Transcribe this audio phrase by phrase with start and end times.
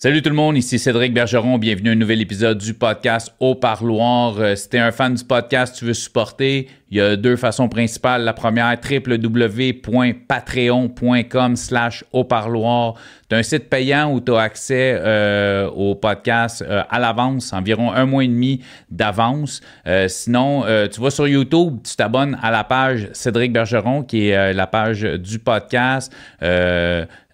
[0.00, 1.58] Salut tout le monde, ici Cédric Bergeron.
[1.58, 4.38] Bienvenue à un nouvel épisode du podcast Au Parloir.
[4.38, 7.68] Euh, si t'es un fan du podcast, tu veux supporter, il y a deux façons
[7.68, 8.22] principales.
[8.22, 12.94] La première, www.patreon.com slash au parloir.
[13.28, 18.06] Tu un site payant où tu accès euh, au podcast euh, à l'avance, environ un
[18.06, 19.60] mois et demi d'avance.
[19.86, 24.54] Euh, sinon, tu vas sur YouTube, tu t'abonnes à la page Cédric Bergeron, qui est
[24.54, 26.10] la page du podcast.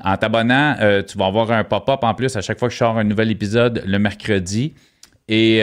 [0.02, 0.76] En t'abonnant,
[1.06, 3.30] tu vas avoir un pop-up en plus à chaque fois que je sors un nouvel
[3.30, 4.74] épisode le mercredi.
[5.28, 5.62] Et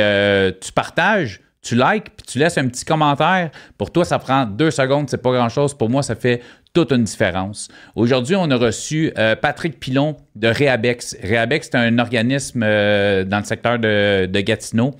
[0.61, 3.51] tu partages tu likes, puis tu laisses un petit commentaire.
[3.77, 5.75] Pour toi, ça prend deux secondes, c'est pas grand-chose.
[5.75, 6.41] Pour moi, ça fait
[6.73, 7.67] toute une différence.
[7.95, 11.17] Aujourd'hui, on a reçu euh, Patrick Pilon de Rehabex.
[11.21, 14.91] Rehabex, c'est un organisme euh, dans le secteur de, Gatineau,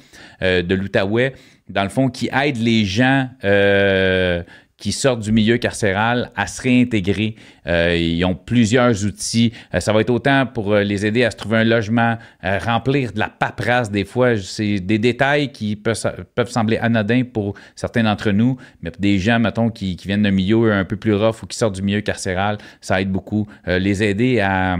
[0.43, 1.34] euh, de l'Outaouais,
[1.70, 3.29] dans le fond, qui aide les gens
[4.81, 7.35] qui sortent du milieu carcéral à se réintégrer.
[7.67, 9.54] Euh, ils ont plusieurs outils.
[9.76, 13.13] Euh, ça va être autant pour euh, les aider à se trouver un logement, remplir
[13.13, 14.35] de la paperasse des fois.
[14.38, 19.70] C'est des détails qui peuvent, sembler anodins pour certains d'entre nous, mais des gens, mettons,
[19.70, 22.57] qui, qui viennent d'un milieu un peu plus rough ou qui sortent du milieu carcéral,
[22.82, 23.48] ça aide beaucoup.
[23.68, 24.77] les aider à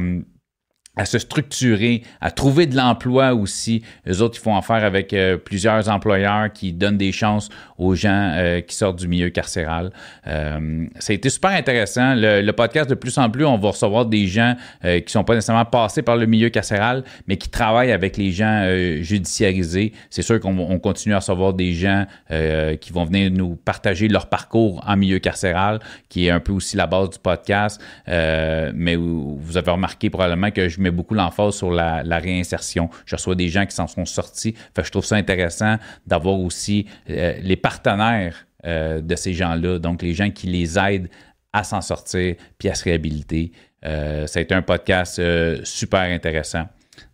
[0.98, 3.82] à se structurer, à trouver de l'emploi aussi.
[4.06, 7.48] Les autres, ils font affaire avec euh, plusieurs employeurs qui donnent des chances
[7.78, 9.92] aux gens euh, qui sortent du milieu carcéral.
[10.28, 12.14] Euh, ça a été super intéressant.
[12.16, 15.64] Le, podcast, de plus en plus, on va recevoir des gens qui sont pas nécessairement
[15.64, 18.68] passés par le milieu carcéral, mais qui travaillent avec les gens
[19.02, 19.94] judiciarisés.
[20.10, 24.84] C'est sûr qu'on continue à recevoir des gens qui vont venir nous partager leur parcours
[24.86, 27.82] en milieu carcéral, qui est un peu aussi la base du podcast.
[28.08, 32.90] mais vous avez remarqué probablement que je mets beaucoup l'emphase sur la, réinsertion.
[33.06, 34.56] Je reçois des gens qui s'en sont sortis.
[34.78, 40.14] Je trouve ça intéressant d'avoir aussi euh, les partenaires euh, de ces gens-là, donc les
[40.14, 41.10] gens qui les aident
[41.54, 43.52] à s'en sortir puis à se réhabiliter.
[43.86, 45.22] Euh, ça a été un podcast
[45.64, 46.66] super intéressant.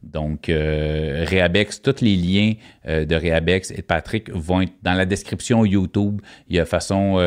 [0.04, 2.54] Donc, Réabex, tous les liens
[2.86, 6.22] de Réabex et de Patrick vont être dans la description YouTube.
[6.50, 7.18] Il y a façon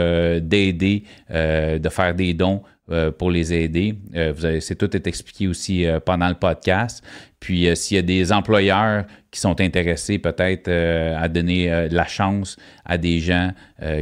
[0.42, 2.62] d'aider, de faire des dons.
[2.90, 3.94] Euh, pour les aider.
[4.16, 7.04] Euh, c'est tout est expliqué aussi euh, pendant le podcast.
[7.38, 12.98] Puis s'il y a des employeurs qui sont intéressés peut-être à donner la chance à
[12.98, 13.52] des gens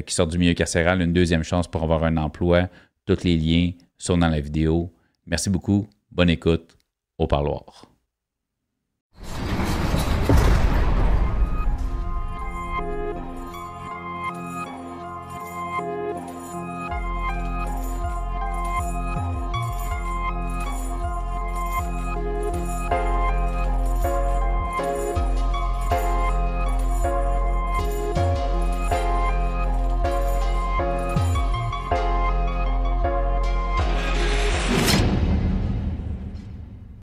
[0.07, 2.69] qui sortent du milieu carcéral, une deuxième chance pour avoir un emploi,
[3.07, 4.93] tous les liens sont dans la vidéo.
[5.25, 5.87] Merci beaucoup.
[6.11, 6.77] Bonne écoute.
[7.17, 7.85] Au parloir.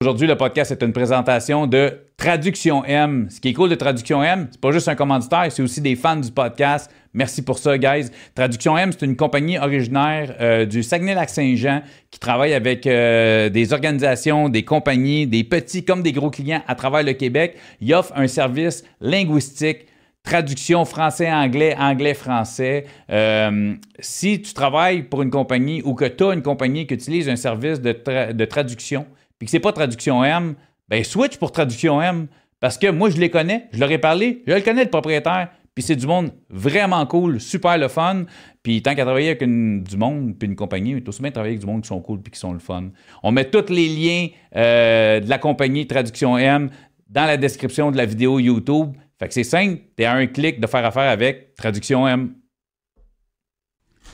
[0.06, 3.28] Aujourd'hui, le podcast est une présentation de Traduction M.
[3.32, 5.96] Ce qui est cool de Traduction M, c'est pas juste un commanditaire, c'est aussi des
[5.96, 6.92] fans du podcast.
[7.16, 8.12] Merci pour ça, guys.
[8.36, 14.48] Traduction M, c'est une compagnie originaire euh, du Saguenay-Lac-Saint-Jean qui travaille avec euh, des organisations,
[14.48, 17.58] des compagnies, des petits comme des gros clients à travers le Québec.
[17.82, 19.88] Ils offrent un service linguistique
[20.22, 22.86] traduction français-anglais, anglais-français.
[23.12, 27.28] Euh, si tu travailles pour une compagnie ou que tu as une compagnie qui utilise
[27.28, 29.06] un service de, de traduction,
[29.38, 30.56] puis que c'est pas traduction M,
[30.88, 32.28] ben switch pour traduction M.
[32.60, 35.50] Parce que moi, je les connais, je leur ai parlé, je le connais, le propriétaire.
[35.76, 38.24] Puis c'est du monde vraiment cool, super le fun.
[38.64, 41.60] Puis tant qu'à travailler avec du monde puis une compagnie, est aussi bien travailler avec
[41.60, 42.92] du monde qui sont cool puis qui sont le fun.
[43.24, 46.70] On met tous les liens euh, de la compagnie Traduction M
[47.10, 48.96] dans la description de la vidéo YouTube.
[49.20, 52.36] Fait que c'est simple, t'es à un clic de faire affaire avec Traduction M.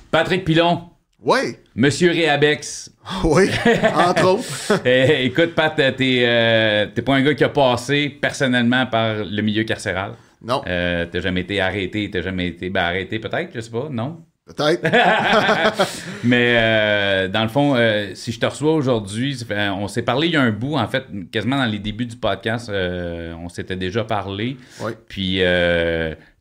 [0.10, 0.90] Patrick Pilon,
[1.24, 1.58] oui.
[1.76, 2.92] Monsieur Réabex.
[3.24, 3.50] Oui,
[3.96, 4.82] entre autres.
[4.86, 9.42] Eh, écoute, Pat, t'es, euh, t'es pas un gars qui a passé personnellement par le
[9.42, 10.14] milieu carcéral.
[10.42, 10.62] Non.
[10.68, 14.24] Euh, t'as jamais été arrêté, t'as jamais été ben, arrêté peut-être, je sais pas, non?
[14.46, 14.84] Peut-être.
[16.24, 17.76] Mais euh, dans le fond,
[18.14, 21.06] si je te reçois aujourd'hui, on s'est parlé il y a un bout, en fait,
[21.32, 24.58] quasiment dans les débuts du podcast, on s'était déjà parlé.
[24.82, 24.92] Oui.
[25.08, 25.42] Puis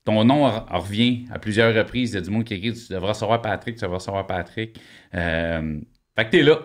[0.04, 2.12] ton nom revient à plusieurs reprises.
[2.12, 4.80] Il y a du monde qui écrit Tu devras savoir Patrick, tu devras savoir Patrick.
[5.14, 5.78] Euh,
[6.16, 6.60] fait que t'es là.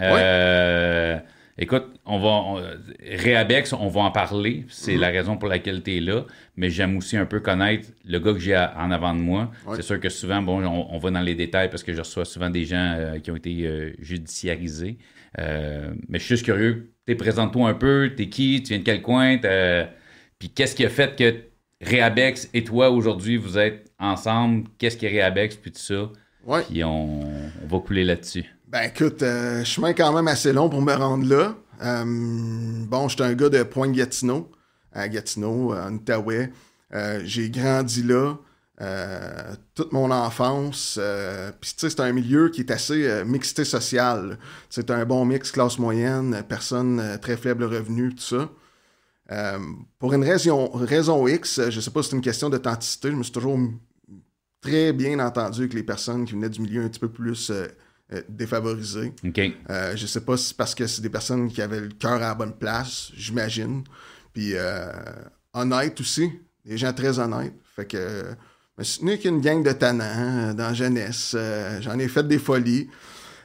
[0.00, 1.18] Euh,
[1.58, 2.28] écoute, on va.
[2.28, 2.62] On,
[3.00, 4.64] Réabex, on va en parler.
[4.68, 6.24] C'est la raison pour laquelle tu es là.
[6.56, 9.50] Mais j'aime aussi un peu connaître le gars que j'ai en avant de moi.
[9.76, 12.50] C'est sûr que souvent, bon, on, va dans les détails parce que je reçois souvent
[12.50, 14.96] des gens euh, qui ont été judiciarisés.
[15.36, 16.92] mais je suis juste curieux.
[17.18, 18.12] Présente-toi un peu.
[18.16, 18.62] T'es qui?
[18.62, 19.36] Tu viens de quel coin?
[20.38, 21.53] Puis qu'est-ce qui a fait que
[21.84, 24.64] Réabex et toi, aujourd'hui, vous êtes ensemble.
[24.78, 26.10] Qu'est-ce qu'est Réabex, puis tout ça?
[26.46, 26.62] Ouais.
[26.62, 27.20] Puis on,
[27.68, 28.44] va couler là-dessus.
[28.68, 31.54] Ben écoute, euh, chemin quand même assez long pour me rendre là.
[31.82, 34.50] Euh, bon, j'étais un gars de Pointe-Gatineau,
[34.92, 36.50] à Gatineau, en Outaouais.
[36.94, 38.34] Euh, j'ai grandi là.
[38.80, 40.98] Euh, toute mon enfance.
[41.00, 44.38] Euh, Puis, tu sais, c'est un milieu qui est assez mixité sociale.
[44.68, 48.48] C'est un bon mix classe moyenne, personnes euh, très faible revenu, tout ça.
[49.32, 49.58] Euh,
[49.98, 53.22] pour une raison, raison X, je sais pas si c'est une question d'authenticité, je me
[53.22, 53.58] suis toujours
[54.60, 57.66] très bien entendu avec les personnes qui venaient du milieu un petit peu plus euh,
[58.12, 59.14] euh, défavorisé.
[59.96, 62.18] Je sais pas si c'est parce que c'est des personnes qui avaient le cœur à
[62.18, 63.84] la bonne place, j'imagine.
[64.32, 64.54] Puis
[65.52, 66.30] honnête aussi,
[66.64, 67.54] des gens très honnêtes.
[67.76, 68.24] Fait que
[68.76, 71.36] je me suis tenu avec une gang de tannants dans la jeunesse.
[71.80, 72.88] J'en ai fait des folies.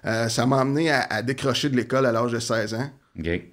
[0.04, 2.92] Ça m'a amené à, à décrocher de l'école à l'âge de 16 ans.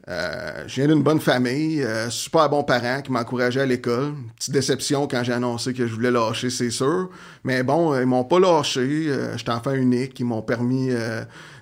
[0.08, 4.14] Euh, je viens d'une bonne famille, euh, super bons parents qui m'encourageaient à l'école.
[4.37, 7.11] Petite déception quand j'ai annoncé que je voulais lâcher, c'est sûr.
[7.43, 8.81] Mais bon, euh, ils m'ont pas lâché.
[9.08, 10.20] Euh, J'étais enfant unique.
[10.20, 10.91] Ils m'ont permis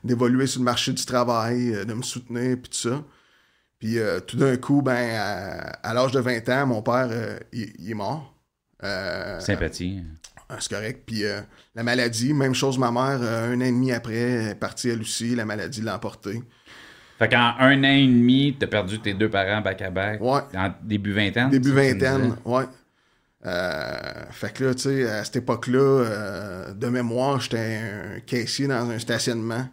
[0.02, 3.02] d'évoluer sur le marché du travail, de me soutenir, puis tout ça.
[3.78, 7.08] Puis tout d'un coup, ben, à, à l'âge de 20 ans, mon père,
[7.52, 8.34] il, il est mort.
[9.40, 10.02] Sympathie.
[10.58, 11.02] c'est correct.
[11.06, 11.22] Puis
[11.74, 15.34] la maladie, même chose, ma mère, un an et demi après, est partie elle aussi.
[15.34, 16.42] La maladie l'a emportée.
[17.24, 20.20] Fait qu'en un an et demi, t'as perdu tes deux parents back-à-back.
[20.20, 20.42] Ouais.
[20.54, 21.48] En début vingtaine.
[21.48, 22.64] Début vingtaine, ouais.
[23.46, 27.80] Euh, fait que là, tu sais, à cette époque-là, euh, de mémoire, j'étais
[28.16, 29.66] un caissier dans un stationnement.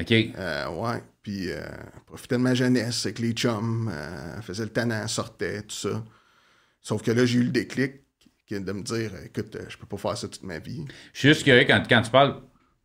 [0.00, 0.10] OK.
[0.12, 1.00] Euh, ouais.
[1.22, 1.60] Puis, euh,
[2.06, 3.88] profitais de ma jeunesse avec les chums,
[4.42, 6.04] faisais le tannant, sortait, tout ça.
[6.82, 8.02] Sauf que là, j'ai eu le déclic
[8.50, 10.84] de me dire, écoute, je peux pas faire ça toute ma vie.
[11.12, 12.40] Je suis juste curieux quand, quand tu parles,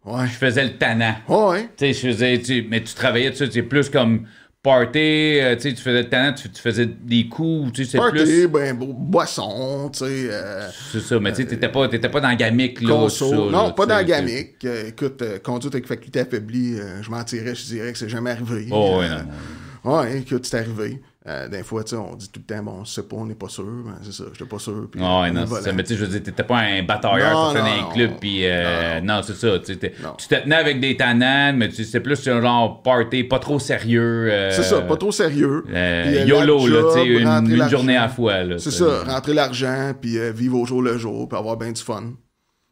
[0.05, 0.25] Ouais.
[0.27, 1.15] je faisais le tannant.
[1.27, 1.69] Ouais.
[1.77, 4.25] Tu sais, je faisais, tu- mais tu travaillais dessus, c'est plus comme
[4.63, 7.91] party, euh, tu sais, tu faisais le tannant, tu, tu faisais des coups, tu sais,
[7.91, 8.47] c'est Party, plus.
[8.47, 10.05] ben, bo- boisson, tu sais.
[10.31, 12.89] euh, C'est ça, mais tu sais, t'étais pas, pas dans la gamique, là.
[12.89, 13.29] Conso.
[13.29, 14.65] ça, là, non, pas tu dans la sais, gamique.
[14.65, 18.67] Euh, écoute, euh, conduite avec faculté affaiblie, je mentirais, je dirais que c'est jamais arrivé.
[18.71, 19.97] Oh, ouais, non.
[19.99, 21.01] Ouais, écoute, c'est arrivé.
[21.27, 23.25] Euh, des fois, tu sais, on dit tout le temps, bon, on sait pas, on
[23.27, 23.63] n'est pas sûr.
[23.63, 24.87] Ben, c'est ça, j'étais pas sûr.
[24.91, 25.71] puis on non, est c'est ça.
[25.73, 28.39] Mais tu sais, je veux dire, t'étais pas un batailleur, Non, dans un club, puis
[28.43, 29.59] euh, non, c'est ça.
[29.59, 33.37] Tu te tenais avec des tannants, mais tu sais, c'est plus un genre party, pas
[33.37, 34.29] trop sérieux.
[34.31, 35.63] euh, C'est ça, pas trop sérieux.
[35.71, 38.57] euh, Puis, euh, YOLO, là, tu sais, une, une journée à la fois, là.
[38.57, 41.81] C'est ça, rentrer l'argent, puis euh, vivre au jour le jour, puis avoir bien du
[41.83, 42.13] fun.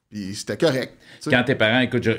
[0.10, 0.98] Puis c'était correct.
[1.26, 2.12] Quand tes parents, écoute, je-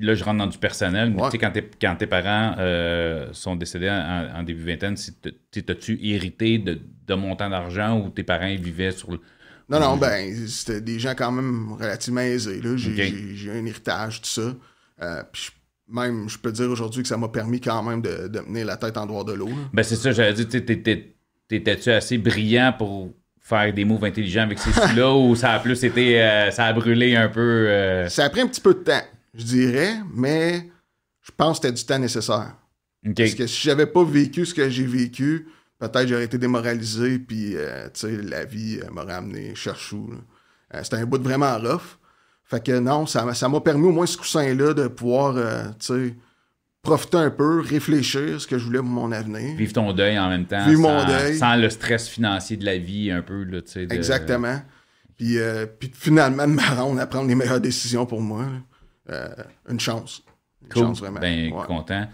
[0.00, 1.28] là, je rentre dans du personnel, mais Ouais.
[1.28, 5.12] tu sais, quand, tes- quand tes parents euh, sont décédés en, en début vingtaine, si
[5.14, 9.20] t'as-tu hérité de, de montant d'argent ou tes parents vivaient sur le.
[9.68, 12.60] Non, non, ben, c'était des gens quand même relativement aisés.
[12.76, 14.54] J'ai un héritage, tout ça.
[15.00, 15.48] Euh, puis
[15.88, 18.76] même, je peux dire aujourd'hui que ça m'a permis quand même de, de mener la
[18.76, 19.48] tête en dehors de l'eau.
[19.72, 20.48] Ben, c'est ça, j'allais dire,
[21.48, 23.12] t'étais-tu assez brillant pour
[23.42, 26.22] faire des moves intelligents avec ces sous-là ou ça a plus été.
[26.22, 27.40] euh, ça a brûlé un peu.
[27.68, 29.02] euh, Ça a pris un petit peu de temps,
[29.34, 30.68] je dirais, mais
[31.22, 32.54] je pense que c'était du temps nécessaire.
[33.16, 35.48] Parce que si j'avais pas vécu ce que j'ai vécu,
[35.78, 40.10] peut-être j'aurais été démoralisé, puis euh, tu sais, la vie euh, m'aurait amené cherchou.
[40.82, 41.98] c'était un bout de vraiment rough.
[42.44, 45.34] Fait que non, ça m'a ça m'a permis au moins ce coussin-là de pouvoir,
[45.80, 46.14] tu sais,
[46.82, 49.54] profiter un peu, réfléchir ce que je voulais pour mon avenir.
[49.56, 50.66] Vivre ton deuil en même temps.
[50.66, 51.36] Vivre sans, mon deuil.
[51.38, 53.86] sans le stress financier de la vie, un peu, là, tu sais.
[53.86, 54.60] de- Exactement.
[55.16, 58.46] Puis, euh, puis finalement, de me rendre à prendre les meilleures décisions pour moi.
[59.10, 59.28] Euh,
[59.70, 60.22] une chance.
[60.62, 60.82] Une Cool.
[60.82, 61.20] chance, vraiment.
[61.20, 61.66] Ben, Ouais.
[61.66, 62.08] content.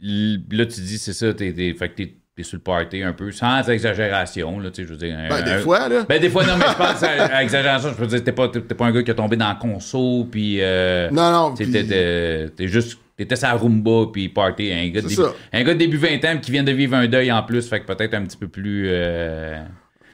[0.00, 3.12] Là, tu dis, c'est ça, t'es, t'es- fait que t'es, t'es sur le party un
[3.12, 5.16] peu, sans exagération, là, tu sais, je veux dire.
[5.18, 6.04] un- Ben, des un- fois, là.
[6.08, 8.48] Ben, des fois, non, mais je pense à, à exagération, je peux dire, t'es pas,
[8.48, 10.58] t'es, pas un gars qui a tombé dans la conso, puis.
[10.60, 11.54] euh, non, non.
[11.54, 12.98] puis- t'es juste.
[13.16, 14.70] T'étais sa rumba, puis party.
[14.72, 17.08] Un gars, de début, un gars de début 20 ans qui vient de vivre un
[17.08, 18.84] deuil en plus, fait que peut-être un petit peu plus.
[18.88, 19.58] euh,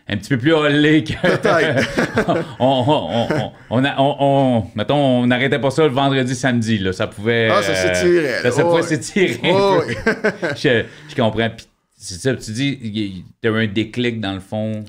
[0.08, 1.12] un petit peu plus hollé que.
[1.12, 1.86] Peut-être.
[2.60, 6.78] on, on, on, on, a- on, on- mettons, on n'arrêtait pas ça le vendredi, samedi.
[6.78, 6.94] Là.
[6.94, 7.50] Ça pouvait.
[7.52, 9.38] Ah, ça s'étirait, Ça, Oh, pouvait s'étirer.
[9.52, 9.82] Oh,
[10.56, 11.50] je, je comprends.
[11.50, 11.66] Puis,
[12.04, 14.84] c'est ça, tu dis, tu as eu un déclic dans le fond.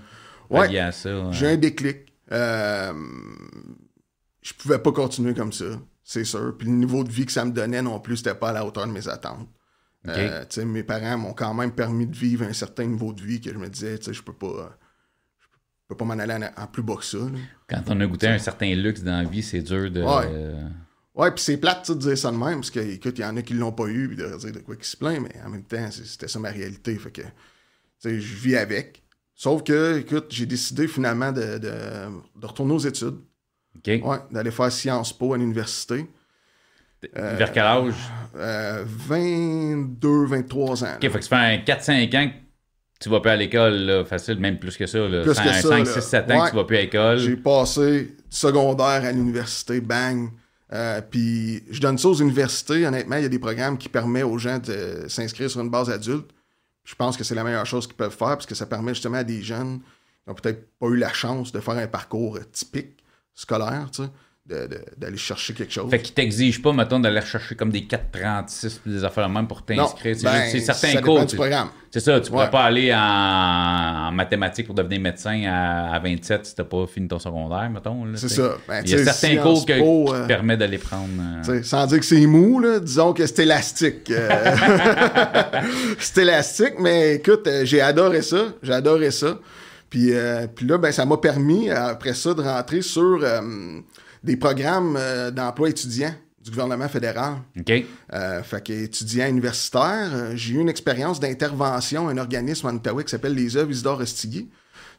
[0.49, 0.67] Ouais.
[0.67, 1.31] lié à ça.
[1.31, 2.13] J'ai un déclic.
[2.31, 2.93] Euh,
[4.41, 5.65] je pouvais pas continuer comme ça,
[6.03, 6.55] c'est sûr.
[6.57, 8.65] Puis le niveau de vie que ça me donnait non plus, c'était pas à la
[8.65, 9.47] hauteur de mes attentes.
[10.07, 13.51] Euh, mes parents m'ont quand même permis de vivre un certain niveau de vie que
[13.51, 14.77] je me disais, tu sais, je peux pas.
[15.41, 17.17] Je peux pas m'en aller en, en plus bas que ça.
[17.17, 17.39] là.
[17.67, 20.01] Quand on a goûté un certain luxe dans la vie, c'est dur de.
[20.03, 20.25] Ouais.
[20.27, 20.67] euh,
[21.15, 23.37] Ouais, puis c'est plate de dire ça de même, parce que, écoute, il y en
[23.37, 25.49] a qui l'ont pas eu, puis de dire de quoi qui se plaint, mais en
[25.49, 26.95] même temps, c'était ça ma réalité.
[26.97, 27.27] Fait que, tu
[27.99, 29.01] sais, je vis avec.
[29.33, 31.71] Sauf que, écoute, j'ai décidé finalement de, de,
[32.41, 33.15] de retourner aux études.
[33.77, 33.87] OK.
[34.03, 36.05] Ouais, d'aller faire Sciences Po à l'université.
[37.13, 37.93] Vers quel âge?
[38.35, 40.87] Euh, 22, 23 ans.
[40.95, 42.33] OK, fait que ça fait un 4-5 ans que
[42.99, 44.99] tu vas plus à l'école, là, facile, même plus que ça.
[44.99, 45.21] Là.
[45.23, 45.85] Plus que 5, ça, là.
[45.85, 46.45] 6, 7 ans Ouais.
[46.45, 47.17] que tu vas plus à l'école.
[47.19, 50.29] J'ai passé secondaire à l'université, bang.
[50.75, 52.85] Euh, puis je donne ça aux universités.
[52.85, 55.89] Honnêtement, il y a des programmes qui permettent aux gens de s'inscrire sur une base
[55.89, 56.29] adulte.
[56.83, 59.17] Je pense que c'est la meilleure chose qu'ils peuvent faire parce que ça permet justement
[59.17, 59.85] à des jeunes qui
[60.27, 63.03] n'ont peut-être pas eu la chance de faire un parcours typique
[63.33, 64.09] scolaire, tu sais,
[64.47, 65.89] d'aller chercher quelque chose.
[65.89, 70.15] Fait qu'ils t'exigent pas, mettons, d'aller chercher comme des 436 des affaires même pour t'inscrire.
[70.15, 71.19] C'est ben, juste certains ça cours.
[71.89, 72.29] C'est ça, tu ne Ouais.
[72.29, 76.65] pourrais pas aller en, en mathématiques pour devenir médecin à, à 27 si tu n'as
[76.67, 78.05] pas fini ton secondaire, mettons.
[78.05, 78.57] là, C'est ça.
[78.67, 79.81] Ben, Il y a certains cours que- qui
[80.13, 81.09] euh, te permettent d'aller prendre.
[81.49, 84.11] euh, Sans dire que c'est mou, là, disons que c'est élastique.
[84.11, 84.29] euh.
[85.99, 88.45] c'est élastique, mais écoute, euh, j'ai adoré ça.
[88.61, 89.39] J'ai adoré ça.
[89.89, 93.41] Puis, euh, puis là, ben, ça m'a permis, après ça, de rentrer sur euh,
[94.25, 96.13] des programmes euh, d'emploi étudiant
[96.45, 97.37] du gouvernement fédéral.
[97.59, 97.85] OK?
[98.13, 103.03] Euh, fait qu'étudiant universitaire, euh, j'ai eu une expérience d'intervention à un organisme en Outaouais
[103.03, 104.49] qui s'appelle les œuvres Isidore Restigui.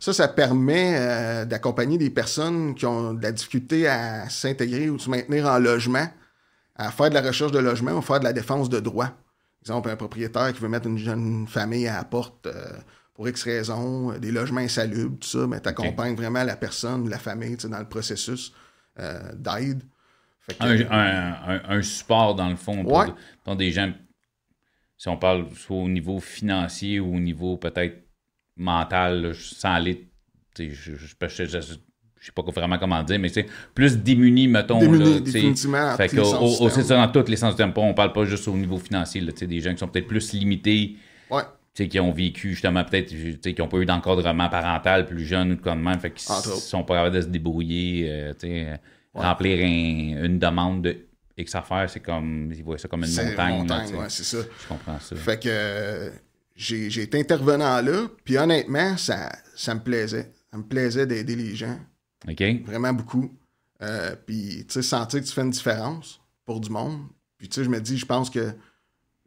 [0.00, 4.98] Ça, ça permet euh, d'accompagner des personnes qui ont de la difficulté à s'intégrer ou
[4.98, 6.06] se maintenir en logement,
[6.74, 9.06] à faire de la recherche de logement ou faire de la défense de droit.
[9.06, 12.72] Par exemple, un propriétaire qui veut mettre une jeune famille à la porte euh,
[13.14, 17.18] pour X raisons, des logements insalubres, tout ça, mais tu accompagnes vraiment la personne, la
[17.18, 18.52] famille dans le processus
[19.34, 19.82] d'aide.
[20.40, 23.06] Fait que- Un, un- un- un support, dans le fond, pour, Ouais.
[23.44, 23.92] pour des gens,
[24.96, 28.04] si on parle soit au niveau financier ou au niveau peut-être
[28.56, 30.08] mental, là, sans aller,
[30.58, 31.74] je je- je- je-
[32.20, 34.80] sais pas vraiment comment dire, mais c'est plus démunis, mettons.
[34.80, 35.20] Démunis,
[35.70, 37.72] là, Fait que, au- au- c'est ça, dans tous les sens du terme.
[37.76, 40.96] On parle pas juste au niveau financier, là, des gens qui sont peut-être plus limités,
[41.30, 41.42] Ouais.
[41.84, 43.08] Qui ont vécu justement peut-être,
[43.40, 46.94] qui n'ont pas eu d'encadrement parental plus jeune ou de même, fait qu'ils sont pas
[46.96, 48.76] capables de se débrouiller, euh,
[49.14, 50.96] remplir un- une demande de
[51.38, 53.58] X affaires, c'est comme, ils voient ça comme une montagne.
[53.58, 54.38] montagne, ouais, c'est ça.
[54.62, 55.16] Je comprends ça.
[55.16, 56.10] Fait que euh,
[56.54, 60.32] j'ai j'ai été intervenant là, puis honnêtement, ça, ça me plaisait.
[60.50, 61.78] Ça me plaisait d'aider les gens,
[62.26, 62.42] OK?
[62.64, 63.30] vraiment beaucoup.
[63.82, 67.00] Euh, puis, tu sais, sentir que tu fais une différence pour du monde.
[67.36, 68.54] Puis, tu sais, je me dis, je pense que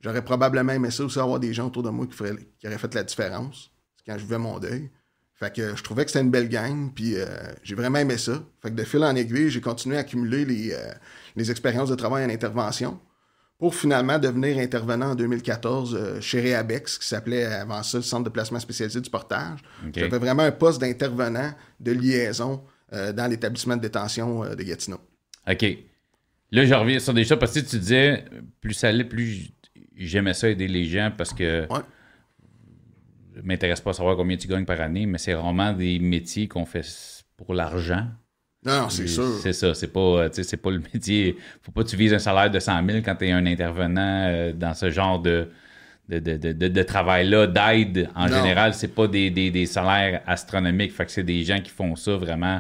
[0.01, 2.77] j'aurais probablement aimé ça aussi, avoir des gens autour de moi qui, feraient- qui auraient
[2.77, 3.71] fait la différence
[4.05, 4.89] quand je vivais mon deuil.
[5.33, 7.25] Fait que je trouvais que c'était une belle gang, puis euh,
[7.63, 8.43] j'ai vraiment aimé ça.
[8.61, 10.91] Fait que de fil en aiguille, j'ai continué à accumuler les, euh,
[11.37, 12.99] les expériences de travail en intervention
[13.57, 18.25] pour finalement devenir intervenant en 2014 euh, chez Réabex, qui s'appelait avant ça le Centre
[18.25, 19.59] de placement spécialisé du portage.
[19.95, 24.99] J'avais vraiment un poste d'intervenant de liaison dans l'établissement de détention de Gatineau.
[25.47, 25.63] OK.
[26.51, 28.25] Là, je reviens sur des choses parce que tu disais,
[28.61, 29.51] plus ça allait, plus
[30.07, 31.79] j'aimais ça aider les gens parce que Ouais.
[33.35, 36.47] je m'intéresse pas à savoir combien tu gagnes par année, mais c'est vraiment des métiers
[36.47, 36.85] qu'on fait
[37.37, 38.05] pour l'argent.
[38.65, 39.39] Non, c'est sûr.
[39.41, 41.37] C'est ça, c'est pas, euh, c'est pas le métier.
[41.61, 44.25] Faut pas que tu vises un salaire de 100 000 quand tu es un intervenant
[44.27, 45.49] euh, dans ce genre de,
[46.09, 48.09] de, de, de, travail-là, d'aide.
[48.15, 48.35] En Non.
[48.35, 50.91] général, c'est pas des, des, des salaires astronomiques.
[50.91, 52.59] Fait que c'est des gens qui font ça vraiment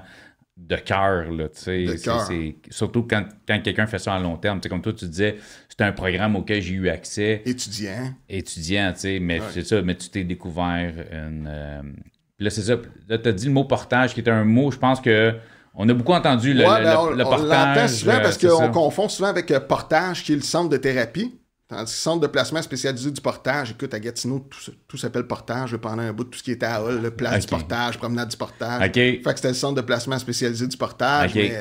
[0.55, 2.53] de cœur, là, tu sais.
[2.69, 4.59] Surtout quand, quand quelqu'un fait ça à long terme.
[4.59, 5.37] Tu sais, comme toi, tu disais,
[5.79, 8.13] c'est un programme auquel j'ai eu accès Étudiant.
[8.27, 9.45] étudiant, tu sais, mais Ouais.
[9.53, 11.47] c'est ça, mais tu t'es découvert une.
[11.49, 11.81] euh,
[12.37, 12.75] là, c'est ça.
[13.07, 15.33] Là, tu as dit le mot portage, qui est un mot, je pense que.
[15.75, 17.75] On a beaucoup entendu le, Ouais, le- ben, on, le on portage.
[17.77, 18.47] l'entend souvent euh, parce ça.
[18.49, 21.39] qu'on confond souvent avec euh, Portage, qui est le centre de thérapie.
[21.69, 24.39] Tandis que centre de placement spécialisé du portage, écoute, à Gatineau,
[24.87, 25.77] tout, s'appelle portage.
[25.77, 28.37] pendant un bout, tout ce qui était à Hall, le place du portage, promenade du
[28.37, 28.81] portage.
[28.87, 28.93] OK.
[28.93, 31.51] Fait que c'était le centre de placement spécialisé du portage, mais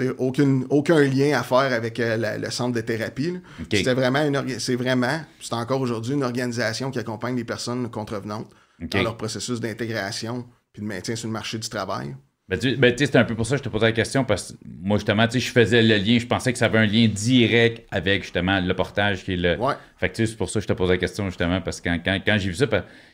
[0.00, 3.38] euh, aucune, aucun lien à faire avec euh, la- le centre de thérapie.
[3.78, 8.50] C'était vraiment une c'est vraiment, c'est encore aujourd'hui une organisation qui accompagne les personnes contrevenantes
[8.80, 12.16] dans leur processus d'intégration puis de maintien sur le marché du travail.
[12.48, 14.24] Ben, tu ben, sais, c'est un peu pour ça que je te posais la question,
[14.24, 16.78] parce que moi, justement, tu sais, je faisais le lien, je pensais que ça avait
[16.78, 19.58] un lien direct avec, justement, le portage qui est le.
[19.58, 19.74] Ouais.
[19.96, 21.98] Fait que, c'est pour ça que je te posais la question, justement, parce que quand,
[22.04, 22.66] quand, quand j'ai vu ça,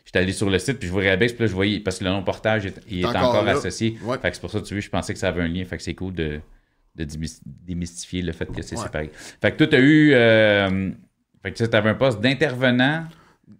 [0.04, 2.04] j'étais allé sur le site, puis je voyais Abex, puis là, je voyais, parce que
[2.04, 3.96] le nom portage, est- il est encore associé.
[4.04, 4.18] Ouais.
[4.18, 5.64] Fait que c'est pour ça que tu vois, je pensais que ça avait un lien.
[5.64, 6.40] Fait que c'est cool de,
[6.96, 8.82] de démys- démystifier le fait que c'est Ouais.
[8.84, 9.10] séparé.
[9.40, 10.12] Fait que toi, tu as eu.
[10.12, 10.90] euh,
[11.42, 13.04] fait que tu avais un poste d'intervenant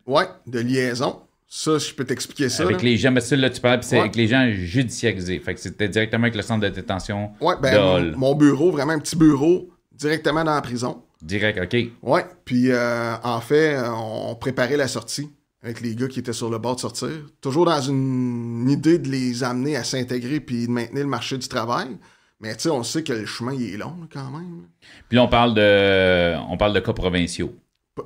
[0.07, 1.23] Ouais, de liaison.
[1.55, 2.63] Ça, je peux t'expliquer ça.
[2.63, 2.83] avec là.
[2.83, 3.15] les gens.
[3.21, 4.01] Ça, là, tu puis c'est Ouais.
[4.01, 5.39] avec les gens judiciarisés.
[5.39, 8.99] Fait que c'était directement avec le centre de détention Ouais, ben, mon, bureau, vraiment un
[8.99, 11.03] petit bureau, directement dans la prison.
[11.21, 11.91] Direct, OK.
[12.01, 15.29] Ouais, puis euh, en fait, euh, on préparait la sortie
[15.63, 17.11] avec les gars qui étaient sur le bord de sortir.
[17.43, 21.49] Toujours dans une idée de les amener à s'intégrer puis de maintenir le marché du
[21.49, 21.99] travail.
[22.41, 24.69] Mais tu sais, on sait que le chemin, il est long quand même.
[25.07, 27.55] Puis là, on parle de, on parle de cas provinciaux.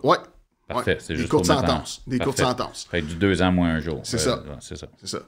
[0.02, 0.18] Ouais.
[0.68, 0.98] Parfait, ouais.
[1.00, 2.02] c'est Des juste courtes mettre en- sentences.
[2.06, 2.86] Des courtes sentences.
[2.90, 4.00] Fait du deux ans moins un jour.
[4.04, 4.44] C'est Euh, ça.
[4.60, 4.86] C'est ça.
[5.00, 5.20] C'est ça.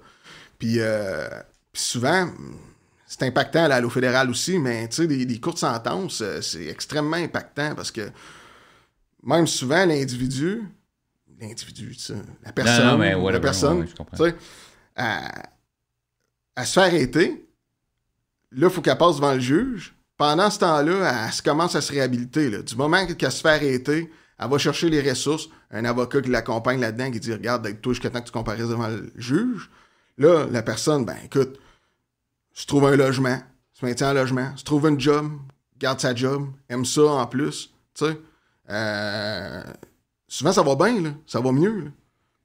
[0.59, 1.28] Puis, euh,
[1.73, 2.28] puis souvent,
[3.07, 6.66] c'est impactant à l'eau fédérale aussi, mais tu sais, des, des courtes sentences, euh, c'est
[6.66, 8.11] extrêmement impactant parce que
[9.23, 10.62] même souvent, l'individu,
[11.40, 12.14] l'individu, tu sais,
[12.45, 13.87] la personne, non, mais la personne,
[14.18, 14.35] ouais,
[14.97, 17.49] à, se faire arrêter,
[18.50, 19.95] là, il faut qu'elle passe devant le juge.
[20.16, 22.50] Pendant ce temps-là, elle commence à se réhabiliter.
[22.50, 22.62] là.
[22.62, 26.80] Du moment qu'elle se fait arrêter, Elle va chercher les ressources, un avocat qui l'accompagne
[26.80, 29.71] là-dedans, qui dit Regarde, toi jusqu'à temps que tu comparaisses devant le juge.
[30.16, 31.59] Là, la personne, ben écoute,
[32.52, 33.38] se trouve un logement,
[33.73, 35.30] se maintient en logement, se trouve un job,
[35.78, 37.73] garde sa job, aime ça en plus.
[37.95, 38.21] Tu sais.
[38.71, 39.62] Euh,
[40.26, 41.80] souvent, ça va bien, là, ça va mieux.
[41.80, 41.90] Là.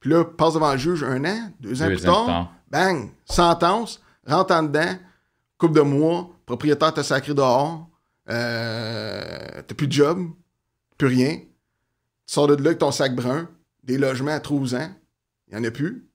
[0.00, 3.10] Puis là, passe devant le juge un an, deux ans, Deux plus, ans tard, bang,
[3.24, 4.98] sentence, rentre en dedans,
[5.58, 7.88] coupe de mois, propriétaire t'a sacré dehors,
[8.28, 10.28] euh, t'as plus de job,
[10.98, 11.38] plus rien.
[12.26, 13.48] Tu sors de là avec ton sac brun,
[13.82, 14.90] des logements à 12 ans,
[15.48, 16.06] il y en a plus.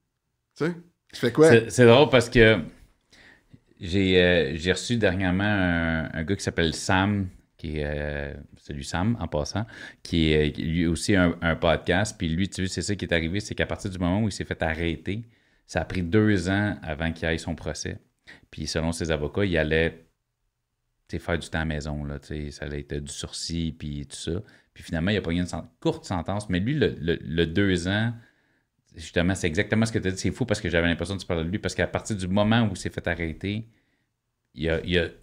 [0.57, 0.73] Tu sais,
[1.13, 1.69] tu fais quoi?
[1.69, 2.59] C'est- drôle parce que
[3.79, 9.27] j'ai euh, reçu dernièrement un, gars qui s'appelle Sam, qui est euh, celui Sam en
[9.27, 9.65] passant,
[10.03, 12.15] qui est qui, lui aussi un, podcast.
[12.17, 14.27] Puis lui, tu vois, c'est ça qui est arrivé, c'est qu'à partir du moment où
[14.27, 15.23] il s'est fait arrêter,
[15.67, 17.99] ça a pris deux ans avant qu'il aille son procès.
[18.51, 20.05] Puis selon ses avocats, il allait
[21.09, 24.15] sais, faire du temps à maison, là, sais, ça allait être du sursis, puis tout
[24.15, 24.41] ça.
[24.73, 25.47] Puis finalement, il a pas eu une
[25.79, 28.13] courte sentence, mais lui, le, deux ans,
[28.95, 30.17] justement, c'est exactement ce que tu as dit.
[30.17, 32.27] C'est fou parce que j'avais l'impression que tu parlais de lui, parce qu'à partir du
[32.27, 33.67] moment où il s'est fait arrêter,
[34.53, 34.79] il a,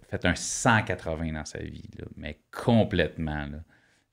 [0.09, 3.47] fait un 180 dans sa vie, mais complètement.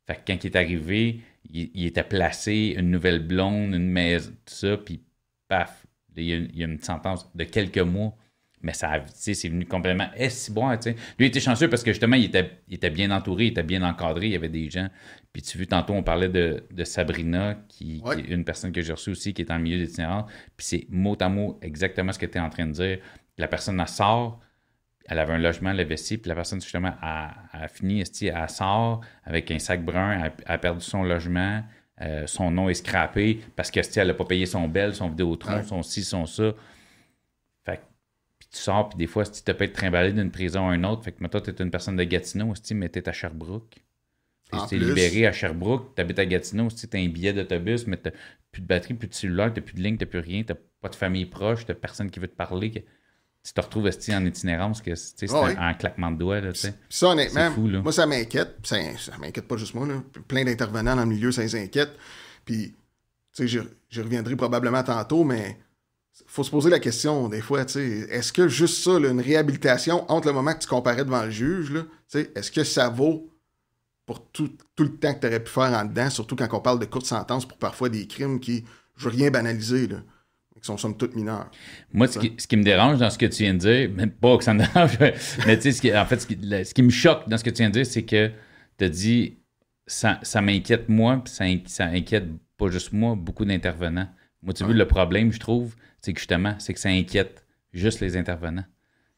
[0.06, 4.54] Fait que quand il est arrivé, il, était placé, une nouvelle blonde, une maison, tout
[4.54, 5.02] ça, puis
[5.48, 5.86] paf,
[6.16, 8.16] il y, a, il y a une sentence de quelques mois.
[8.64, 10.08] Mais ça, a- tu sais, c'est venu complètement.
[10.16, 10.92] Eh, si bon, tu sais.
[11.18, 13.62] Lui, il était chanceux parce que justement, il était, il était bien entouré, il était
[13.62, 14.88] bien encadré, il y avait des gens.
[15.32, 18.16] Puis tu vois, tantôt, on parlait de, de Sabrina, qui, Ouais.
[18.16, 20.30] qui est une personne que j'ai reçue aussi, qui est en milieu d'itinérance.
[20.56, 22.98] Puis c'est mot à mot exactement ce que tu es en train de dire.
[23.38, 24.40] La personne, elle sort,
[25.06, 28.48] elle avait un logement, elle avait ci, puis la personne, justement, a, a fini, elle
[28.48, 31.62] sort avec un sac brun, elle, elle a perdu son logement,
[32.00, 35.56] euh, son nom est scrappé parce que, elle n'a pas payé son bel, son Vidéotron,
[35.56, 35.62] Ouais.
[35.64, 36.52] son ci, son ça.
[38.54, 41.02] Tu sors, puis des fois, si tu peux être trimballé d'une prison à une autre,
[41.02, 43.82] fait que, toi, tu es une personne de Gatineau, mais tu es à Sherbrooke.
[44.68, 47.96] Tu es libéré à Sherbrooke, tu habites à Gatineau, tu as un billet d'autobus, mais
[48.00, 48.10] tu
[48.52, 50.88] plus de batterie, plus de cellulaire, tu plus de ligne, tu plus rien, tu pas
[50.88, 52.70] de famille proche, tu personne qui veut te parler.
[52.70, 52.78] que-
[53.46, 56.40] tu te retrouves en itinérance, que c'est Ah un, un claquement de doigts.
[56.40, 56.52] Là,
[56.88, 57.82] ça, honnêtement, C'est fou, là.
[57.82, 58.56] moi, ça m'inquiète.
[58.62, 59.86] Ça, ça m'inquiète pas juste moi.
[59.86, 60.02] Là.
[60.26, 61.90] Plein d'intervenants dans le milieu, ça les inquiète.
[62.46, 62.74] Puis,
[63.36, 65.58] tu sais, j'y reviendrai probablement tantôt, mais
[66.26, 69.20] faut se poser la question, des fois, tu sais, est-ce que juste ça, là, une
[69.20, 71.72] réhabilitation entre le moment que tu comparais devant le juge,
[72.14, 73.30] est-ce que ça vaut
[74.06, 76.60] pour tout, tout le temps que tu aurais pu faire en dedans, surtout quand on
[76.60, 78.64] parle de courtes sentences pour parfois des crimes qui,
[78.96, 79.96] je veux rien banaliser, là,
[80.60, 81.50] qui sont somme toute mineurs.
[81.92, 84.10] Moi, ce qui, ce qui me dérange dans ce que tu viens de dire, même
[84.10, 84.98] pas que ça me dérange,
[85.46, 87.50] mais tu sais, en fait, ce qui, le- ce qui me choque dans ce que
[87.50, 88.30] tu viens de dire, c'est que
[88.78, 89.38] tu as dit
[89.86, 94.08] ça, ça m'inquiète moi, puis ça, in- ça inquiète pas juste moi, beaucoup d'intervenants.
[94.42, 98.00] Moi, tu veux, le problème, je trouve, c'est que justement, c'est que ça inquiète juste
[98.00, 98.64] les intervenants.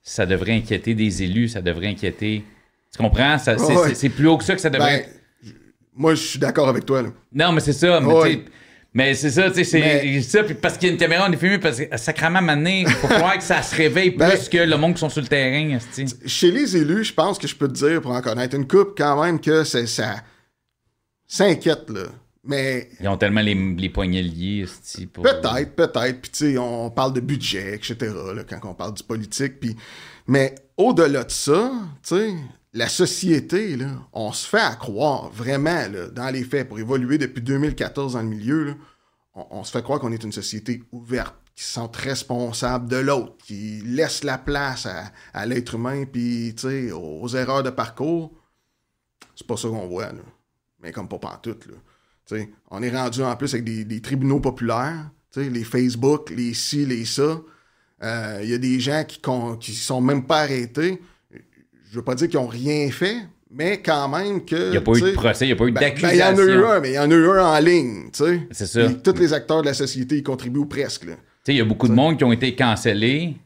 [0.02, 2.44] Ça devrait inquiéter des élus, ça devrait inquiéter.
[2.92, 3.38] Tu comprends?
[3.38, 3.88] Ça- c'est, Ouais.
[3.88, 5.08] c'est- c'est plus haut que ça que ça devrait.
[5.42, 5.52] Ben,
[5.94, 7.08] moi, je suis d'accord avec toi, là.
[7.32, 7.98] Non, mais c'est ça.
[8.00, 8.44] Mais, Ouais.
[8.94, 10.44] mais c'est ça, tu sais, c'est Mais- ça.
[10.44, 12.88] Puis parce qu'il y a une caméra, on est filmé, parce que sacrément, maintenant, il
[12.88, 15.26] faut croire que ça se réveille Ben- plus que le monde qui sont sur le
[15.26, 15.76] terrain.
[16.26, 18.94] Chez les élus, je pense que je peux te dire, pour en connaître une coupe,
[18.96, 20.22] quand même, que c'est ça.
[21.26, 22.04] Ça inquiète, là.
[22.46, 24.66] Mais Ils ont tellement les, les poignets liés.
[25.12, 26.20] pour- peut-être, peut-être.
[26.20, 27.96] Puis, tu sais, on parle de budget, etc.,
[28.34, 29.58] là, quand on parle du politique.
[29.60, 29.76] Puis,
[30.26, 32.34] mais au-delà de ça, tu sais,
[32.72, 37.18] la société, là, on se fait à croire, vraiment, là, dans les faits, pour évoluer
[37.18, 38.74] depuis 2014 dans le milieu, là,
[39.34, 42.96] on, on se fait croire qu'on est une société ouverte, qui se sent responsable de
[42.98, 47.62] l'autre, qui laisse la place à, à l'être humain, puis, tu sais, aux, aux erreurs
[47.62, 48.32] de parcours.
[49.34, 50.20] C'est pas ça qu'on voit, là.
[50.82, 51.74] Mais comme pas pantoute, là.
[52.28, 56.54] Tu sais, on est rendu en plus avec des, des tribunaux populaires, les Facebook, les
[56.54, 57.40] ci, les ça.
[58.02, 59.20] Euh, Il y a des gens qui,
[59.60, 61.00] qui sont même pas arrêtés.
[61.90, 63.16] Je veux pas dire qu'ils ont rien fait,
[63.50, 64.56] mais quand même que.
[64.56, 66.16] Il n'y a pas eu de procès, il n'y a pas eu ben, ben, d'accusation.
[66.16, 68.08] il y en a eu un, mais il y en a eu un en ligne.
[68.12, 68.88] C'est ça.
[68.92, 71.06] Tous les acteurs de la société y contribuent presque,
[71.48, 73.36] il y a beaucoup de monde qui ont été cancellés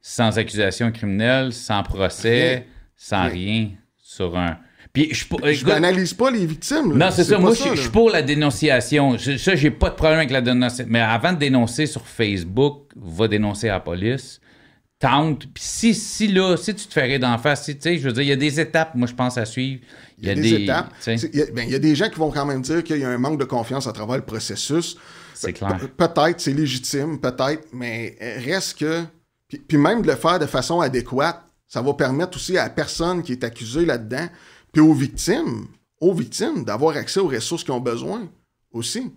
[0.00, 2.62] sans accusation criminelle, sans procès, Rien.
[2.96, 3.30] sans Rien.
[3.30, 4.56] rien, sur un.
[4.96, 7.06] Puis je, banalise pas les victimes, là.
[7.06, 7.38] Non, c'est ça.
[7.38, 9.18] Moi, ça, je, suis pour la dénonciation.
[9.18, 10.86] Je- ça, j'ai pas de problème avec la dénonciation.
[10.90, 14.40] Mais avant de dénoncer sur Facebook, va dénoncer à la police.
[14.98, 15.40] Tente.
[15.52, 18.12] Puis si, si là, si tu te ferais d'en face, si, tu sais, je veux
[18.14, 19.82] dire, il y a des étapes, moi, je pense, à suivre.
[20.18, 20.88] Il y a des, étapes.
[20.96, 22.46] tu sais, C'est- Il y, a, ben, il y a des gens qui vont quand
[22.46, 24.96] même dire qu'il y a un manque de confiance à travers le processus.
[25.34, 25.76] C'est clair.
[25.78, 29.02] pe- Peut-être, c'est légitime, peut-être, mais reste que.
[29.48, 32.70] Puis, puis même de le faire de façon adéquate, ça va permettre aussi à la
[32.70, 34.26] personne qui est accusée là-dedans,
[34.76, 35.68] puis aux victimes,
[36.02, 38.28] aux victimes, d'avoir accès aux ressources qu'ils ont besoin
[38.70, 39.10] aussi.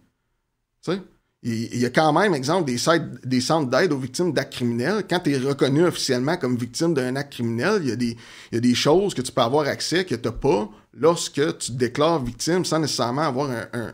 [1.44, 5.04] Il y a quand même, exemple, des, sites, des centres d'aide aux victimes d'actes criminels.
[5.10, 8.16] Quand tu es reconnu officiellement comme victime d'un acte criminel, il y, a des,
[8.52, 11.58] il y a des choses que tu peux avoir accès que tu n'as pas lorsque
[11.58, 13.94] tu te déclares victime sans nécessairement avoir un, un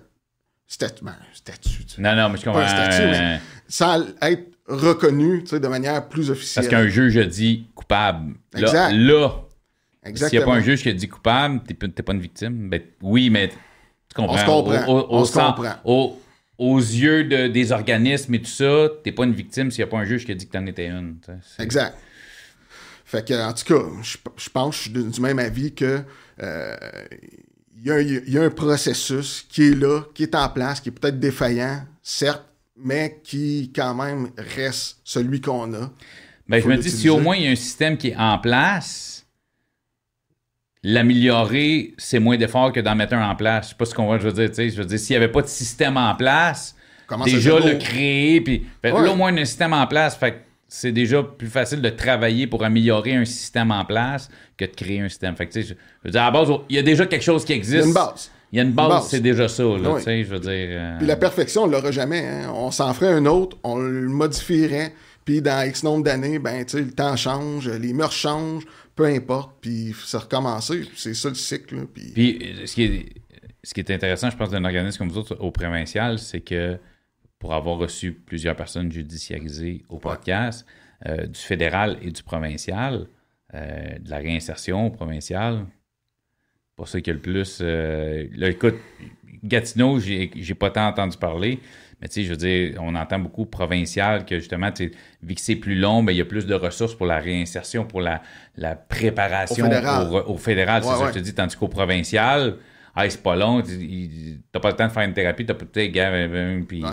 [0.68, 1.04] statut.
[1.04, 2.60] Ben, statut non, non, mais je comprends.
[2.60, 6.68] Pas un statut, mais sans être reconnu de manière plus officielle.
[6.70, 8.36] Parce qu'un juge a dit coupable.
[8.54, 8.92] Là, exact.
[8.92, 9.45] là
[10.14, 12.70] s'il n'y a pas un juge qui a dit coupable, tu n'es pas une victime.
[12.70, 13.56] Ben, oui, mais tu
[14.16, 14.36] comprends.
[14.36, 14.88] On se comprend.
[14.88, 16.20] Au, On se comprend
[16.58, 19.92] aux yeux de, des organismes et tout ça, t'es pas une victime s'il n'y a
[19.92, 21.18] pas un juge qui a dit que t'en étais une.
[21.60, 21.98] Exact.
[23.06, 26.02] Fait que, en tout cas, je, pense que je suis du même avis que
[26.42, 26.76] euh,
[27.78, 31.20] il y, a un processus qui est là, qui est en place, qui est peut-être
[31.20, 32.44] défaillant, certes,
[32.78, 35.92] mais qui quand même reste celui qu'on a.
[36.48, 38.40] Ben, je me dis, si au moins il y a un système qui est en
[38.40, 39.15] place,
[40.86, 43.66] l'améliorer, c'est moins d'efforts que d'en mettre un en place.
[43.66, 45.14] Je sais pas ce qu'on va, je veux dire, tu sais, je veux dire, s'il
[45.14, 46.76] n'y avait pas de système en place,
[47.26, 51.48] déjà le créer, puis là, au moins un système en place, fait c'est déjà plus
[51.48, 55.36] facile de travailler pour améliorer un système en place que de créer un système.
[55.36, 57.54] Fait que, je, veux dire, à la base, il y a déjà quelque chose qui
[57.54, 57.76] existe.
[57.76, 58.32] Il y a une base.
[58.52, 60.52] Il y a une base, c'est déjà ça, là, je veux dire...
[60.52, 62.26] Euh, puis la perfection, on l'aura jamais.
[62.26, 62.52] Hein.
[62.54, 64.94] On s'en ferait un autre, on le modifierait,
[65.24, 69.06] puis dans X nombre d'années, ben, tu sais, le temps change, les mœurs changent, peu
[69.06, 70.84] importe, puis ça recommencer.
[70.96, 71.86] C'est ça le cycle.
[71.88, 72.12] puis...
[72.14, 73.06] puis ce, qui est,
[73.64, 76.78] ce qui est intéressant, je pense, d'un organisme comme vous autres au provincial, c'est que
[77.40, 80.66] pour avoir reçu plusieurs personnes judiciarisées au podcast,
[81.06, 83.08] euh, du fédéral et du provincial,
[83.54, 85.66] euh, de la réinsertion provinciale,
[86.76, 87.60] pour ceux qui ont le plus.
[87.62, 88.76] Euh, là, écoute,
[89.44, 91.60] Gatineau, j'ai pas tant entendu parler,
[92.02, 95.56] mais tu sais, je veux dire, on entend beaucoup provincial que justement, vu que c'est
[95.56, 98.22] plus long, ben, il y a plus de ressources pour la réinsertion, pour la,
[98.58, 99.66] la préparation
[100.28, 100.84] au fédéral.
[100.84, 101.34] c'est ça que je te dis.
[101.34, 102.58] Tandis qu'au provincial,
[102.96, 106.32] ah, c'est pas long, t'as pas le temps de faire une thérapie, t'as peut-être, ben,
[106.32, 106.84] ben, puis.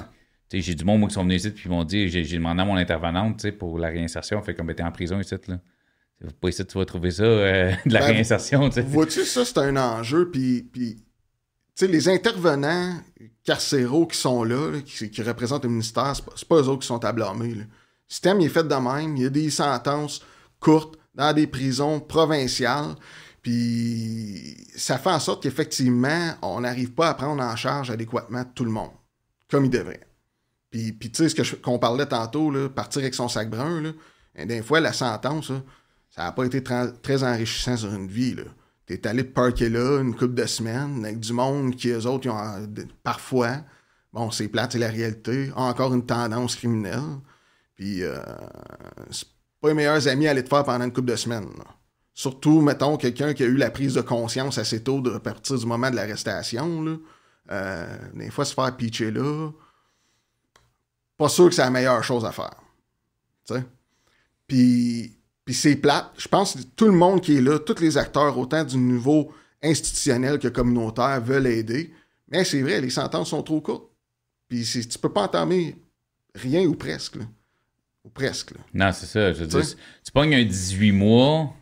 [0.60, 2.64] J'ai du monde moi, qui sont venus ici puis ils m'ont dit j'ai demandé à
[2.64, 4.42] mon intervenante pour la réinsertion.
[4.42, 5.34] Fait comme t'es en prison ici.
[5.48, 5.58] Là.
[6.40, 8.68] Pas ici tu vas trouver ça, euh, de la ben, réinsertion.
[8.68, 10.30] Vois-tu, ça, c'est un enjeu.
[10.30, 11.02] Puis, puis
[11.80, 13.00] les intervenants
[13.44, 17.04] carcéraux qui sont là, qui, représentent le ministère, c'est pas, pas eux autres qui sont
[17.04, 17.54] à blâmer.
[17.54, 17.64] Le
[18.08, 19.16] système est fait de même.
[19.16, 20.22] Il y a des sentences
[20.61, 22.94] courtes dans des prisons provinciales.
[23.42, 28.64] Puis ça fait en sorte qu'effectivement, on n'arrive pas à prendre en charge adéquatement tout
[28.64, 28.92] le monde,
[29.50, 30.06] comme il devrait.
[30.70, 33.90] Puis, puis ce qu'on parlait tantôt, partir avec son sac brun, là,
[34.46, 35.52] des fois, la sentence,
[36.11, 38.37] ça n'a pas été très enrichissant sur une vie.
[38.98, 42.68] T'es allé parker là une couple de semaines avec du monde qui, eux autres, ont,
[43.02, 43.59] parfois,
[44.12, 47.20] bon, c'est plate, c'est la réalité, encore une tendance criminelle.
[47.74, 48.18] Puis, euh,
[49.11, 49.26] c'est
[49.61, 51.48] pas les meilleurs amis à aller te faire pendant une couple de semaines.
[52.14, 55.57] Surtout, mettons, quelqu'un qui a eu la prise de conscience assez tôt de, à partir
[55.57, 57.00] du moment de l'arrestation.
[57.50, 59.50] Euh, des fois, se faire pitcher là,
[61.16, 62.57] pas sûr que c'est la meilleure chose à faire.
[63.44, 63.64] sais
[64.46, 65.21] Puis
[65.52, 66.06] puis c'est plate.
[66.16, 69.30] Je pense que tout le monde qui est là, tous les acteurs, autant du niveau
[69.62, 71.92] institutionnel que communautaire, veulent aider.
[72.30, 73.90] Mais c'est vrai, les sentences sont trop courtes.
[74.48, 75.76] Puis tu peux pas entamer
[76.34, 77.16] rien ou presque.
[78.02, 78.54] Ou presque.
[78.72, 79.34] Non, c'est ça.
[79.34, 81.54] Je veux tu pognes un 18 mois,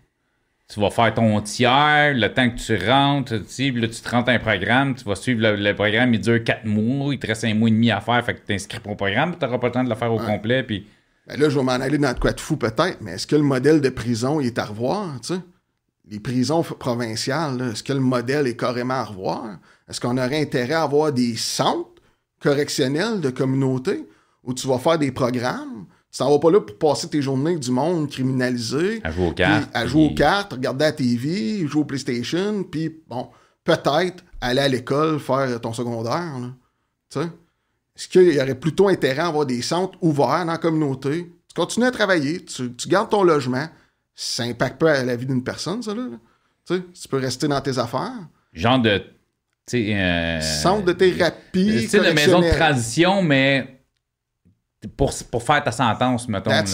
[0.73, 4.31] tu vas faire ton tiers, le temps que tu rentres, tu là, tu te rentres
[4.31, 7.55] un programme, tu vas suivre le, programme, il dure 4 mois, il te reste un
[7.55, 9.67] mois et demi à faire, fait que tu t'inscris pour le programme, tu n'auras pas
[9.67, 10.87] le temps de le faire au complet, puis
[11.27, 13.37] ben là, je vais m'en aller dans de quoi de fou peut-être, mais est-ce que
[13.37, 15.17] le modèle de prison est à revoir?
[16.09, 19.59] Les prisons provinciales, est-ce que le modèle est carrément à revoir?
[19.89, 22.03] Est-ce qu'on aurait intérêt à avoir des centres
[22.41, 24.09] correctionnels de communauté
[24.43, 25.87] où tu vas faire des programmes?
[26.11, 29.01] Tu t'en vas pas là pour passer tes journées du monde criminalisé.
[29.05, 29.71] À jouer aux cartes.
[29.73, 33.29] À jouer aux cartes, regarder la TV, jouer au PlayStation, puis bon,
[33.63, 36.53] peut-être aller à l'école faire ton secondaire.
[37.11, 37.27] Tu sais?
[38.01, 41.31] Est-ce qu'il y aurait plutôt intérêt à avoir des centres ouverts dans la communauté?
[41.49, 43.69] Tu continues à travailler, tu, gardes ton logement.
[44.15, 46.05] Ça impacte pas la vie d'une personne, ça, là.
[46.67, 48.27] Tu, tu peux rester dans tes affaires.
[48.55, 49.03] Genre de.
[49.75, 51.89] Euh, Centre de thérapie.
[51.89, 53.83] C'est de maison de transition, mais
[54.97, 56.49] pour, pour faire ta sentence, mettons.
[56.49, 56.65] Là,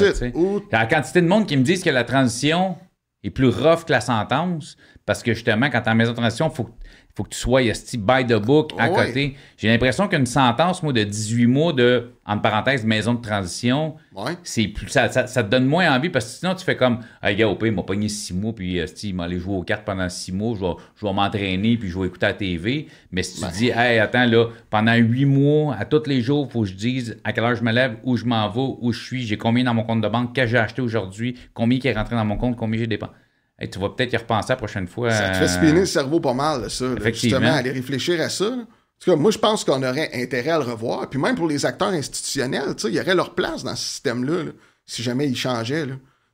[0.71, 2.79] La quantité de monde qui me disent que la transition
[3.25, 6.19] est plus rough que la sentence, parce que justement, quand tu es en maison de
[6.19, 6.71] transition, il faut,
[7.17, 9.37] faut que tu sois esti by the book à côté.
[9.57, 13.97] J'ai l'impression qu'une sentence, moi, de 18 mois de, entre parenthèses, maison de transition,
[14.43, 17.33] c'est plus, ça, ça, te donne moins envie parce que sinon, tu fais comme, ah,
[17.33, 19.87] gars, au il m'a pogné 6 mois, puis esti, il m'a allé jouer aux cartes
[19.87, 22.89] pendant 6 mois, je vais, je vais m'entraîner, puis je vais écouter la TV.
[23.11, 26.53] Mais si tu dis, hey, attends, là, pendant 8 mois, à tous les jours, il
[26.53, 28.93] faut que je dise à quelle heure je me lève, où je m'en vais, où
[28.93, 31.79] je suis, j'ai combien dans mon compte de banque, qu'est-ce que j'ai acheté aujourd'hui, combien
[31.79, 33.13] qui est rentré dans mon compte, combien j'ai dépensé
[33.61, 35.11] tu vas peut-être y repenser la prochaine fois.
[35.11, 36.85] Ça te fait spinner le cerveau pas mal, ça.
[36.97, 37.39] Effectivement.
[37.39, 38.51] justement, aller réfléchir à ça.
[38.51, 41.09] tout cas, moi, je pense qu'on aurait intérêt à le revoir.
[41.09, 44.51] Puis même pour les acteurs institutionnels, il y aurait leur place dans ce système-là, là,
[44.85, 45.87] si jamais ils changeaient.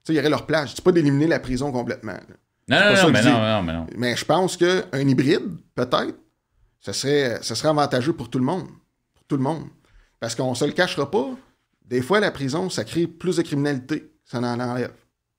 [0.09, 0.71] Il y aurait leur place.
[0.71, 2.19] Je dis pas d'éliminer la prison complètement.
[2.69, 3.87] Non, non, non, mais non, non, mais non.
[3.97, 6.15] Mais je pense qu'un hybride, peut-être,
[6.81, 8.67] ce serait, ce serait avantageux pour tout le monde.
[9.15, 9.69] Pour tout le monde.
[10.19, 11.31] Parce qu'on se le cachera pas,
[11.85, 14.13] des fois, la prison, ça crée plus de criminalité.
[14.25, 14.93] Ça en enlève.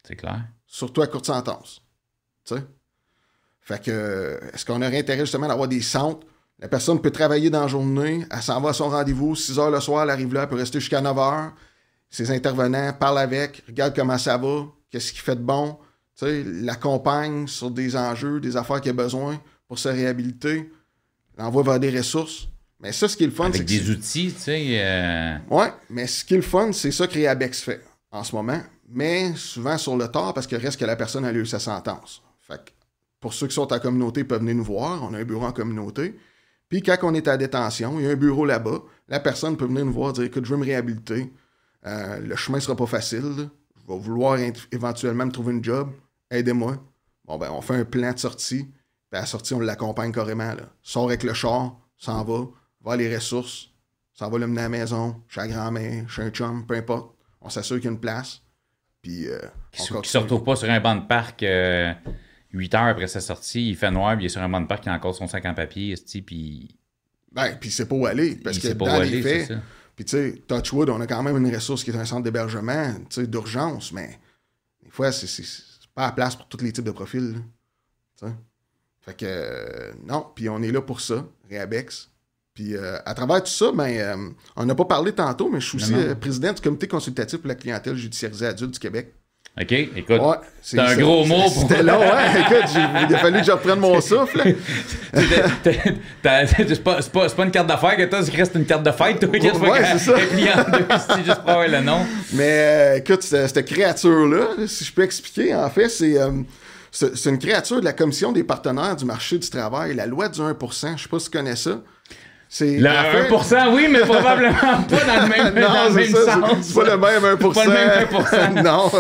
[0.06, 0.44] C'est clair.
[0.74, 1.84] Surtout à courte sentence.
[2.46, 2.64] Tu sais?
[3.62, 6.26] Fait que, est-ce qu'on aurait intérêt justement d'avoir des centres?
[6.58, 9.70] La personne peut travailler dans la journée, elle s'en va à son rendez-vous, 6 heures
[9.70, 11.54] le soir, elle arrive là, elle peut rester jusqu'à 9 heures.
[12.10, 15.78] Ses intervenants parlent avec, regardent comment ça va, qu'est-ce qu'il fait de bon,
[16.18, 20.72] tu sais, l'accompagne sur des enjeux, des affaires qu'il a besoin pour se réhabiliter,
[21.38, 22.48] l'envoie vers des ressources.
[22.80, 24.66] Mais ça, ce qui est le fun, c'est que des outils, tu sais.
[24.82, 27.82] euh, Ouais, mais ce qui est le fun, c'est ça que Réabex fait
[28.12, 28.60] en ce moment.
[28.90, 32.22] Mais souvent sur le tard parce qu'il reste que la personne a eu sa sentence.
[32.42, 32.72] Fait que
[33.20, 35.02] pour ceux qui sont en communauté, ils peuvent venir nous voir.
[35.04, 36.18] On a un bureau en communauté.
[36.68, 38.82] Puis quand on est à détention, il y a un bureau là-bas.
[39.08, 41.32] La personne peut venir nous voir dire Écoute, je veux me réhabiliter.
[41.86, 43.50] Euh, le chemin sera pas facile.
[43.78, 44.38] Je vais vouloir
[44.72, 45.92] éventuellement me trouver une job.
[46.30, 46.78] Aidez-moi.
[47.26, 48.66] Bon, ben, on fait un plan de sortie.
[48.66, 50.54] Puis à la sortie, on l'accompagne carrément.
[50.82, 52.46] Sort avec le char, s'en va,
[52.82, 53.70] va à les ressources,
[54.14, 57.16] s'en va le mener à la maison, chez la grand-mère, chez un chum, peu importe.
[57.42, 58.42] On s'assure qu'il y a une place.
[59.04, 59.38] Puis, euh,
[59.72, 61.42] qui on se- retrouve pas sur un banc de parc
[62.52, 64.68] 8 heures après sa sortie, il fait noir, puis il est sur un banc de
[64.68, 66.76] parc, il a encore son sac en papier, puis
[67.32, 68.36] Ben, puis c'est pas où aller.
[68.38, 69.54] Parce il que dans les aller, faits.
[69.96, 72.94] Puis, tu sais, Touchwood, on a quand même une ressource qui est un centre d'hébergement,
[73.10, 74.18] tu sais, d'urgence, mais
[74.84, 75.28] des fois, c'est,
[75.94, 77.36] pas la place pour tous les types de profils.
[78.22, 78.30] là.
[79.02, 82.10] Fait que, euh, non, puis on est là pour ça, Réabex.
[82.54, 84.16] Puis, euh, à travers tout ça, ben, euh,
[84.56, 87.48] on n'a pas parlé tantôt, mais je suis aussi euh, président du comité consultatif pour
[87.48, 89.12] la clientèle judiciarisée adulte du Québec.
[89.60, 90.20] OK, écoute.
[90.22, 92.42] Ouais, c'est un gros mot pour- C'était long, ouais.
[92.42, 92.70] Écoute,
[93.10, 94.56] il a fallu que je reprenne mon souffle.
[95.14, 99.30] C'est pas, pas- pas une carte d'affaires que t'as, c'est une carte de fête, toi,
[99.30, 100.16] Chris, Ouais, pas c'est ça.
[101.16, 102.00] c'est juste pour avoir le nom.
[102.34, 106.16] Mais euh, écoute, cette, créature-là, si je peux expliquer, en fait, c'est
[106.92, 110.30] c'est c'est une créature de la Commission des partenaires du marché du travail, la loi
[110.30, 110.98] du 1%.
[110.98, 111.82] Je sais pas si tu connais ça.
[112.56, 115.74] C'est Le en fait- 1%, oui, mais probablement pas dans le même, dans le non,
[115.88, 116.58] c'est même ça, c'est- sens.
[116.62, 117.52] c'est pas le même 1%.
[117.52, 118.08] pas le même
[118.60, 118.64] 1%.
[118.64, 118.92] non,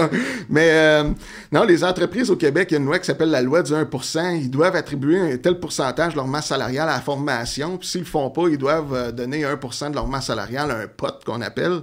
[0.49, 1.03] mais euh,
[1.51, 3.71] non, les entreprises au Québec, il y a une loi qui s'appelle la loi du
[3.71, 4.37] 1%.
[4.41, 7.77] Ils doivent attribuer un tel pourcentage de leur masse salariale à la formation.
[7.77, 10.77] Puis s'ils le font pas, ils doivent euh, donner 1% de leur masse salariale à
[10.79, 11.81] un pot qu'on appelle.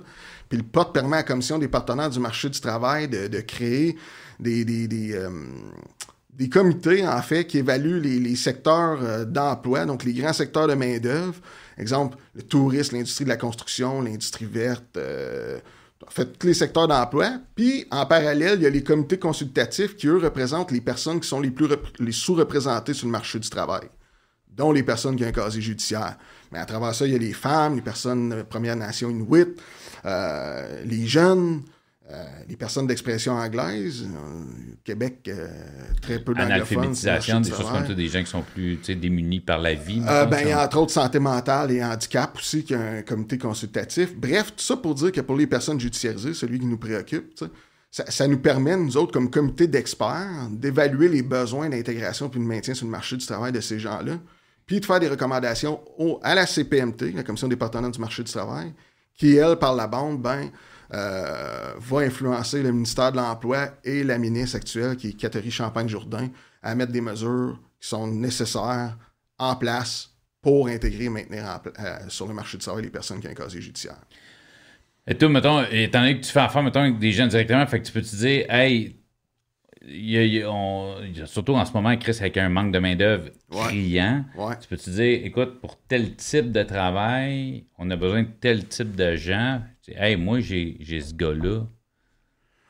[0.48, 3.40] Puis le pot permet à la Commission des partenaires du marché du travail de, de
[3.42, 3.96] créer
[4.40, 5.28] des, des, des, euh,
[6.40, 10.72] des comités, en fait, qui évaluent les, secteurs euh, d'emploi, donc les grands secteurs de
[10.72, 11.34] main-d'œuvre.
[11.76, 15.58] Exemple, le tourisme, l'industrie de la construction, l'industrie verte, euh,
[16.06, 17.32] en fait, tous les secteurs d'emploi.
[17.54, 21.28] Puis, en parallèle, il y a les comités consultatifs qui, eux, représentent les personnes qui
[21.28, 23.90] sont les plus les sous-représentées sur le marché du travail,
[24.48, 26.16] dont les personnes qui ont un casier judiciaire.
[26.52, 29.60] Mais à travers ça, il y a les femmes, les personnes de Première Nation Inuit,
[30.06, 31.64] euh, les jeunes,
[32.12, 34.04] euh, les personnes d'expression anglaise.
[34.04, 34.44] Euh,
[34.84, 35.46] Québec, euh,
[36.02, 36.78] très peu d'anglophones.
[36.78, 40.02] Analphabétisation, des choses comme ça, des gens qui sont plus démunis par la vie.
[40.08, 44.14] Euh, mettons, ben, entre autres santé mentale et handicap aussi, qui a un comité consultatif.
[44.16, 47.32] Bref, tout ça pour dire que pour les personnes judiciarisées, celui qui nous préoccupe,
[47.90, 52.72] ça nous permet, nous autres, comme comité d'experts, d'évaluer les besoins d'intégration puis de maintien
[52.74, 54.14] sur le marché du travail de ces gens-là,
[54.66, 58.22] puis de faire des recommandations au- à la CPMT, la Commission des partenaires du marché
[58.22, 58.72] du travail,
[59.18, 60.50] qui, elle, par la bande, ben,
[60.92, 66.28] euh, va influencer le ministère de l'Emploi et la ministre actuelle, qui est Catherine Champagne-Jourdain,
[66.62, 68.96] à mettre des mesures qui sont nécessaires
[69.38, 70.10] en place
[70.42, 73.30] pour intégrer et maintenir en euh, sur le marché du travail les personnes qui ont
[73.30, 73.96] un casier judiciaire.
[75.06, 77.80] Et toi, mettons, étant donné que tu fais affaire, mettons, avec des gens directement, fait
[77.80, 78.96] que tu peux te dire, hey,
[79.82, 82.70] il y a- il y a- on- surtout en ce moment, Chris, avec un manque
[82.72, 83.64] de main-d'œuvre Ouais.
[83.68, 84.54] criant, Ouais.
[84.60, 88.66] tu peux te dire, écoute, pour tel type de travail, on a besoin de tel
[88.66, 89.62] type de gens.
[89.88, 91.66] Hey, moi, j'ai j'ai ce gars-là.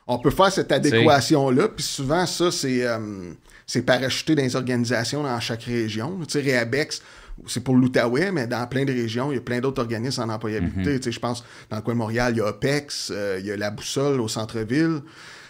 [0.07, 3.33] On peut faire cette adéquation-là, puis souvent, ça, c'est euh,
[3.67, 6.19] c'est parachuté dans les organisations dans chaque région.
[6.21, 7.03] Tu sais, Réabex,
[7.47, 10.29] c'est pour l'Outaouais, mais dans plein de régions, il y a plein d'autres organismes en
[10.29, 10.99] employabilité.
[10.99, 13.47] Tu sais, je pense, dans le coin de Montréal, il y a OPEX, euh, il
[13.47, 15.01] y a La Boussole au centre-ville,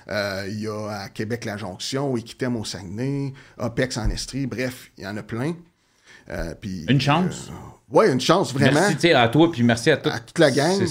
[0.08, 4.90] euh, il y a à Québec la Jonction, Equitem au Saguenay, OPEX en Estrie, bref,
[4.98, 5.54] il y en a plein.
[6.28, 6.54] Euh,
[6.88, 7.50] Une chance?
[7.90, 8.80] Ouais, une chance, vraiment.
[8.80, 10.76] Merci à toi, puis merci à, tout- À toute la gang.
[10.78, 10.86] C'est-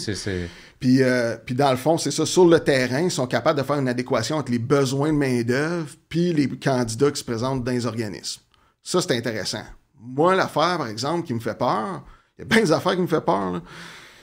[0.80, 3.66] Puis, euh, puis dans le fond, c'est ça, sur le terrain, ils sont capables de
[3.66, 7.72] faire une adéquation entre les besoins de main-d'œuvre puis les candidats qui se présentent dans
[7.72, 8.42] les organismes.
[8.82, 9.64] Ça, c'est intéressant.
[10.02, 12.02] Moi, l'affaire, par exemple, qui me fait peur,
[12.38, 13.62] il y a bien des affaires qui me fait peur,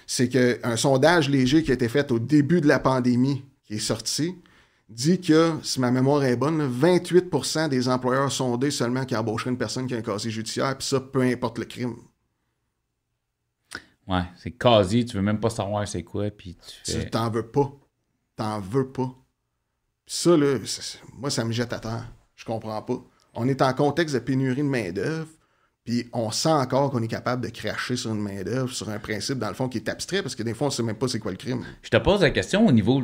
[0.07, 3.79] c'est qu'un sondage léger qui a été fait au début de la pandémie, qui est
[3.79, 4.35] sorti,
[4.89, 9.51] dit que, si ma mémoire est bonne, là, 28% des employeurs sondés seulement qui embaucheraient
[9.51, 11.97] une personne qui a un casier judiciaire, puis ça, peu importe le crime.
[14.07, 17.49] Ouais, c'est quasi, tu veux même pas savoir c'est quoi, puis tu Tu t'en veux
[17.49, 17.73] pas.
[18.37, 19.13] T'en veux pas.
[20.05, 20.59] Puis ça, là,
[21.15, 22.13] moi, ça me jette à terre.
[22.37, 23.03] Je comprends pas.
[23.35, 25.29] On est en contexte de pénurie de main-d'œuvre,
[25.85, 29.39] puis on sent encore qu'on est capable de cracher sur une main-d'œuvre, sur un principe,
[29.39, 31.19] dans le fond, qui est abstrait, parce que des fois, on sait même pas c'est
[31.19, 31.65] quoi le crime.
[31.83, 33.03] Je te pose la question au niveau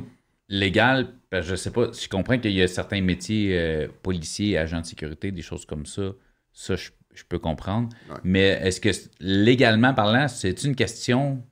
[0.48, 4.58] légal, parce que je sais pas, je comprends qu'il y a certains métiers, euh, policiers,
[4.58, 6.12] agents de sécurité, des choses comme ça.
[6.52, 7.88] Ça, je, je peux comprendre.
[8.10, 8.16] Ouais.
[8.24, 11.42] Mais est-ce que légalement parlant, c'est une question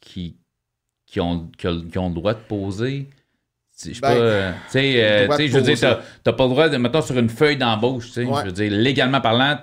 [0.00, 0.36] qui,
[1.06, 3.08] qui, ont, qui, ont, qui ont le droit de poser?
[3.80, 4.08] Je sais Ben,
[4.52, 7.16] pas, tu sais, euh, je veux dire, t'as t'as pas le droit de, mettons, sur
[7.18, 8.40] une feuille d'embauche, tu sais, Ouais.
[8.40, 9.58] je veux dire, légalement parlant,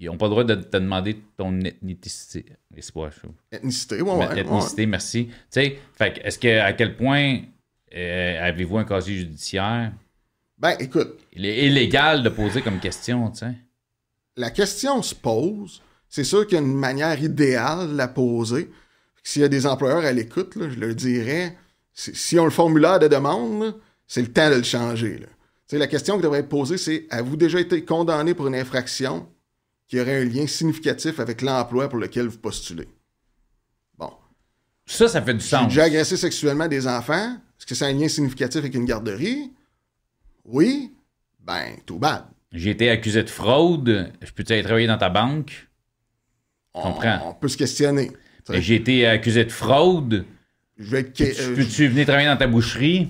[0.00, 2.46] ils n'ont pas le droit de te demander ton ethnicité.
[2.94, 4.26] Pas, je- Ethnicité, ouais, ouais.
[4.28, 4.40] ouais.
[4.40, 5.26] ethnicité, merci.
[5.26, 7.40] Tu sais, fait que est-ce que à quel point
[7.94, 9.92] euh, avez-vous un casier judiciaire?
[10.58, 13.54] Ben, écoute, Il est illégal de poser comme question, tu sais.
[14.36, 15.82] La question se pose.
[16.08, 18.70] C'est sûr qu'il y a une manière idéale de la poser.
[19.22, 21.56] S'il y a des employeurs à l'écoute, je leur dirais,
[21.92, 25.18] si on le formulaire de demande, c'est le temps de le changer.
[25.18, 25.78] là.
[25.78, 29.28] La question qui devrait être posée, c'est avez-vous déjà été condamné pour une infraction
[29.86, 32.88] qui aurait un lien significatif avec l'emploi pour lequel vous postulez?
[33.96, 34.10] Bon.
[34.86, 35.68] Ça, ça fait du J'ai sens.
[35.68, 37.36] déjà agressé sexuellement des enfants.
[37.58, 39.52] Est-ce que c'est un lien significatif avec une garderie?
[40.44, 40.92] Oui.
[41.38, 42.24] Ben, tout bad.
[42.52, 44.12] J'ai été accusé de fraude.
[44.20, 45.68] Je peux-tu aller travailler dans ta banque?
[46.74, 47.20] On, Comprends.
[47.26, 48.10] on peut se questionner.
[48.52, 50.24] J'ai été accusé de fraude.
[50.78, 51.10] Je vais.
[51.10, 53.08] Tu euh, peux-tu venir travailler dans ta boucherie?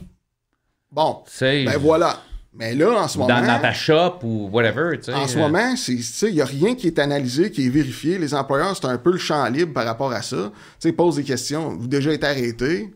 [0.91, 2.21] Bon, ben voilà.
[2.53, 6.35] Mais là, en ce moment, dans ta shop ou whatever, en ce euh, moment, il
[6.35, 8.19] n'y a rien qui est analysé, qui est vérifié.
[8.19, 10.51] Les employeurs, c'est un peu le champ libre par rapport à ça.
[10.85, 11.71] Ils posent des questions.
[11.71, 12.93] Vous avez déjà été arrêté?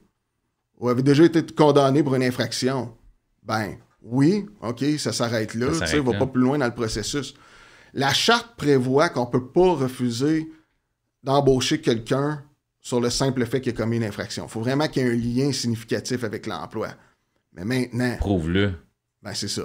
[0.81, 2.93] Ou avez déjà été condamné pour une infraction?
[3.45, 5.73] Ben, oui, OK, ça s'arrête là.
[5.73, 7.35] Ça sais, va pas plus loin dans le processus.
[7.95, 10.51] La charte prévoit qu'on peut pas refuser
[11.23, 12.45] d'embaucher quelqu'un
[12.81, 14.45] sur le simple fait qu'il a commis une infraction.
[14.45, 15.15] Il faut vraiment qu'il y ait un
[15.47, 16.91] lien significatif avec l'emploi.
[17.55, 18.75] Mais maintenant, Prouve-le.
[19.23, 19.63] ben, c'est ça.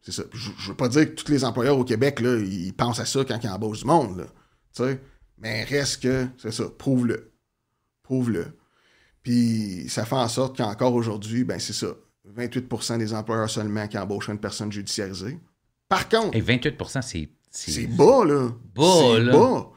[0.00, 0.22] C'est ça.
[0.32, 3.04] Je, je veux pas dire que tous les employeurs au Québec, là, ils pensent à
[3.04, 4.24] ça quand ils embauchent du monde, là.
[4.74, 5.00] Tu sais.
[5.36, 7.32] Mais reste que, c'est ça, prouve-le.
[8.02, 8.56] Prouve-le.
[9.22, 11.88] Puis ça fait en sorte qu'encore aujourd'hui, ben, c'est ça.
[12.36, 15.38] 28% des employeurs seulement qui embauchent une personne judiciarisée.
[15.88, 17.28] Par contre, Et 28% c'est.
[17.50, 18.48] c'est bas, là.
[18.74, 19.32] Bas, c'est là.
[19.32, 19.68] bas.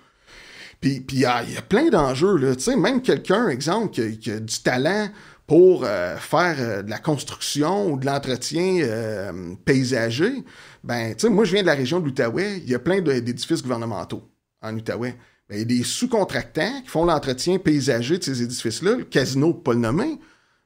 [0.82, 2.56] Puis puis il y, a- plein d'enjeux, là.
[2.56, 5.10] Tu sais, même quelqu'un, exemple, qui, a- qui a du talent
[5.48, 10.44] pour euh, faire euh, de la construction ou de l'entretien euh, paysager,
[10.84, 12.58] ben, tu sais, moi, je viens de la région de l'Outaouais.
[12.64, 14.24] Il y a plein d'édifices gouvernementaux
[14.62, 15.16] en Outaouais.
[15.50, 18.96] Ben, il y a des sous-contractants qui font l'entretien paysager de ces édifices-là.
[18.98, 20.20] Le casino, pour pas le nommer.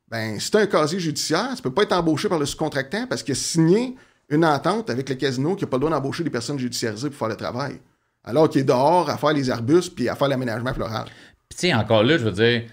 [0.10, 3.22] Ben, si t'as un casier judiciaire, tu peux pas être embauché par le sous-contractant parce
[3.22, 3.96] qu'il a signé
[4.30, 7.18] une entente avec le casino qui n'a pas le droit d'embaucher des personnes judiciarisées pour
[7.18, 7.80] faire le travail.
[8.24, 11.06] Alors qu'il est dehors à faire les arbustes puis à faire l'aménagement floral.
[11.48, 12.64] Puis, tu sais, encore là, je veux dire,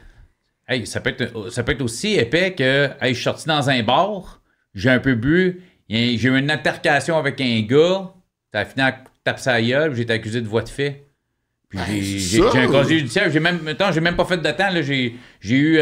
[0.69, 3.83] hey, ça peut être, ça peut être aussi épais que, je suis sorti dans un
[3.83, 4.41] bar,
[4.75, 8.13] j'ai un peu bu, j'ai eu une altercation avec un gars,
[8.53, 11.06] ça a fini à taper sa gueule, j'ai été accusé de voie de fait.
[11.77, 13.61] Ben, j'ai, un casier judiciaire, j'ai même,
[13.93, 15.81] j'ai même pas fait de temps, j'ai, j'ai eu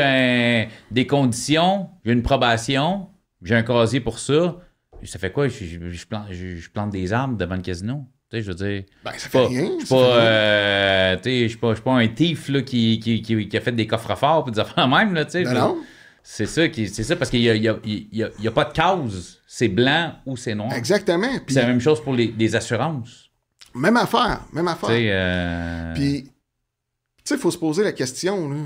[0.90, 3.08] des conditions, j'ai une probation,
[3.42, 4.56] j'ai un casier pour ça.
[5.04, 5.48] Ça fait quoi?
[5.48, 8.06] Je, je- je plante, je- je plante des arbres devant le casino?
[8.30, 8.84] Tu sais, je veux dire.
[9.04, 9.70] Ben, ça fait pas, rien.
[9.78, 13.60] je suis pas, euh, je suis pas, un thief là, qui, qui, qui, qui a
[13.60, 15.12] fait des coffres forts et des affaires même.
[15.12, 15.76] Là, tu sais, Ben non.
[16.26, 18.48] C'est ça, qui, c'est ça parce qu'il n'y a, y a, y a, il y
[18.48, 19.42] a pas de cause.
[19.46, 20.72] C'est blanc ou c'est noir.
[20.72, 21.28] Exactement.
[21.46, 23.23] C'est la même chose pour les, les assurances.
[23.74, 24.42] Même affaire.
[24.52, 24.90] Même affaire.
[25.10, 26.30] euh, Puis, tu
[27.24, 28.56] sais, il faut se poser la question, là.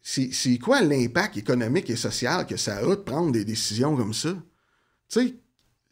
[0.00, 4.30] C'est quoi l'impact économique et social que ça a de prendre des décisions comme ça?
[4.30, 5.34] Tu sais,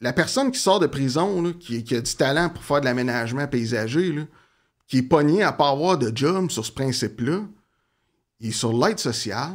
[0.00, 2.86] la personne qui sort de prison, là, qui, qui a du talent pour faire de
[2.86, 4.22] l'aménagement paysager, là,
[4.88, 7.42] qui est pogné à pas avoir de job sur ce principe-là,
[8.40, 9.52] il est sur l'aide sociale,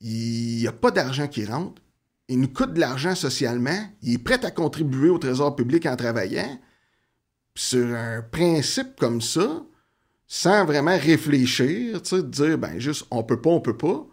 [0.00, 1.80] il n'y a pas d'argent qui rentre,
[2.28, 5.94] il nous coûte de l'argent socialement, il est prêt à contribuer au trésor public en
[5.96, 6.58] travaillant,
[7.58, 9.64] sur un principe comme ça,
[10.28, 14.06] sans vraiment réfléchir, de dire, ben juste, on peut pas, on peut pas,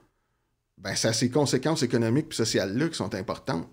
[0.79, 3.69] ben ça a ses conséquences économiques et sociales-là qui sont importantes.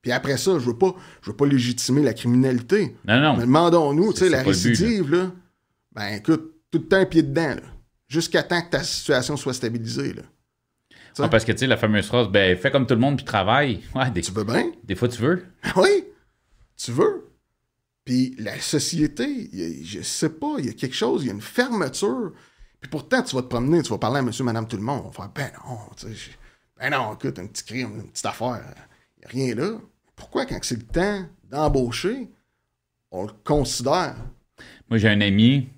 [0.00, 2.94] Puis après ça, je veux pas, je veux pas légitimer la criminalité.
[3.04, 3.36] Non, non.
[3.36, 5.32] Mais demandons-nous, tu sais, la récidive, là,
[5.90, 7.62] ben écoute, tout le temps un pied dedans, là,
[8.06, 10.22] jusqu'à temps que ta situation soit stabilisée, là.
[11.18, 13.24] Ah, parce que tu sais, la fameuse phrase, ben fais comme tout le monde puis
[13.24, 13.80] travaille.
[13.94, 14.70] Ouais, des, Tu veux bien?
[14.84, 15.44] des fois tu veux.
[15.74, 16.04] Oui,
[16.76, 17.25] tu veux.
[18.06, 21.34] Puis la société, a- je sais pas, il y a quelque chose, il y a
[21.34, 22.32] une fermeture.
[22.80, 25.02] Puis pourtant, tu vas te promener, tu vas parler à monsieur, madame, tout le monde.
[25.04, 26.30] On va faire, ben non, tu sais,
[26.78, 28.62] ben non, écoute, un petit crime, une petite affaire,
[29.18, 29.78] il n'y a rien là.
[30.14, 32.30] Pourquoi, quand c'est le temps d'embaucher,
[33.10, 34.14] on le considère?
[34.88, 35.68] Moi, j'ai un ami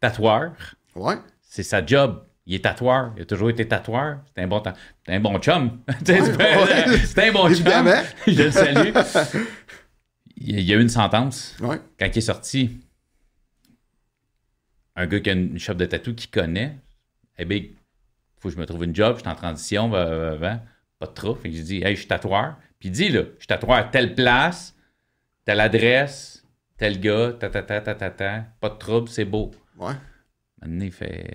[0.00, 0.52] tatoueur.
[0.94, 2.22] Ouais, C'est sa job.
[2.48, 3.12] Il est tatoueur.
[3.16, 4.18] Il a toujours été tatoueur.
[4.34, 4.74] C'est un bon, ta-
[5.08, 5.80] un bon chum.
[6.04, 6.18] c'est
[7.28, 7.62] un bon chum.
[8.26, 8.94] Je le salue.
[10.36, 11.56] Il y a eu une sentence.
[11.60, 11.80] Ouais.
[11.98, 12.80] Quand il est sorti,
[14.94, 16.76] un gars qui a une shop de tatou qui connaît,
[17.38, 17.62] eh bien,
[18.38, 21.40] faut que je me trouve une job, je suis en transition, pas de trouble.
[21.40, 22.56] Fait que j'ai dit, hey, je suis tatoueur.
[22.78, 24.74] Puis il dit, là, je suis tatoueur à telle place,
[25.44, 26.44] telle adresse,
[26.76, 29.50] tel gars, ta ta ta ta ta ta, pas de trouble, c'est beau.
[29.78, 29.94] Ouais.
[30.60, 31.30] Maintenant, il fait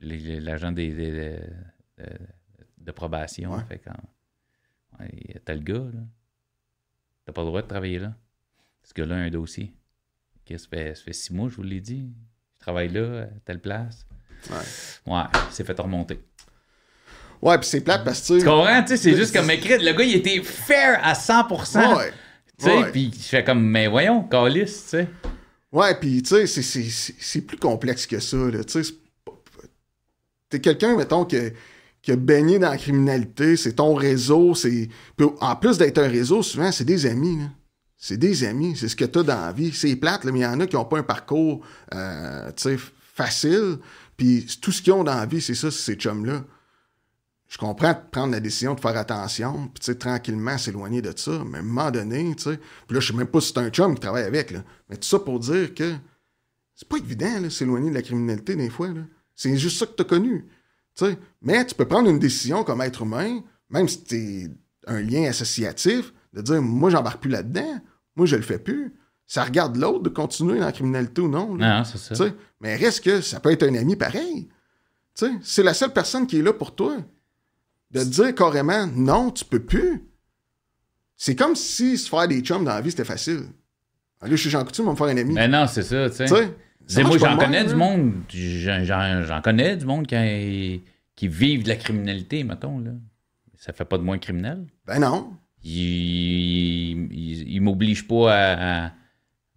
[0.00, 1.38] l'agent des, des- de,
[1.98, 2.18] de-
[2.78, 3.52] de probation.
[3.54, 3.64] Ouais.
[3.68, 3.96] Fait quand,
[5.00, 5.10] ouais,
[5.46, 6.00] le gars, là.
[7.28, 8.14] T'as pas le droit de travailler là.
[8.82, 9.74] Ce gars-là a un dossier.
[10.50, 12.06] Ok, ça, fait, ça fait six mois, je vous l'ai dit.
[12.54, 14.06] Je travaille là, à telle place.
[14.50, 15.12] Ouais.
[15.12, 15.20] Ouais,
[15.50, 16.18] il s'est fait remonter.
[17.42, 18.80] Ouais, puis c'est plate parce que, tu comprends?
[18.80, 19.76] Tu sais, c'est juste comme écrit.
[19.78, 21.98] Le gars, il était fair à 100%.
[21.98, 22.12] Ouais.
[22.58, 25.08] Tu sais, puis je fais comme, mais voyons, calice, tu sais.
[25.70, 28.38] Ouais, puis tu sais, c'est- c'est- c'est c'est plus complexe que ça.
[28.38, 28.64] là.
[28.64, 28.94] Tu sais, c'est
[30.48, 31.52] t'es quelqu'un, mettons, que,
[32.02, 34.88] qui a baigné dans la criminalité, c'est ton réseau, c'est.
[35.40, 37.38] En plus d'être un réseau, souvent, c'est des amis.
[37.96, 39.72] C'est des amis, c'est ce que t'as dans la vie.
[39.72, 42.78] C'est plate, mais il y en a qui n'ont pas un parcours, euh, tu
[43.14, 43.78] facile.
[44.16, 46.44] Puis tout ce qu'ils ont dans la vie, c'est ça, c'est ces chums-là.
[47.48, 51.42] Je comprends de prendre la décision de faire attention, puis tu tranquillement s'éloigner de ça,
[51.46, 52.56] mais à un moment donné, tu là,
[52.90, 54.52] je sais même pas si c'est un chum qui travaille avec,
[54.88, 55.94] mais tout ça pour dire que
[56.74, 58.88] c'est pas évident, s'éloigner de la criminalité, des fois.
[59.34, 60.46] C'est juste ça que t'as connu,
[60.98, 61.16] tu.
[61.42, 63.40] Mais tu peux prendre une décision comme être humain,
[63.70, 64.48] même si t'es
[64.86, 67.80] un lien associatif, de dire, moi, j'embarque plus là-dedans,
[68.16, 68.94] moi, je le fais plus.
[69.26, 71.78] Ça regarde l'autre de continuer dans la criminalité ou non, là.
[71.78, 72.14] Non, c'est ça.
[72.14, 74.48] Tu mais reste que ça peut être un ami pareil.
[75.14, 76.96] Tu c'est la seule personne qui est là pour toi.
[77.90, 80.02] De te dire carrément, non, tu peux plus.
[81.16, 83.44] C'est comme si se faire des chums dans la vie, c'était facile.
[84.20, 85.34] Allez, chez Jean Coutu, il va me faire un ami.
[85.34, 86.56] Mais non, c'est ça, tu sais.
[86.88, 88.12] Tu Tu moi, j'en connais du monde.
[88.28, 90.82] J'en, connais du monde qui,
[91.14, 92.78] qui vivent de la criminalité, mettons.
[92.80, 92.90] Là.
[93.56, 94.66] Ça fait pas de moi criminel.
[94.86, 95.32] Ben non.
[95.64, 98.92] Ils, ils, ils m'obligent pas à, à-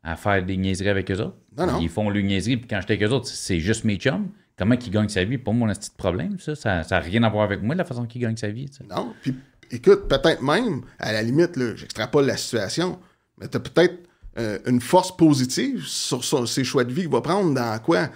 [0.04, 1.38] à faire des niaiseries avec eux autres.
[1.56, 1.80] Non, non.
[1.80, 4.30] Ils font le niaiserie, puis quand j'étais avec eux autres, c'est juste mes chums.
[4.58, 5.38] Comment ils gagnent sa vie?
[5.38, 6.56] Pas mon petit problème, ça.
[6.56, 8.68] Ça n'a rien à voir avec moi, la façon qu'ils gagnent sa vie.
[8.70, 8.84] tu.
[8.88, 9.14] Non.
[9.22, 9.36] Puis,
[9.70, 13.00] écoute, peut-être même, à la limite, là, j'extrapole la situation,
[13.40, 13.94] mais t'as peut-être
[14.38, 18.10] euh, une force positive sur, sur ses choix de vie qu'il va prendre dans quoi?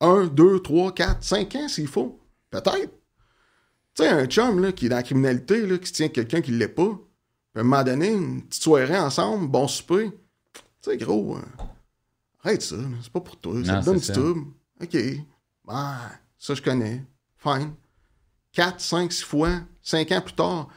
[0.00, 2.18] Un, deux, trois, quatre, cinq ans, s'il faut.
[2.50, 2.92] Peut-être.
[3.94, 6.40] Tu sais, un chum là, qui est dans la criminalité, là, qui se tient quelqu'un
[6.40, 6.88] qui ne l'est pas,
[7.52, 10.10] puis à un moment donné, une petite soirée ensemble, bon souper.
[10.54, 10.60] Tu
[10.90, 11.64] sais, gros, euh,
[12.42, 13.54] arrête ça, c'est pas pour toi.
[13.64, 14.12] Ça Non, te donne du ça.
[14.14, 14.40] trouble.
[14.82, 14.96] OK.
[15.66, 15.96] Ben,
[16.38, 17.04] ça, je connais.
[17.36, 17.74] Fine.
[18.52, 20.68] 4, 5, 6 fois, 5 ans plus tard,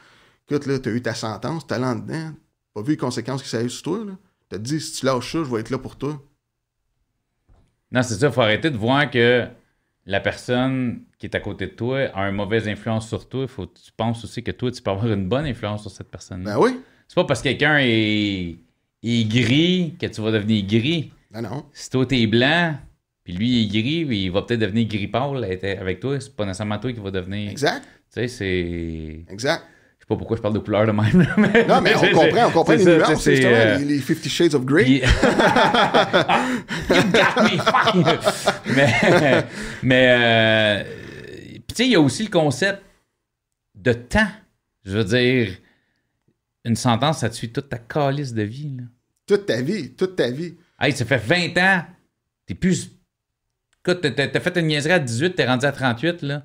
[0.48, 2.32] écoute, là, t'as eu ta sentence, t'es allé en dedans,
[2.72, 4.12] pas vu les conséquences que ça a eu sur toi, là.
[4.48, 6.22] T'as dit, si tu lâches ça, je vais être là pour toi.
[7.90, 8.26] Non, c'est ça.
[8.28, 9.46] Il faut arrêter de voir que
[10.06, 13.42] la personne qui est à côté de toi a une mauvaise influence sur toi.
[13.42, 15.90] Il faut que tu penses aussi que toi, tu peux avoir une bonne influence sur
[15.90, 16.54] cette personne-là.
[16.54, 16.80] Ben oui.
[17.08, 18.56] C'est pas parce que quelqu'un est,
[19.02, 21.12] est gris que tu vas devenir gris.
[21.30, 21.64] Ben non.
[21.72, 22.76] Si toi, t'es blanc,
[23.24, 26.20] puis lui, il est gris, puis il va peut-être devenir gris pâle avec toi.
[26.20, 27.50] C'est pas nécessairement toi qui va devenir.
[27.50, 27.82] Exact.
[27.82, 29.24] Tu sais, c'est.
[29.28, 29.64] Exact.
[30.08, 31.20] Sais pas pourquoi je parle de couleur de même.
[31.20, 33.84] là, mais- Non, mais on comprend, on comprend les ça, nuances, c'est- justement, euh, les,
[33.86, 34.84] les Fifty Shades of Grey.
[34.84, 35.00] puis-
[36.90, 38.64] you got me, fuck.
[38.74, 39.44] mais,
[39.82, 40.84] mais euh,
[41.68, 42.82] tu sais, il y a aussi le concept
[43.74, 44.28] de temps.
[44.84, 45.48] Je veux dire,
[46.64, 48.76] une sentence, ça te suit toute ta calice de vie.
[48.78, 48.84] Là.
[49.26, 50.54] Toute ta vie, toute ta vie.
[50.80, 51.82] Hey, ça fait 20 ans.
[52.46, 52.92] T'es plus.
[53.84, 56.44] Écoute, t'as fait une niaiserie à 18, t'es rendu à 38, là.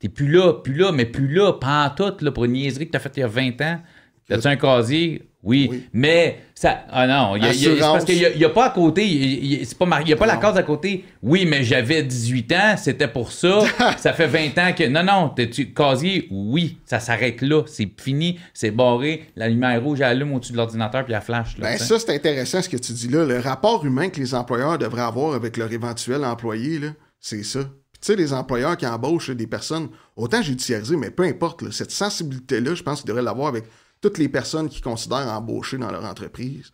[0.00, 2.86] T'es plus là, plus là, mais plus là, pas en tout, là, pour une niaiserie
[2.86, 3.80] que t'as faite il y a 20 ans.
[4.28, 5.22] T'as-tu un casier?
[5.42, 5.68] Oui.
[5.70, 5.84] Oui.
[5.92, 6.84] Mais ça.
[6.90, 9.04] Ah non, il y a- y a- c'est parce qu'il n'y a, pas à côté.
[9.06, 11.04] Il y a- pas mar- y a pas la case à côté.
[11.22, 13.60] Oui, mais j'avais 18 ans, c'était pour ça.
[13.98, 14.86] ça fait 20 ans que.
[14.86, 16.28] Non, non, t'es-tu casier?
[16.30, 16.78] Oui.
[16.84, 17.62] Ça s'arrête là.
[17.66, 19.24] C'est fini, c'est barré.
[19.34, 21.58] La lumière rouge, elle allume au-dessus de l'ordinateur, puis elle flash.
[21.58, 23.24] Là, Ben ça, c'est intéressant ce que tu dis là.
[23.24, 26.88] Le rapport humain que les employeurs devraient avoir avec leur éventuel employé, là,
[27.18, 27.60] c'est ça.
[28.00, 31.90] Tu sais, les employeurs qui embauchent des personnes, autant judiciarisées, mais peu importe, là, cette
[31.90, 33.64] sensibilité-là, je pense qu'ils devraient l'avoir avec
[34.00, 36.70] toutes les personnes qui considèrent embaucher dans leur entreprise.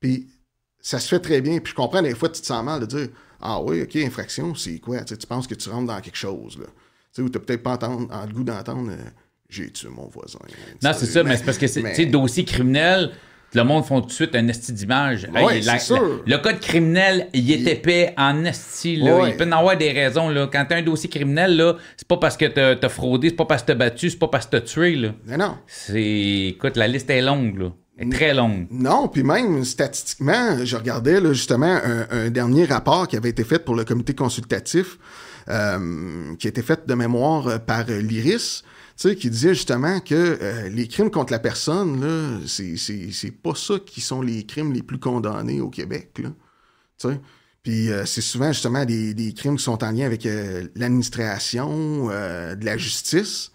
[0.00, 0.28] Puis
[0.80, 1.58] ça se fait très bien.
[1.60, 3.08] Puis je comprends des fois, tu te sens mal de dire
[3.40, 5.02] Ah oui, ok, infraction, c'est quoi?
[5.04, 6.66] Tu tu penses que tu rentres dans quelque chose, là.
[6.66, 6.72] Tu
[7.12, 8.96] sais, ou t'as peut-être pas entendre, en le goût d'entendre euh,
[9.48, 10.40] J'ai tué mon voisin.
[10.82, 13.12] Non, Tu c'est ça, mais, c'est parce que, c'est- mais- tu dossier criminel,
[13.56, 15.26] le monde font tout de suite un esti d'image.
[15.34, 16.22] Ouais, la- sûr.
[16.26, 18.96] la- le code criminel, il est Il- épais en esti.
[18.96, 19.16] Là.
[19.18, 19.30] Ouais.
[19.30, 20.28] Il peut en avoir des raisons.
[20.28, 20.48] Là.
[20.52, 23.46] Quand t'as un dossier criminel, là, c'est pas parce que t'as as fraudé, c'est pas
[23.46, 24.94] parce que t'as battu, c'est pas parce que t'as tué.
[24.94, 25.08] Là.
[25.26, 25.56] Mais non.
[25.66, 26.48] C'est...
[26.48, 27.58] Écoute, la liste est longue.
[27.58, 27.72] Là.
[27.98, 28.66] Elle est très longue.
[28.70, 33.42] Non, puis même statistiquement, je regardais là, justement un, un dernier rapport qui avait été
[33.42, 34.98] fait pour le comité consultatif
[35.48, 38.64] euh, qui a été faite de mémoire par l'IRIS,
[38.96, 44.22] qui disait justement que les crimes contre la personne, là, c'est, pas ça qui sont
[44.22, 46.30] les crimes les plus condamnés au Québec, là.
[47.62, 50.26] Puis c'est souvent justement des, des, crimes qui sont en lien avec
[50.76, 53.52] l'administration de la justice.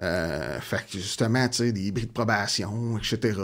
[0.00, 3.38] fait que justement, des bris de probation, etc.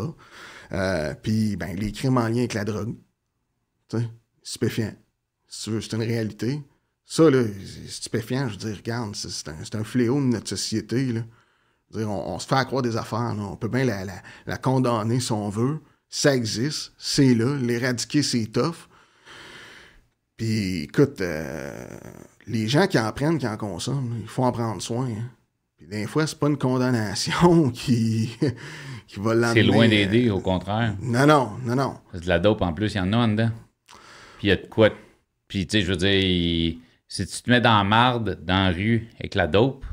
[1.22, 2.97] puis ben, les crimes en lien avec la drogue.
[3.88, 3.99] Tu
[4.42, 4.94] stupéfiant.
[5.49, 6.62] Si tu veux, c'est une réalité.
[7.05, 7.44] Ça, là,
[7.88, 11.22] stupéfiant, je veux dire, regarde, c'est un, un, fléau de notre société, là.
[11.95, 13.43] On, se fait accroire des affaires, là.
[13.43, 14.14] On peut bien la, la,
[14.47, 15.80] la, condamner si on veut.
[16.09, 17.57] Ça existe, c'est là.
[17.57, 18.89] L'éradiquer, c'est tough.
[20.37, 21.87] Puis, écoute, euh,
[22.47, 25.07] les gens qui en prennent, qui en consomment, il faut en prendre soin.
[25.07, 25.30] Hein.
[25.76, 28.30] Puis, des fois, c'est pas une condamnation qui,
[29.07, 29.61] qui va l'amener.
[29.61, 30.95] C'est loin d'aider, au contraire.
[31.01, 31.95] Non, non, non, non.
[32.12, 33.51] C'est de la dope en plus, il y en a en dedans.
[34.39, 34.91] Puis il y a de quoi.
[35.49, 36.76] Puis tu sais, je veux dire,
[37.09, 39.84] si tu te mets dans la marde, dans la rue, avec la dope,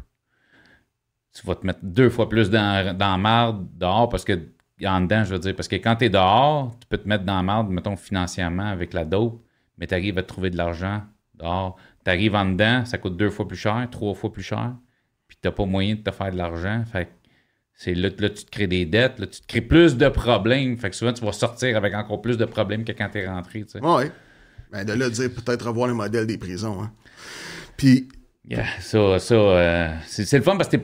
[1.33, 4.39] tu vas te mettre deux fois plus dans, dans la marde dehors parce que
[4.85, 7.23] en dedans, je veux dire, parce que quand tu es dehors, tu peux te mettre
[7.23, 9.41] dans la marde, mettons, financièrement avec la dope,
[9.77, 11.01] mais tu arrives à trouver de l'argent
[11.35, 11.77] dehors.
[12.03, 14.73] Tu arrives en dedans, ça coûte deux fois plus cher, trois fois plus cher,
[15.27, 16.83] puis tu n'as pas moyen de te faire de l'argent.
[16.85, 17.09] Fait
[17.75, 20.77] c'est là, là, tu te crées des dettes, là, tu te crées plus de problèmes.
[20.77, 23.27] Fait que souvent, tu vas sortir avec encore plus de problèmes que quand tu es
[23.27, 23.63] rentré.
[23.63, 23.79] Tu sais.
[23.81, 24.03] Oui.
[24.71, 26.83] Ben, de là dire peut-être revoir le modèle des prisons.
[26.83, 26.91] Hein.
[27.77, 28.09] Puis.
[28.79, 30.77] ça, ça euh, c'est, le fun parce que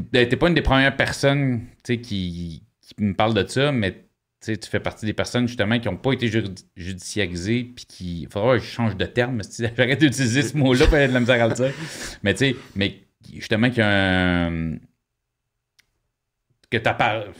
[0.00, 4.06] t'es, t'es, pas une des premières personnes qui, qui me parle de ça, mais
[4.44, 6.30] tu fais partie des personnes justement qui n'ont pas été
[6.76, 8.22] judiciarisées puis qui.
[8.22, 11.20] Il faudra que je change de terme, j'arrête d'utiliser ce mot-là pour être de la
[11.20, 11.72] misère à le dire.
[12.22, 13.00] Mais tu sais, mais
[13.34, 14.76] justement qu'il y a un.
[16.70, 17.32] Que ta parole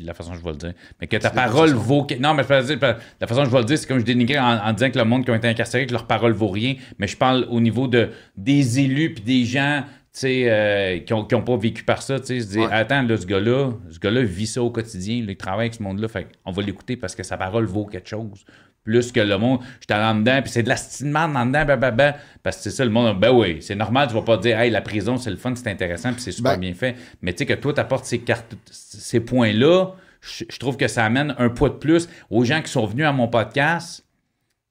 [0.00, 0.72] la façon je vais le dire.
[1.00, 2.06] Mais que ta parole vaut.
[2.20, 4.90] Non, mais la façon dont je vais le dire, c'est comme je dénigrais en, disant
[4.90, 6.74] que le monde qui ont été incarcérés, que leur parole vaut rien.
[6.98, 9.84] Mais je parle au niveau de, des élus puis des gens
[10.24, 12.18] euh, qui n'ont pas vécu par ça.
[12.20, 15.24] Tu sais, attends, là, ce gars-là, ce gars-là vit ça au quotidien.
[15.26, 16.08] il travaille avec ce monde-là.
[16.08, 18.44] Fait on va l'écouter parce que sa parole vaut quelque chose
[18.86, 22.14] plus que le monde, je en dedans, puis c'est de la merde en dedans, ben,
[22.44, 24.70] parce que c'est ça, le monde, ben oui, c'est normal, tu vas pas dire, hey,
[24.70, 26.94] la prison, c'est le fun, c'est intéressant, puis c'est super ben bien fait.
[27.20, 31.04] Mais tu sais, que toi, tu apportes ces, cartes, ces points-là, je, trouve que ça
[31.04, 34.06] amène un poids de plus aux gens qui sont venus à mon podcast,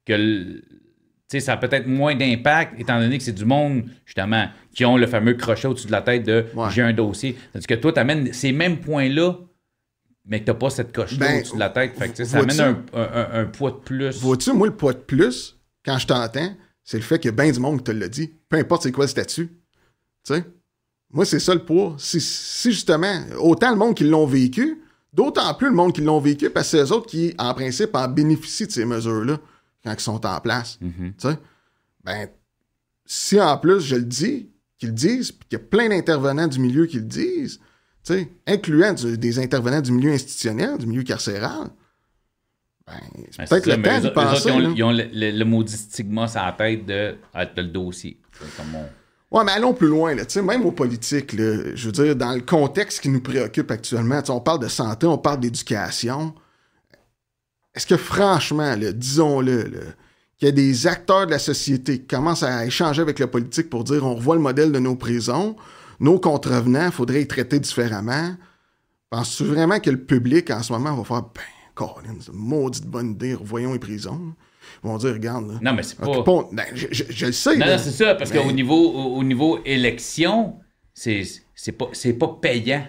[0.06, 0.62] que
[1.28, 5.07] ça a peut-être moins d'impact, étant donné que c'est du monde, justement, qui ont le
[5.07, 7.36] fameux crochet au-dessus de la tête de j'ai un dossier.
[7.53, 9.38] Tandis que toi, tu amènes ces mêmes points-là
[10.28, 11.95] mais que t'as pas cette coche-là ben, au-dessus de la tête.
[11.97, 14.19] Fait que, ça amène un, un, poids de plus.
[14.19, 17.59] Vois-tu, moi, le poids de plus, quand je t'entends, c'est le fait que ben du
[17.59, 18.34] monde te l'a dit.
[18.49, 19.51] Peu importe c'est quoi le statut.
[20.26, 20.34] Tu?
[21.11, 21.95] Moi, c'est ça le poids.
[21.97, 22.19] Si,
[22.71, 24.82] justement, autant le monde qui l'ont vécu,
[25.13, 27.95] d'autant plus le monde qui l'ont vécu, parce que c'est eux autres qui, en principe,
[27.95, 29.39] en bénéficient de ces mesures-là
[29.86, 30.80] quand ils sont en place.
[31.18, 31.38] Sais?
[32.04, 32.28] Ben,
[33.06, 36.48] si en plus je le dis, qu'ils le disent, puis qu'il y a plein d'intervenants
[36.48, 37.60] du milieu qui le disent,
[38.48, 41.70] incluant des intervenants du milieu institutionnel, du milieu carcéral.
[42.86, 42.94] Ben,
[43.32, 44.50] c'est peut-être le temps de penser.
[44.76, 48.20] Ils ont, le, maudit stigma sur la tête de, ah, le dossier.
[48.58, 48.76] Comme
[49.32, 50.24] Ouais, mais allons plus loin, là.
[50.44, 54.40] même aux politiques, là, je veux dire, dans le contexte qui nous préoccupe actuellement, on
[54.40, 56.34] parle de santé, on parle d'éducation.
[57.76, 59.69] Est-ce que franchement, disons-le,
[60.38, 63.69] qu'il y a des acteurs de la société qui commencent à échanger avec la politique
[63.69, 65.55] pour dire on revoit le modèle de nos prisons,
[65.99, 68.36] nos contrevenants, il faudrait les traiter différemment.
[69.09, 71.41] Penses-tu vraiment que le public, en ce moment, va faire Ben,
[71.73, 74.34] Colin, c'est une maudite bonne idée, revoyons les prisons?
[74.84, 75.59] Ils vont dire, regarde.
[75.61, 76.05] non, mais c'est pas.
[76.51, 77.57] Ben, je, le sais.
[77.57, 80.59] Non, non c'est ça, parce qu'au niveau, au, niveau élection,
[80.93, 81.23] c'est
[81.78, 81.88] pas,
[82.19, 82.86] pas payant.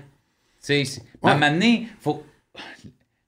[0.64, 2.24] Tu sais, à un moment donné, faut.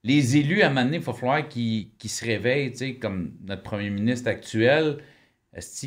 [0.03, 3.33] Les élus, à un moment donné, il va falloir qu'ils se réveillent, tu sais, comme
[3.45, 4.99] notre premier ministre actuel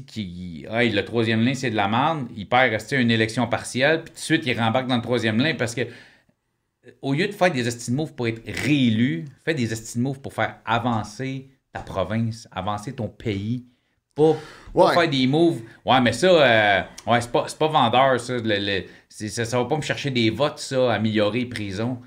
[0.07, 4.03] qui, ah, le troisième lien, c'est de la merde, il perd rester une élection partielle,
[4.03, 7.27] puis tout de suite, il rembarque dans le troisième lien parce que euh, au lieu
[7.27, 12.49] de faire des estimes pour être réélu, fais des estimes pour faire avancer ta province,
[12.51, 13.65] avancer ton pays.
[14.15, 14.35] Pas,
[14.93, 15.63] faire des moves.
[15.87, 18.37] Ouais, mais ça, euh, ouais, c'est pas, pas, vendeur, ça.
[19.09, 19.45] ça.
[19.47, 21.99] Ça va pas me chercher des votes, ça, améliorer les prisons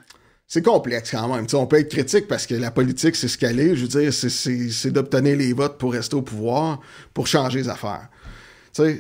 [0.48, 1.48] c'est complexe quand même.
[1.54, 3.76] on peut être critique parce que la politique, c'est ce qu'elle est.
[3.76, 6.80] Je veux dire, c'est d'obtenir les votes pour rester au pouvoir,
[7.14, 8.10] pour changer les affaires.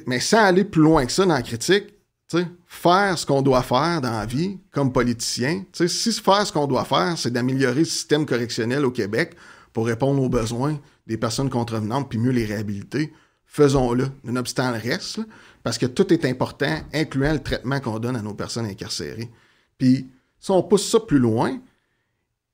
[0.08, 1.86] mais sans aller plus loin que ça dans la critique,
[2.66, 6.86] faire ce qu'on doit faire dans la vie comme politicien, si faire ce qu'on doit
[6.86, 9.36] faire, c'est d'améliorer le système correctionnel au Québec
[9.72, 13.14] pour répondre aux besoins des personnes contrevenantes puis mieux les réhabiliter,
[13.46, 15.20] faisons-le, nonobstant le reste,
[15.64, 19.32] parce que tout est important, incluant le traitement qu'on donne à nos personnes incarcérées.
[19.78, 20.10] Puis
[20.46, 21.58] si on pousse ça plus loin,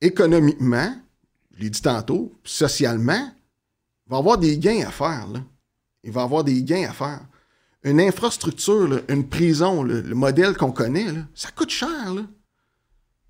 [0.00, 0.96] économiquement,
[1.54, 3.30] je l'ai dit tantôt, socialement,
[4.06, 5.26] il va y avoir des gains à faire.
[5.30, 5.40] Là.
[6.02, 7.20] Il va y avoir des gains à faire.
[7.84, 12.14] une infrastructure, là, une prison, là, le modèle qu'on connaît, ça coûte cher.
[12.14, 12.22] Là.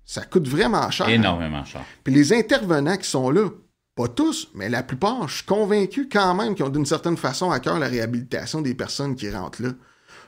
[0.05, 1.09] Ça coûte vraiment cher.
[1.09, 1.83] Énormément cher.
[2.05, 3.49] Puis les intervenants qui sont là,
[3.95, 7.51] pas tous, mais la plupart, je suis convaincu quand même qu'ils ont d'une certaine façon
[7.51, 9.71] à cœur la réhabilitation des personnes qui rentrent là.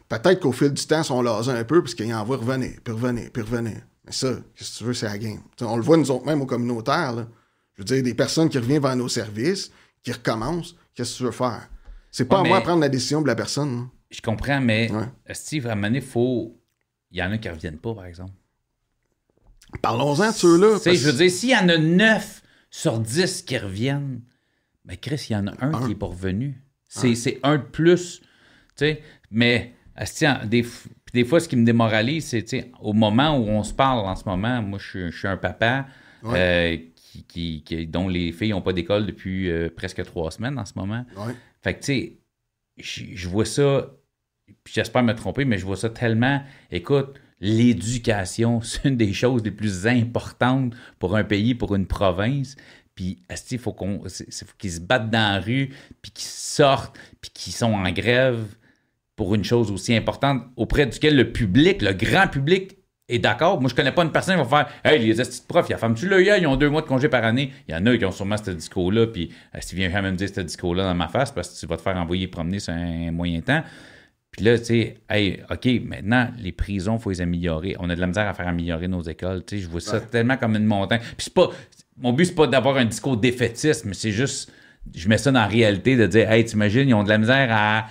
[0.09, 2.73] Peut-être qu'au fil du temps, ils sont lasés un peu parce qu'ils en voient revenir,
[2.83, 3.77] puis revenir, puis revenir.
[4.05, 5.39] Mais ça, qu'est-ce que tu veux, c'est la game.
[5.55, 7.13] T'sais, on le voit nous autres même au communautaire.
[7.13, 7.27] Là.
[7.73, 9.71] Je veux dire, des personnes qui reviennent vers nos services,
[10.03, 11.69] qui recommencent, qu'est-ce que tu veux faire?
[12.11, 13.75] C'est pas Ouais, à moi mais- de prendre la décision de la personne.
[13.75, 13.83] là.
[14.11, 15.33] Je comprends, mais Ouais.
[15.33, 16.55] Steve, à un moment donné, faut.
[17.11, 18.31] Il y en a qui ne reviennent pas, par exemple.
[19.81, 20.73] Parlons-en de ceux-là.
[20.77, 24.21] Tu sais, parce- je veux dire, s'il y en a 9 sur 10 qui reviennent,
[24.85, 26.61] ben Chris, il y en a un, qui n'est pas revenu.
[26.87, 28.19] C'est un de plus.
[28.19, 28.25] Tu
[28.77, 29.01] sais,
[29.31, 30.65] mais asti, en- des,
[31.15, 34.23] des fois, ce qui me démoralise, c'est au moment où on se parle en ce
[34.25, 35.87] moment, moi, je suis, je suis un papa
[36.35, 40.59] euh, qui, qui- qui- dont les filles n'ont pas d'école depuis euh, presque trois semaines
[40.59, 41.05] en ce moment.
[41.17, 41.33] Ouais.
[41.63, 42.17] Fait que, tu sais,
[43.13, 43.91] je vois ça,
[44.63, 46.43] puis j'espère me tromper, mais je vois ça tellement.
[46.71, 52.55] Écoute, l'éducation, c'est une des choses les plus importantes pour un pays, pour une province.
[52.95, 53.19] Puis,
[53.51, 54.03] il faut qu'on,
[54.57, 55.69] qu'ils se battent dans la rue,
[56.01, 58.45] puis qu'ils sortent, puis qu'ils sont en grève
[59.15, 63.61] pour une chose aussi importante auprès duquel le public, le grand public, est d'accord.
[63.61, 65.71] Moi, je connais pas une personne qui va faire Hey, les estis de profs, il
[65.71, 67.51] y a femme-tu l'œil, ils ont deux mois de congé par année.
[67.67, 70.17] Il y en a qui ont sûrement ce discours-là, puis euh, si viens jamais me
[70.17, 72.73] dire ce discours-là dans ma face parce que tu vas te faire envoyer promener sur
[72.73, 73.63] un moyen temps.
[74.31, 77.75] Puis là, tu sais, hey, OK, maintenant, les prisons, il faut les améliorer.
[77.79, 79.45] On a de la misère à faire améliorer nos écoles.
[79.45, 80.99] Tu sais, je vois ça tellement comme une montagne.
[80.99, 81.51] Puis c'est pas.
[81.97, 84.51] Mon but, c'est pas d'avoir un discours défaitiste, mais c'est juste.
[84.93, 87.47] Je mets ça dans la réalité de dire, hey, t'imagines, ils ont de la misère
[87.49, 87.85] à,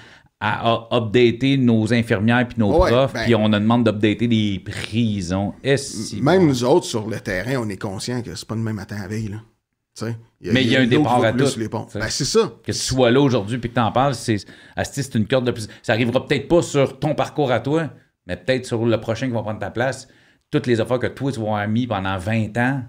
[0.46, 4.58] à, updater nos infirmières puis nos Ouais, profs, ben- puis on a demande d'updater les
[4.58, 5.54] prisons.
[5.62, 8.96] Est-ce Même nous autres, sur le terrain, on est conscient que c'est pas demain matin
[9.02, 9.28] à veille.
[9.28, 9.38] Là.
[10.42, 11.44] Mais il y a un départ à tout.
[11.94, 12.52] Ben, c'est ça.
[12.62, 14.38] que tu sois là aujourd'hui puis que tu en parles, c'est
[14.82, 15.68] c'est une corde de plus.
[15.82, 17.90] Ça arrivera peut-être pas sur ton parcours à toi,
[18.26, 20.08] mais peut-être sur le prochain qui va prendre ta place.
[20.50, 22.82] Toutes les affaires que toi, tu vas avoir mis pendant 20 ans,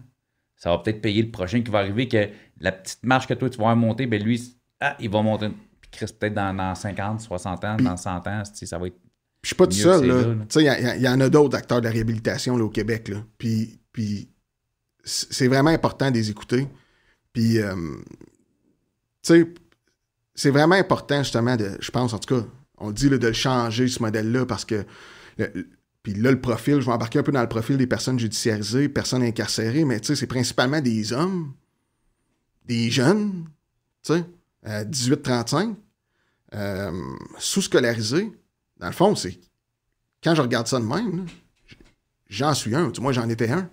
[0.58, 2.28] ça va peut-être payer le prochain qui va arriver, que
[2.60, 4.42] la petite marche que toi, tu vas avoir monter, ben lui,
[4.82, 5.48] ah, il va monter.
[5.96, 8.98] Chris, peut-être dans, dans 50, 60 ans, dans 100 ans, ça va être.
[9.42, 10.38] Je suis pas tout seul.
[10.98, 13.08] il y en a d'autres acteurs de la réhabilitation là, au Québec.
[13.10, 13.24] Là.
[13.38, 13.80] Puis,
[15.04, 16.68] c'est vraiment important de les écouter.
[17.32, 17.76] Puis, euh,
[19.22, 19.54] tu sais,
[20.34, 22.46] c'est vraiment important, justement, de, je pense, en tout cas,
[22.78, 24.84] on dit là, de le changer, ce modèle-là, parce que.
[25.38, 25.68] le- le-
[26.02, 28.90] puis là, le profil, je vais embarquer un peu dans le profil des personnes judiciarisées,
[28.90, 31.52] personnes incarcérées, mais tu sais, c'est principalement des hommes,
[32.68, 33.46] des jeunes,
[34.04, 34.24] tu sais,
[34.68, 35.76] euh, 18-35,
[36.56, 36.92] euh,
[37.38, 38.32] sous-scolarisés.
[38.78, 39.40] Dans le fond, c'est.
[40.24, 41.26] Quand je regarde ça de même,
[42.30, 42.92] j'en suis un.
[42.92, 43.70] Tu Moi, j'en étais un.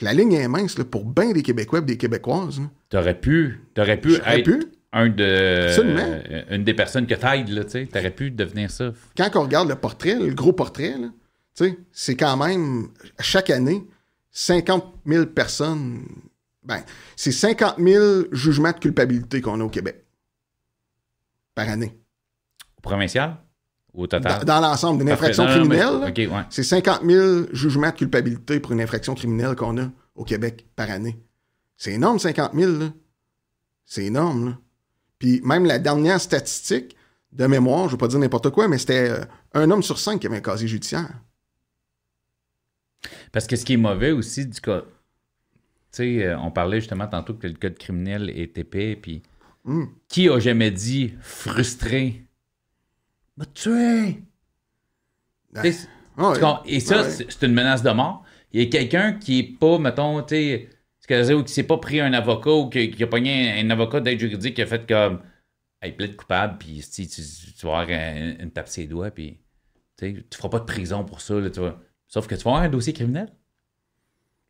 [0.00, 2.60] La ligne est mince là, pour bien des Québécois et des Québécoises.
[2.88, 4.64] T'aurais pu, t'aurais pu être pu.
[4.92, 6.20] un de, Absolument.
[6.30, 7.86] euh, une des personnes que t'aides, tu.
[7.86, 8.92] T'aurais pu devenir ça.
[9.16, 10.96] Quand on regarde le portrait, le gros portrait,
[11.92, 12.88] c'est quand même,
[13.20, 13.86] chaque année,
[14.32, 16.02] 50 000 personnes.
[16.64, 16.82] Ben,
[17.16, 20.01] c'est 50 000 jugements de culpabilité qu'on a au Québec.
[21.54, 21.98] Par année.
[22.78, 23.36] Au provincial?
[23.94, 24.44] Ou au Dans, total?
[24.44, 25.96] dans l'ensemble d'une infraction mais- criminelle,
[26.30, 26.42] ouais.
[26.50, 30.90] C'est 50 000 jugements de culpabilité pour une infraction criminelle qu'on a au Québec par
[30.90, 31.18] année.
[31.76, 32.72] C'est énorme, 50 000.
[32.78, 32.88] là.
[33.84, 34.46] C'est énorme.
[34.50, 34.58] Là.
[35.18, 36.96] Puis même la dernière statistique
[37.32, 39.24] de mémoire, je ne veux pas dire n'importe quoi, mais c'était euh,
[39.54, 41.10] un homme sur cinq qui avait un casier judiciaire.
[43.32, 44.82] Parce que ce qui est mauvais aussi du cas.
[44.82, 44.88] Tu
[46.18, 49.22] sais, euh, on parlait justement tantôt que le code criminel est épais, puis
[49.64, 49.84] Hmm.
[50.08, 52.24] qui a jamais dit frustré?
[53.36, 54.22] Me tuer!
[55.54, 55.62] Ah,
[56.16, 56.62] ah comprends?
[56.64, 57.10] Et ça, Ouais.
[57.10, 58.24] c'est une menace de mort.
[58.52, 60.68] Il y a quelqu'un qui est pas, mettons, tu
[61.00, 63.70] sais, ou qui s'est pas pris un avocat ou qui, qui a pogné un, un
[63.70, 65.22] avocat d'aide juridique qui a fait comme,
[65.80, 69.38] hey, plaide coupable, puis si, tu, tu vas avoir un- une tape ses doigts, puis
[69.96, 71.80] tu feras pas de prison pour ça, là, tu vois.
[72.08, 73.32] Sauf que tu vas avoir un dossier criminel.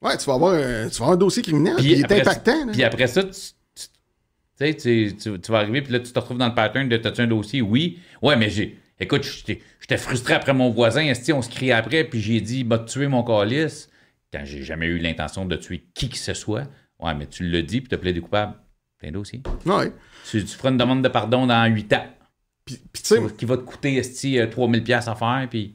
[0.00, 2.72] Ouais, tu vas avoir un, tu vas avoir un dossier criminel, puis il est impactant.
[2.72, 3.38] Puis après ça, tu,
[4.58, 6.96] tu- tu sais, tu, vas arriver, puis là, tu te retrouves dans le pattern de
[6.96, 7.62] t'as-tu un dossier?
[7.62, 7.98] Oui.
[8.20, 8.78] Ouais, mais j'ai.
[9.00, 12.78] Écoute, j'étais frustré après mon voisin, esti, on se criait après, puis j'ai dit, bah,
[12.78, 13.90] tuer mon calice?
[14.32, 16.68] Quand j'ai jamais eu l'intention de tuer qui que ce soit.
[17.00, 18.54] Ouais, mais tu l'as dit, puis t'as plaidé coupable.
[19.00, 19.42] T'as un dossier.
[19.66, 19.92] Ouais.
[20.30, 22.06] Tu, tu feras une demande de pardon dans 8 ans.
[22.64, 25.74] Puis, tu sais, Qui va te coûter, esti, euh, 3000$ piastres à faire, puis.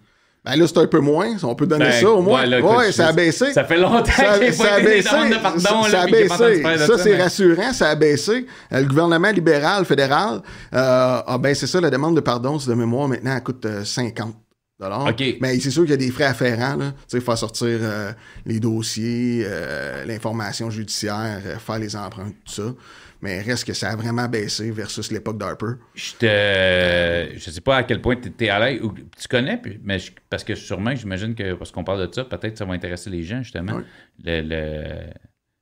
[0.50, 1.36] Ben là, c'est un peu moins.
[1.44, 2.42] On peut donner Ben, ça au moins.
[2.42, 3.52] ouais, là, Ouais, ça a baissé.
[3.54, 5.10] Ça fait longtemps Ça, qu'il n'y a ça pas a baissé.
[5.10, 6.62] de pardon, ça, là, ça a pas baissé.
[6.64, 8.46] de Ça, c'est mais- rassurant, ça a baissé.
[8.74, 10.42] Euh, le gouvernement libéral fédéral
[10.74, 13.84] euh, a baissé ça, la demande de pardon, c'est de mémoire, maintenant, elle coûte euh,
[13.84, 14.34] 50.
[14.80, 15.24] OK.
[15.42, 16.92] Mais c'est sûr qu'il y a des frais afférents, là.
[17.10, 18.12] Tu sais, faire sortir euh,
[18.46, 22.74] les dossiers, euh, l'information judiciaire, euh, faire les empreintes, tout ça.
[23.22, 25.74] Mais reste que ça a vraiment baissé versus l'époque d'Harper.
[25.96, 27.38] Je te...
[27.40, 28.82] Je sais pas à quel point tu es à l'aise.
[28.82, 32.26] ou Tu connais, mais je- parce que sûrement, j'imagine que parce qu'on parle de ça,
[32.26, 33.78] peut-être que ça va intéresser les gens, justement.
[34.24, 35.14] Le, le-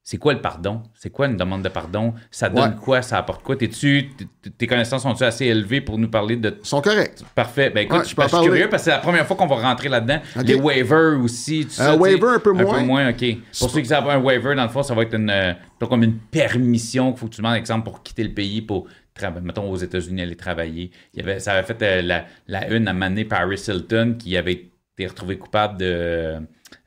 [0.07, 0.83] C'est quoi le pardon?
[0.93, 2.13] C'est quoi une demande de pardon?
[2.29, 2.75] Ça donne Ouais.
[2.79, 3.01] quoi?
[3.01, 3.55] Ça apporte quoi?
[3.55, 4.11] T'es-tu...
[4.55, 7.23] Tes connaissances sont-tu assez élevées pour nous parler de Ils sont corrects.
[7.33, 7.71] Parfait.
[7.71, 9.55] Ben écoute, Ouais, je, je suis curieux parce que c'est la première fois qu'on va
[9.55, 10.19] rentrer là-dedans.
[10.37, 10.43] Ok.
[10.45, 11.65] Les waivers aussi.
[11.79, 11.97] Un sais.
[11.97, 12.75] waiver, un peu moins.
[12.75, 13.25] Un peu moins, OK.
[13.59, 15.53] Pour ceux qui savent un waiver, dans le fond, ça va être une, euh,
[15.89, 18.85] comme une permission qu'il faut que tu demandes, exemple, pour quitter le pays, pour
[19.15, 20.91] travailler, mettons, aux États-Unis, aller travailler.
[21.15, 24.37] Il y avait, ça avait fait euh, la, la une à maner Paris Hilton qui
[24.37, 26.35] avait été retrouvé coupable de,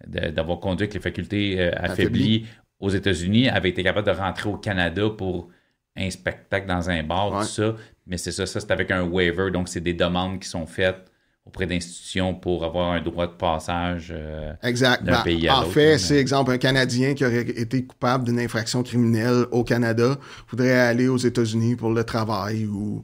[0.06, 2.46] d'avoir conduit avec les facultés euh, affaiblies
[2.80, 5.48] aux États-Unis, avait été capable de rentrer au Canada pour
[5.96, 7.40] un spectacle dans un bar, Ouais.
[7.42, 7.74] tout ça.
[8.06, 11.04] Mais c'est ça, ça c'est avec un waiver, donc c'est des demandes qui sont faites
[11.44, 14.12] auprès d'institutions pour avoir un droit de passage.
[14.14, 15.02] euh, Exact.
[15.02, 17.40] D'un Ben, pays à en l'autre, fait, hein, c'est mais- exemple un Canadien qui aurait
[17.48, 20.16] été coupable d'une infraction criminelle au Canada,
[20.48, 23.02] voudrait aller aux États-Unis pour le travail ou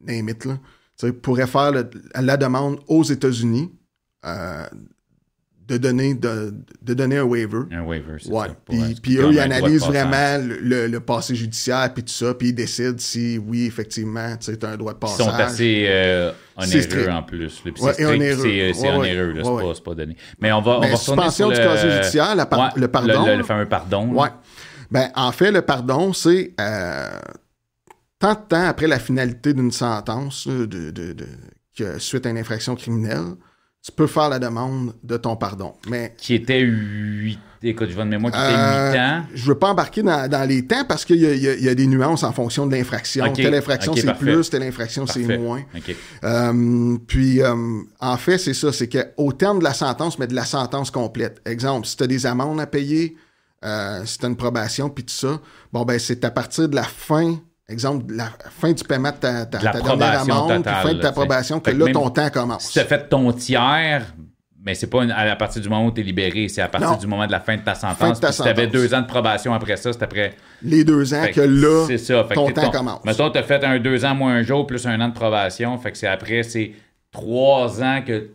[0.00, 0.58] name it, là.
[0.98, 3.72] Tu sais, pourrait faire le- la demande aux États-Unis
[4.26, 4.66] euh,
[5.68, 7.60] de, donner, de, de donner un waiver.
[7.70, 8.48] un waiver, c'est Ouais.
[8.48, 8.56] ça.
[8.68, 12.48] Puis, puis eux, ils analysent vraiment le, le- le passé judiciaire puis tout ça, puis
[12.48, 15.26] ils décident si oui, effectivement, tu as un droit de Ils passage.
[15.26, 17.62] sont assez euh, onéreux en plus.
[17.64, 17.72] là.
[17.72, 18.14] Puis Ouais, c'est euh, Ouais,
[18.96, 20.16] onéreux, là, c'est Ouais, pas, c'est pas donné.
[20.40, 21.74] Mais on va, on Mais va retourner suspension sur du le...
[21.74, 23.36] casier judiciaire, la par- Ouais, le pardon.
[23.36, 24.06] Le, fameux pardon.
[24.14, 24.28] Ouais.
[24.90, 27.08] Ben, en fait, le pardon, c'est euh,
[28.18, 31.26] tant de temps après la finalité d'une sentence de, de- de-
[31.76, 33.34] que suite à une infraction criminelle,
[33.82, 35.74] tu peux faire la demande de ton pardon.
[35.88, 37.38] Mais Qui était 8...
[37.60, 39.24] Écoute, je vois de mémoire, qui était euh, 8 ans.
[39.34, 41.86] je veux pas embarquer dans, dans les temps parce qu'il y, a- y y des
[41.88, 43.32] nuances en fonction de l'infraction.
[43.32, 45.62] Telle infraction, c'est plus, telle infraction, c'est moins.
[46.24, 47.54] Euh, puis, euh,
[48.00, 51.40] en fait, c'est ça, c'est qu'au terme de la sentence, mais de la sentence complète.
[51.46, 53.16] Exemple, si tu as des amendes à payer,
[53.64, 55.40] euh, si tu as une probation, puis tout ça,
[55.72, 57.40] bon, ben, c'est à partir de la fin,
[57.72, 60.58] exemple, la fin du paiement de ta, ta- De la ta dernière probation amende, puis
[60.62, 62.64] totale, fin de ta probation, que là, ton temps commence.
[62.64, 64.06] Si tu as fait ton tiers,
[64.64, 66.90] mais c'est pas une- à partir du moment où tu es libéré, c'est à partir
[66.92, 66.96] Non.
[66.96, 68.20] du moment de la fin de ta sentence.
[68.20, 70.34] De ta si tu avais deux ans de probation après ça, c'est après.
[70.62, 72.24] Les deux ans Fait que là, ça.
[72.24, 73.04] Fait ton temps commence.
[73.04, 75.76] Mettons, tu as fait un deux ans moins un jour plus un an de probation.
[75.78, 76.72] Fait que c'est après, c'est
[77.12, 78.30] trois ans que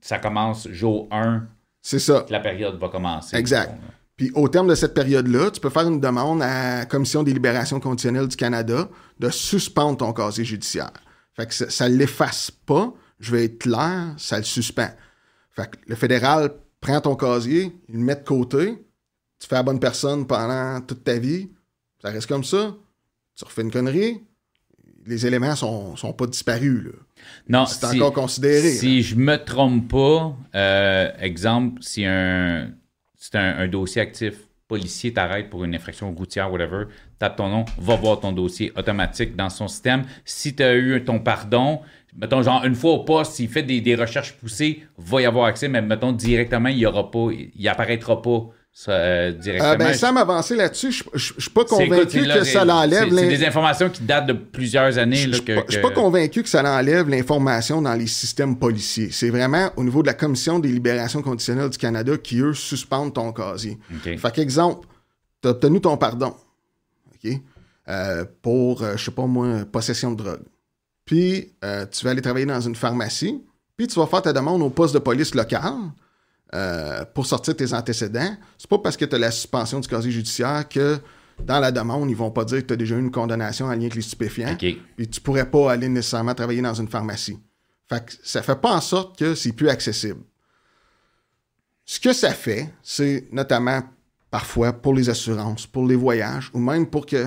[0.00, 1.42] ça commence jour 1
[1.82, 2.20] C'est ça.
[2.26, 3.36] que la période va commencer.
[3.36, 3.72] Exact.
[4.16, 7.32] Puis au terme de cette période-là, tu peux faire une demande à la Commission des
[7.34, 8.88] libérations conditionnelles du Canada
[9.18, 10.92] de suspendre ton casier judiciaire.
[11.34, 14.88] Fait que ça ne l'efface pas, je vais être clair, ça le suspend.
[15.50, 16.50] Fait que le fédéral
[16.80, 18.78] prend ton casier, il le met de côté,
[19.38, 21.50] tu fais la bonne personne pendant toute ta vie,
[22.00, 22.74] ça reste comme ça,
[23.34, 24.22] tu refais une connerie,
[25.04, 26.84] les éléments sont, sont pas disparus.
[26.84, 26.90] Là.
[27.48, 28.70] Non, C'est si- encore considéré.
[28.72, 32.70] Si je me trompe pas, euh, exemple, si un
[33.30, 34.34] c'est un, un dossier actif,
[34.68, 36.84] policier t'arrête pour une infraction routière, whatever,
[37.18, 40.04] tape ton nom, va voir ton dossier automatique dans son système.
[40.24, 41.80] Si tu as eu ton pardon,
[42.16, 45.68] mettons, genre une fois au poste, s'il fait des, recherches poussées, va y avoir accès,
[45.68, 48.48] mais mettons directement, il y aura pas, il apparaîtra pas
[48.78, 49.70] ça, euh, directement.
[49.72, 53.08] Euh, ben, sans m'avancer là-dessus, je je suis pas écoute, convaincu que ça l'enlève.
[53.08, 55.16] C'est des informations qui datent de plusieurs années.
[55.16, 59.08] Je ne suis que- pas convaincu que ça enlève l'information dans les systèmes policiers.
[59.12, 63.14] C'est vraiment au niveau de la Commission des libérations conditionnelles du Canada qui, eux, suspendent
[63.14, 63.78] ton casier.
[64.02, 64.86] Fait qu'exemple,
[65.40, 66.34] tu as obtenu ton pardon
[67.14, 67.32] OK,
[67.88, 70.42] euh, pour, euh, je sais pas moi, possession de drogue.
[71.06, 73.42] Puis, euh, tu vas aller travailler dans une pharmacie,
[73.74, 75.72] puis tu vas faire ta demande au poste de police local
[76.54, 78.36] euh, pour sortir tes antécédents.
[78.58, 80.98] C'est pas parce que tu as la suspension du casier judiciaire que
[81.44, 83.70] dans la demande, ils vont pas dire que tu as déjà eu une condamnation en
[83.70, 84.66] lien avec les stupéfiants OK.
[84.96, 87.38] puis tu pourrais pas aller nécessairement travailler dans une pharmacie.
[87.88, 90.20] Fait que ça fait pas en sorte que c'est plus accessible.
[91.84, 93.82] Ce que ça fait, c'est notamment
[94.30, 97.26] parfois pour les assurances, pour les voyages, ou même pour que,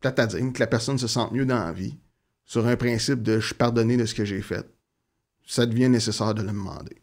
[0.00, 1.98] peut-être à dire, que la personne se sente mieux dans la vie,
[2.44, 4.66] sur un principe de je suis pardonné de ce que j'ai fait,
[5.46, 7.00] ça devient nécessaire de le demander.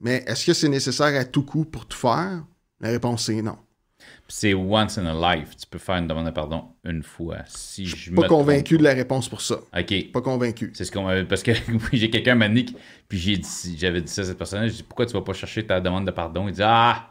[0.00, 2.42] Mais est-ce que c'est nécessaire à tout coup pour tout faire?
[2.80, 3.56] La réponse c'est non.
[4.28, 5.56] C'est once in a life.
[5.56, 7.38] Tu peux faire une demande de pardon une fois.
[7.46, 9.56] Si je me Pas convaincu trompe de la réponse pour ça.
[9.76, 10.12] OK.
[10.12, 10.70] Pas convaincu.
[10.74, 11.52] C'est ce qu'on m'avait- Parce que
[11.92, 12.72] j'ai quelqu'un m'a dit, que-
[13.08, 14.66] puis j'ai dit, j'avais dit ça à cette personne-là.
[14.68, 16.46] J'ai dit, pourquoi tu vas pas chercher ta demande de pardon?
[16.48, 17.08] Il dit, ah,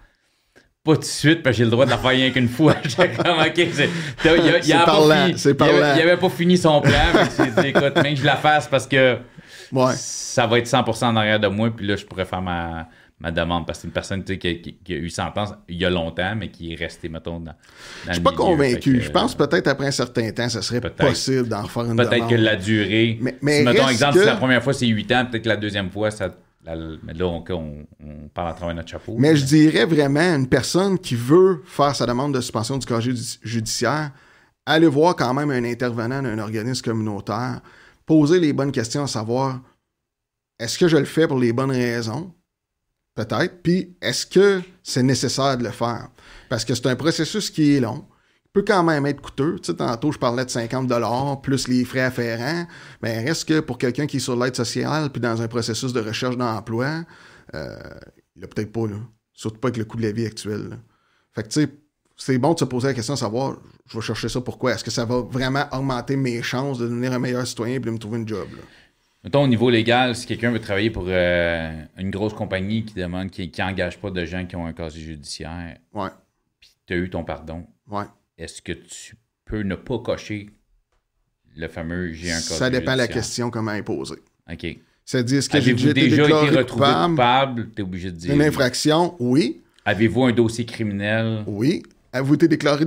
[0.83, 2.75] pas tout de suite, parce que j'ai le droit de la faire rien qu'une fois.
[2.97, 3.89] Comme, OK, c'est-
[4.85, 5.95] parlant, fini- c'est il avait- parlant.
[5.95, 6.91] Il avait pas fini son plan.
[7.13, 9.17] que j'ai dit, écoute, même que je la fasse parce que
[9.71, 9.93] Ouais.
[9.95, 12.87] ça va être 100% en arrière de moi, puis là, je pourrais faire ma,
[13.19, 15.85] ma demande parce que c'est une personne qui, qui- qui a eu sentence il y
[15.85, 17.53] a longtemps, mais qui est restée, mettons, dans, dans
[18.07, 19.01] Je suis pas convaincu.
[19.01, 20.97] Je pense que peut-être après un certain temps, ça serait Peut-être.
[21.07, 22.29] possible d'en refaire une peut-être demande.
[22.29, 23.17] que la durée.
[23.21, 25.49] Mais- mais si, mettons, exemple, que- si la première fois c'est 8 ans, peut-être que
[25.49, 26.29] la deuxième fois, ça,
[26.65, 29.15] La- mais là, on, on- on parle à travers notre chapeau.
[29.19, 33.11] Mais je dirais vraiment, une personne qui veut faire sa demande de suspension du casier
[33.13, 34.09] judi- judiciaire,
[34.65, 37.61] allez voir quand même un intervenant d'un organisme communautaire,
[38.05, 39.61] poser les bonnes questions à savoir
[40.59, 42.33] est-ce que je le fais pour les bonnes raisons?
[43.13, 43.61] Peut-être.
[43.61, 46.09] Puis, est-ce que c'est nécessaire de le faire?
[46.49, 48.05] Parce que c'est un processus qui est long.
[48.53, 49.57] Peut quand même être coûteux.
[49.59, 52.65] Tu sais, tantôt, je parlais de 50 plus les frais afférents.
[53.01, 55.99] Mais reste que pour quelqu'un qui est sur l'aide sociale puis dans un processus de
[55.99, 57.03] recherche d'emploi,
[57.53, 57.77] euh,
[58.35, 58.85] il a peut-être pas.
[59.33, 60.69] Surtout pas avec le coût de la vie actuel.
[60.69, 60.75] là.
[61.33, 61.69] Fait que, tu sais,
[62.17, 63.57] c'est bon de se poser la question de savoir,
[63.87, 64.73] je vais chercher ça pourquoi?
[64.73, 67.89] Est-ce que ça va vraiment augmenter mes chances de devenir un meilleur citoyen et de
[67.89, 68.61] me trouver une job, là?
[69.23, 73.31] Mettons, au niveau légal, si quelqu'un veut travailler pour euh, une grosse compagnie qui demande,
[73.31, 76.09] qui n'engage pas de gens qui ont un casier judiciaire, Ouais,
[76.59, 78.03] puis tu as eu ton pardon, ouais.
[78.37, 80.51] est-ce que tu peux ne pas cocher
[81.55, 84.21] le fameux j'ai un casier Ça dépend de la question comment posée.
[84.51, 84.77] OK.
[85.03, 87.09] C'est-à-dire, est-ce que j'ai déjà été retrouvé coupable?
[87.11, 87.69] coupable?
[87.75, 88.31] Tu es obligé de dire.
[88.33, 89.15] d'une infraction?
[89.19, 89.61] Oui.
[89.85, 91.43] Avez-vous un dossier criminel?
[91.47, 91.81] Oui.
[92.15, 92.85] Avez-vous été déclaré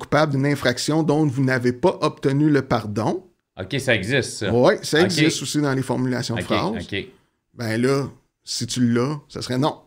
[0.00, 3.24] coupable d'une infraction dont vous n'avez pas obtenu le pardon?
[3.56, 4.52] OK, ça existe, ça.
[4.52, 6.84] Oui, ça existe aussi dans les formulations de OK, phrases.
[6.84, 7.06] OK.
[7.54, 8.08] Ben là,
[8.42, 9.80] si tu l'as, ça serait non.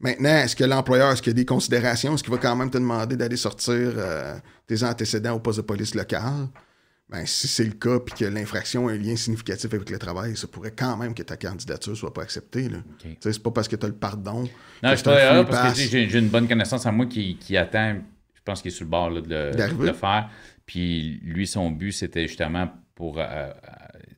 [0.00, 2.14] Maintenant, est-ce que l'employeur, est-ce qu'il y a des considérations?
[2.14, 4.36] Est-ce qu'il va quand même te demander d'aller sortir euh,
[4.66, 6.48] tes antécédents au poste de police local?
[7.10, 10.36] Ben, si c'est le cas, puis que l'infraction a un lien significatif avec le travail,
[10.36, 12.68] ça pourrait quand même que ta candidature soit pas acceptée.
[12.68, 12.78] Là.
[13.20, 14.42] C'est pas parce que tu as le pardon.
[14.82, 17.96] Non, je pas parce que j'ai une bonne connaissance à moi qui, qui attend,
[18.34, 19.84] je pense qu'il est sur le bord là, de, le, D'arriver.
[19.84, 20.28] de le faire.
[20.66, 23.18] Puis lui, son but, c'était justement pour.
[23.18, 23.50] euh, euh,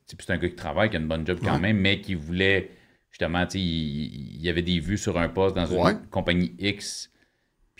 [0.05, 1.59] c'est un gars qui travaille, qui a une bonne job quand Ouais.
[1.59, 2.71] même, mais qui voulait
[3.09, 5.91] justement, il, il y avait des vues sur un poste dans Ouais.
[5.93, 7.09] une compagnie X.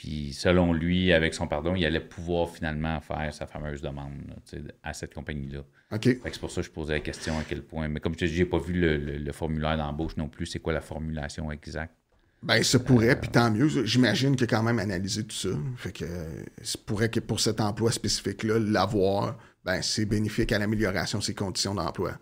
[0.01, 4.59] Puis selon lui, avec son pardon, il allait pouvoir finalement faire sa fameuse demande là,
[4.81, 5.59] à cette compagnie-là.
[5.91, 6.05] OK.
[6.23, 7.87] C'est pour ça que je posais la question à quel point.
[7.87, 10.47] Mais comme je te dis, j'ai pas vu le, le- le formulaire d'embauche non plus.
[10.47, 11.93] C'est quoi la formulation exacte?
[12.41, 13.67] Ben, ça pourrait, puis tant mieux.
[13.85, 15.49] J'imagine qu'il a quand même analysé tout ça.
[15.77, 20.57] Fait que euh, ça pourrait que pour cet emploi spécifique-là, l'avoir, ben, c'est bénéfique à
[20.57, 22.13] l'amélioration de ses conditions d'emploi.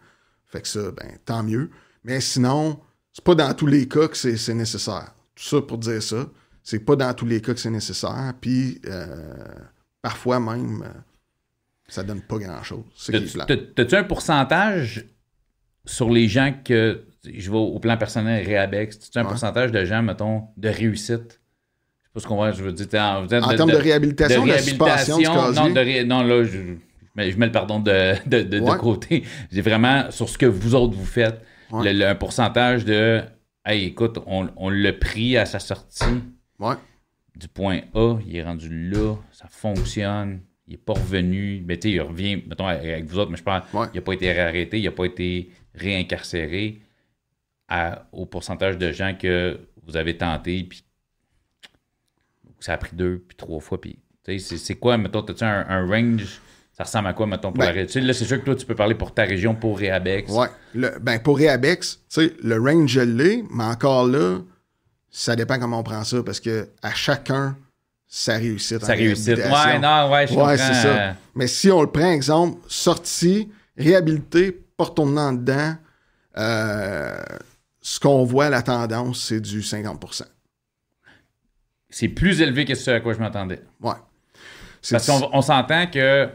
[0.48, 1.70] Fait que ça, ben, tant mieux.
[2.04, 2.78] Mais sinon,
[3.14, 5.16] c'est pas dans tous les cas que c'est nécessaire.
[5.34, 6.30] Tout ça pour dire ça.
[6.70, 8.32] C'est pas dans tous les cas que c'est nécessaire.
[8.40, 9.34] Puis, euh,
[10.04, 11.00] parfois même, euh,
[11.88, 12.84] ça donne pas grand-chose.
[13.76, 15.04] T'as-tu un pourcentage
[15.84, 17.06] sur les gens que.
[17.26, 19.00] Je vais au plan personnel Réabex.
[19.00, 19.30] T'as-tu un Ouais.
[19.30, 21.40] pourcentage de gens, mettons, de réussite?
[21.40, 22.52] Je sais pas ce qu'on va.
[22.52, 25.74] Je veux dire, en, termes de réhabilitation, de suspension non, casier?
[25.74, 28.14] de ré- non, là, je, je mets, le pardon de,
[28.44, 28.78] de, Ouais.
[28.78, 29.24] côté.
[29.52, 31.42] J'ai vraiment sur ce que vous autres vous faites.
[31.72, 31.94] Ouais.
[31.94, 33.22] le- le- un pourcentage de.
[33.66, 36.06] Hey, écoute, on, on l'a pris à sa sortie
[36.60, 36.76] Ouais.
[37.36, 41.64] du point A, il est rendu là, ça fonctionne, il n'est pas revenu.
[41.66, 43.88] Mais tu sais, il revient, mettons, avec vous autres, mais je parle, Ouais.
[43.94, 46.82] il n'a pas été réarrêté, il n'a pas été réincarcéré
[47.70, 50.84] à- au pourcentage de gens que vous avez tenté, puis
[52.60, 53.80] ça a pris deux, puis trois fois.
[53.80, 56.42] Puis, tu sais, c'est, quoi, mettons, as-tu un, un range?
[56.74, 58.46] Ça ressemble à quoi, mettons, pour Ben- la ré- tu sais, Là, c'est sûr que
[58.46, 60.32] toi, tu peux parler pour ta région, pour Réabex.
[60.74, 64.40] Le- ben, pour Rehabex, tu sais, le range, je l'ai, mais encore là,
[65.12, 67.58] ça dépend comment on prend ça, parce que à chacun,
[68.08, 68.80] ça réussit.
[68.84, 69.38] Ça réussit.
[69.38, 70.58] Ouais, non, ouais, je Ouais, comprends.
[70.58, 71.16] c'est ça.
[71.36, 75.76] Mais si on le prend, exemple, sortie, réhabilité, pas retournant dedans,
[76.38, 77.22] euh,
[77.82, 80.24] ce qu'on voit, la tendance, c'est du 50%
[81.90, 83.62] C'est plus élevé que ce à quoi je m'attendais.
[83.82, 83.94] Ouais.
[84.90, 86.30] Parce qu'on on s'entend que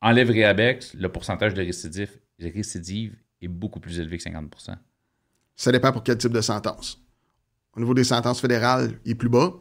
[0.00, 4.74] enlève Réabex, le pourcentage de récidive, de récidive est beaucoup plus élevé que 50%
[5.56, 6.98] Ça dépend pour quel type de sentence.
[7.76, 9.52] Au niveau des sentences fédérales, il est plus bas.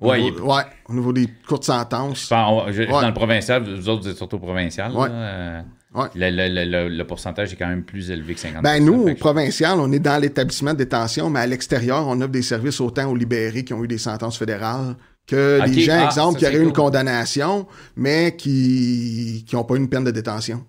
[0.00, 2.22] Au Ouais, niveau, ouais, au niveau des courtes sentences.
[2.24, 2.88] Je pense- on- je- Ouais.
[2.88, 4.92] Dans le provincial, vous autres, vous êtes surtout provincial.
[4.94, 5.08] Ouais.
[5.08, 5.62] là, euh,
[5.94, 6.06] Ouais.
[6.14, 9.08] le, le- le- le- le pourcentage est quand même plus élevé que 50 Ben nous,
[9.08, 12.80] au provincial, on est dans l'établissement de détention, mais à l'extérieur, on offre des services
[12.80, 14.94] autant aux libérés qui ont eu des sentences fédérales
[15.26, 17.66] que Ok, les gens, ah, exemple, qui auraient eu une condamnation,
[17.96, 20.64] mais qui n'ont pas eu une peine de détention.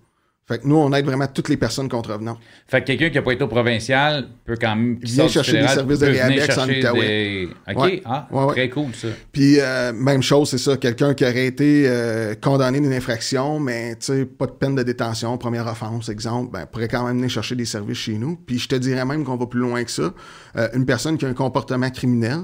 [0.50, 2.40] Fait que nous, on aide vraiment toutes les personnes contrevenantes.
[2.66, 4.98] Fait que quelqu'un qui n'a pas été au provincial peut quand même.
[5.00, 7.06] Vient chercher des services de réhabex en Outaouais.
[7.06, 8.02] des- OK, Ouais.
[8.04, 8.52] ah, Ouais, ouais.
[8.54, 9.06] très cool ça.
[9.30, 13.94] Puis, euh, même chose, c'est ça, quelqu'un qui aurait été euh, condamné d'une infraction, mais
[13.94, 17.30] tu sais, pas de peine de détention, première offense, exemple, ben, pourrait quand même venir
[17.30, 18.34] chercher des services chez nous.
[18.34, 20.12] Puis, je te dirais même qu'on va plus loin que ça.
[20.56, 22.40] Euh, une personne qui a un comportement criminel,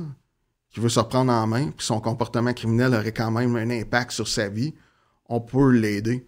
[0.72, 4.12] qui veut se reprendre en main, puis son comportement criminel aurait quand même un impact
[4.12, 4.74] sur sa vie,
[5.28, 6.24] on peut l'aider.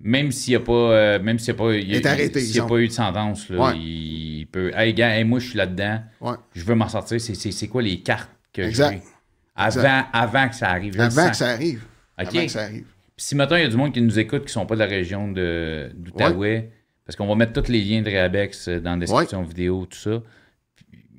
[0.00, 0.72] Même s'il n'y a pas.
[0.72, 1.74] euh, même s'il n'y a pas.
[1.74, 3.78] il a- arrêté, pas eu de sentence, là, Ouais.
[3.78, 4.70] il peut.
[4.74, 6.00] Hey, gars, hey, moi, je suis là-dedans.
[6.20, 6.34] Ouais.
[6.54, 7.20] Je veux m'en sortir.
[7.20, 8.92] C'est- quoi les cartes que Exact.
[8.92, 9.02] j'ai?
[9.56, 11.00] Avant, avant que ça arrive.
[11.00, 11.82] Avant que ça arrive.
[12.16, 12.84] Avant que ça arrive.
[13.16, 14.80] Puis si maintenant il y a du monde qui nous écoute qui sont pas de
[14.80, 16.70] la région d'Outaouais,
[17.04, 19.98] parce qu'on va mettre tous les liens de Rehabex euh, dans la description vidéo, tout
[19.98, 20.22] ça,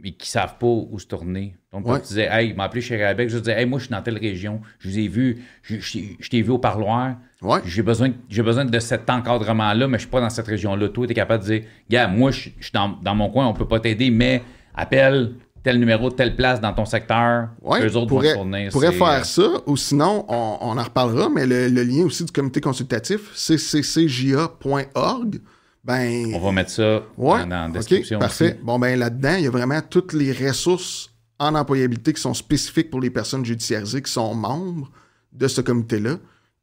[0.01, 1.55] mais qui savent pas où se tourner.
[1.73, 3.85] Donc, quand tu disais, hey, il m'a appelé chez Rehabex, je disais, hey, moi, je
[3.85, 7.17] suis dans telle région, je vous ai vu, je, je- je t'ai vu au parloir,
[7.41, 7.61] Ouais.
[7.65, 10.89] j'ai besoin, j'ai besoin de cet encadrement-là, mais je suis pas dans cette région-là.
[10.89, 13.47] Toi, tu es capable de dire, gars, moi, je, je suis dans, dans mon coin,
[13.47, 14.43] on peut pas t'aider, mais
[14.75, 19.07] appelle tel numéro, telle place dans ton secteur, Ouais, eux autres pourrait, vont pourrait faire
[19.07, 22.61] euh, ça, ou sinon, on, on en reparlera, mais le, le lien aussi du comité
[22.61, 25.39] consultatif, cccja.org,
[25.83, 28.53] ben, On va mettre ça Ouais, dans, dans la ok, description parfait.
[28.53, 28.63] aussi.
[28.63, 31.09] Bon, ben là-dedans, il y a vraiment toutes les ressources
[31.39, 34.89] en employabilité qui sont spécifiques pour les personnes judiciarisées qui sont membres
[35.31, 36.17] de ce comité-là.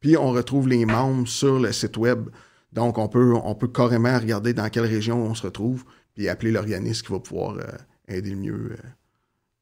[0.06, 2.28] Puis on retrouve les membres sur le site web.
[2.72, 5.82] Donc, on peut, on peut carrément regarder dans quelle région on se retrouve,
[6.14, 7.64] puis appeler l'organisme qui va pouvoir euh,
[8.06, 8.76] aider le mieux euh,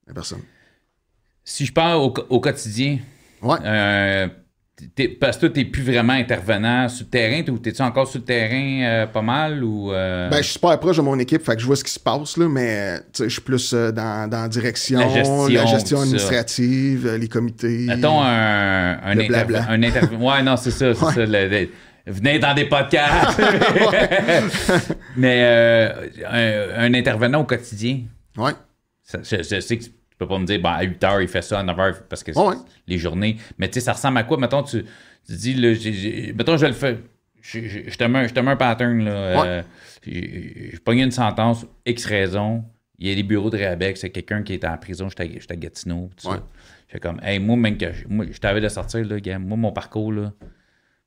[0.06, 0.42] la personne.
[1.44, 2.98] Si je parle au, au quotidien,
[3.40, 3.56] Ouais.
[4.94, 8.18] T'es- parce que toi, t'es plus vraiment intervenant sur le terrain, ou t'es-tu encore sur
[8.20, 11.42] le terrain euh, pas mal ou euh, Ben, je suis super proche de mon équipe,
[11.44, 14.28] fait que je vois ce qui se passe, là, mais je suis plus euh, dans,
[14.28, 17.86] dans la direction, La gestion, la gestion administrative, les comités.
[17.88, 19.66] mettons un, un, Le interv- blabla.
[19.68, 21.12] un interv- Ouais, non, c'est ça, c'est Ouais.
[21.14, 21.24] ça.
[21.26, 21.68] le- le-
[22.06, 23.40] venez dans des podcasts.
[25.16, 28.00] Mais euh, un, un intervenant au quotidien,
[28.36, 28.52] Ouais.
[29.02, 29.84] ça- je, je sais que
[30.14, 31.94] tu peux pas me dire, ben, à 8 h, il fait ça, à 9 h,
[32.08, 32.54] parce que c'est Ouais.
[32.86, 33.36] les journées.
[33.58, 34.36] Mais tu sais, ça ressemble à quoi?
[34.38, 34.84] Mettons, tu,
[35.26, 35.70] tu dis, là,
[36.34, 36.98] mettons, je le fais.
[37.42, 39.10] Je, je- je te mets, je te mets un pattern, là.
[39.44, 39.62] euh,
[40.06, 42.64] j'ai- je pogne une sentence, X raison.
[42.98, 45.56] Il y a des bureaux de réhabex, c'est quelqu'un qui est en prison, j'étais à-
[45.56, 46.10] Gatineau.
[46.16, 46.30] tout ça.
[46.34, 46.38] Ouais.
[46.86, 49.38] Je fais comme, hey, moi, même que je, moi, je t'avais de sortir, là, gars,
[49.40, 50.32] moi, mon parcours, là,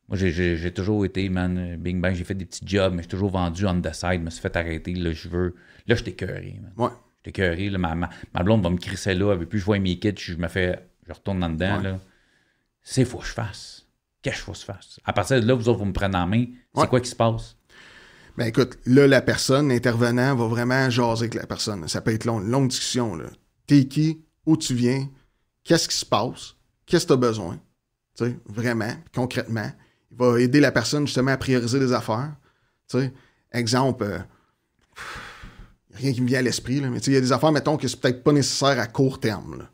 [0.10, 3.08] moi, j'ai- toujours été, man, euh, bing bang, j'ai fait des petits jobs, mais j'ai
[3.10, 5.56] toujours vendu on the side, je me suis fait arrêter, là, je veux.
[5.88, 6.72] Là, je t'écœuré, man.
[6.78, 6.96] Ouais.
[7.28, 9.78] J'étais écœuré, là, ma, ma, ma blonde va me crisser là, elle veut plus jouer
[9.78, 11.84] à mes kids, je me fais, je retourne dans dedans, Ouais.
[11.84, 12.00] là.
[12.82, 13.86] C'est faut que je fasse.
[14.22, 15.00] Qu'est-ce que je fasse?
[15.06, 16.46] À partir de là, vous autres, vous me prenez en main.
[16.74, 16.88] C'est Ouais.
[16.88, 17.56] quoi qui se passe?
[18.38, 21.88] Ben écoute, là, la personne, l'intervenant, va vraiment jaser avec la personne.
[21.88, 23.16] Ça peut être long, une longue discussion.
[23.16, 23.26] là.
[23.66, 24.24] T'es qui?
[24.46, 25.10] Où tu viens?
[25.64, 26.56] Qu'est-ce qui se passe?
[26.86, 27.60] Qu'est-ce que tu as besoin?
[28.16, 29.70] Tu sais, vraiment, concrètement.
[30.12, 32.32] Il va aider la personne justement à prioriser les affaires.
[32.90, 33.14] Tu sais,
[33.52, 34.20] exemple, euh,
[35.98, 37.88] rien qui me vient à l'esprit, là, mais il y a des affaires, mettons, que
[37.88, 39.58] c'est peut-être pas nécessaire à court terme.
[39.60, 39.66] Là.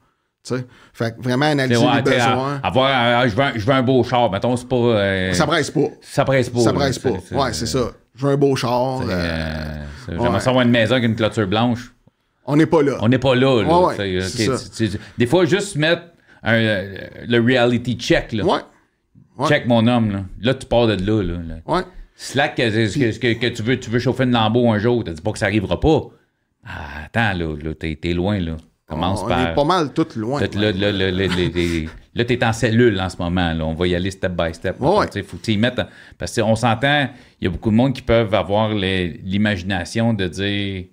[0.93, 2.59] Fait que vraiment analyser ouais, les besoins.
[2.61, 4.75] avoir, je, veux un, je veux un beau char, mettons, c'est pas.
[4.75, 5.87] euh, Ça presse pas.
[6.01, 6.59] ça presse pas.
[6.59, 7.09] Ça presse pas.
[7.31, 7.91] Ouais, c'est ça.
[8.15, 9.01] Je veux un beau char.
[9.01, 10.39] Euh, euh, J'aimerais ouais.
[10.41, 11.93] savoir une maison avec une clôture blanche.
[12.45, 12.97] on n'est pas là.
[12.99, 13.63] On n'est pas là.
[13.63, 14.57] là Ouais, ça.
[14.75, 16.03] tu- tu- des fois, juste mettre
[16.43, 18.33] un, euh, le reality check.
[18.33, 18.43] Là.
[19.47, 20.11] Check mon homme.
[20.11, 20.23] Là.
[20.41, 21.23] là, tu pars de là.
[21.23, 21.55] là, là.
[21.73, 21.83] Ouais.
[22.23, 25.31] Slack, que, que, tu, veux, tu veux chauffer une lambeau un jour, t'as dit pas
[25.33, 26.07] que ça arrivera pas.
[26.65, 28.55] Ah, attends, là, là t'es, t'es loin, là.
[28.85, 29.49] Commence on par.
[29.51, 30.39] est pas mal tout loin.
[30.39, 31.27] Là, là, là, là,
[32.15, 33.53] là, t'es en cellule en ce moment.
[33.53, 33.65] Là.
[33.65, 34.79] On va y aller step by step.
[34.79, 35.05] Ouais, ouais.
[35.07, 35.79] Tu sais, faut tu y mettes.
[35.79, 37.09] en- Parce qu'on s'entend,
[37.41, 40.85] il y a beaucoup de monde qui peuvent avoir l'imagination de dire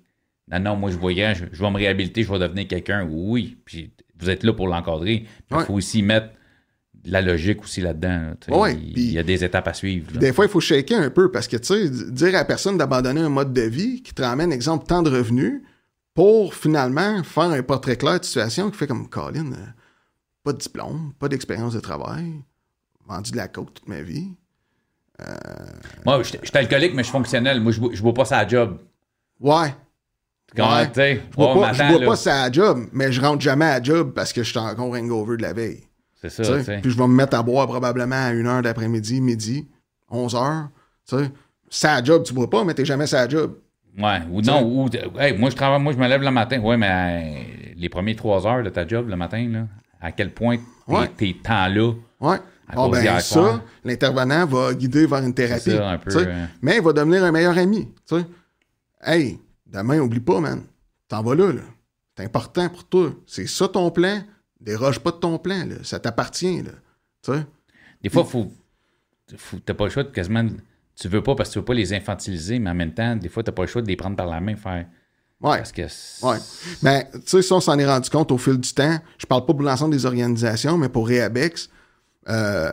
[0.51, 3.07] Non, non, moi je voyais, je, je vais me réhabiliter, je vais devenir quelqu'un.
[3.09, 5.25] Oui, puis vous êtes là pour l'encadrer.
[5.51, 5.65] Il Ouais.
[5.65, 6.29] faut aussi mettre
[7.05, 8.35] la logique aussi là-dedans.
[8.49, 8.57] là.
[8.57, 10.13] Ouais, il, y a des étapes à suivre.
[10.19, 12.77] Des fois, il faut shaker un peu parce que, tu sais, dire à la personne
[12.79, 15.63] d'abandonner un mode de vie qui te ramène, exemple, tant de revenus
[16.15, 19.67] pour finalement faire un portrait clair de situation qui fait comme Colin, euh,
[20.45, 22.43] pas de diplôme, pas d'expérience de travail,
[23.07, 24.29] vendu de la coke toute ma vie.
[26.07, 27.61] Moi, je je suis alcoolique, mais je suis fonctionnel.
[27.61, 28.79] Moi, je bois- je bois pas ça à job.
[29.39, 29.75] Ouais.
[30.57, 30.91] Comment, Ouais.
[30.95, 32.07] Je vois oh, pas, je là.
[32.07, 34.95] pas ça à job, mais je rentre jamais à job parce que je suis encore
[34.95, 35.85] hangover de la veille.
[36.23, 36.59] C'est ça, tu sais.
[36.59, 36.79] tu sais.
[36.83, 39.69] Puis je vais me mettre à boire probablement à 1h d'après-midi, midi,
[40.11, 40.69] 11h.
[41.09, 41.31] Tu sais.
[41.69, 43.57] Ça job, tu bois pas, mais t'es jamais ça job.
[43.99, 46.61] Ouais, ou non, ou, hey, moi, je travaille, moi, je me lève le matin.
[46.61, 49.67] Ouais, mais euh, les premiers trois heures de ta job le matin, là,
[50.01, 51.09] à quel point t'es, Ouais.
[51.17, 51.93] t'es temps-là.
[52.21, 52.37] Ouais.
[52.69, 55.73] À Ah ben ça, l'intervenant va guider vers une thérapie.
[55.73, 56.45] Ça, un peu, euh.
[56.63, 57.89] Mais il va devenir un meilleur ami.
[58.09, 58.25] tu sais.
[59.03, 60.63] Hey, demain, oublie pas, man.
[61.09, 61.63] T'en vas là, là.
[62.17, 63.11] C'est important pour toi.
[63.27, 64.21] C'est ça ton plan.
[64.61, 65.77] Déroge pas de ton plan, là.
[65.83, 67.45] Ça t'appartient, là.
[68.03, 68.51] Des fois, faut,
[69.37, 70.47] faut, t'as pas le choix de quasiment.
[70.97, 73.29] Tu veux pas parce que tu veux pas les infantiliser, mais en même temps, des
[73.29, 74.87] fois, t'as pas le choix de les prendre par la main, faire.
[75.41, 75.57] Ouais.
[75.57, 75.83] Parce que.
[76.23, 76.39] Ouais.
[76.83, 78.99] Mais, tu sais, ça, on s'en est rendu compte au fil du temps.
[79.17, 81.71] Je parle pas pour l'ensemble des organisations, mais pour Rehabex,
[82.29, 82.73] euh,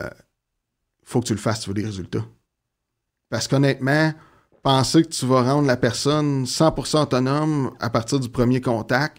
[1.04, 2.24] faut que tu le fasses, tu veux des résultats.
[3.30, 4.12] Parce qu'honnêtement,
[4.62, 9.18] penser que tu vas rendre la personne 100% autonome à partir du premier contact,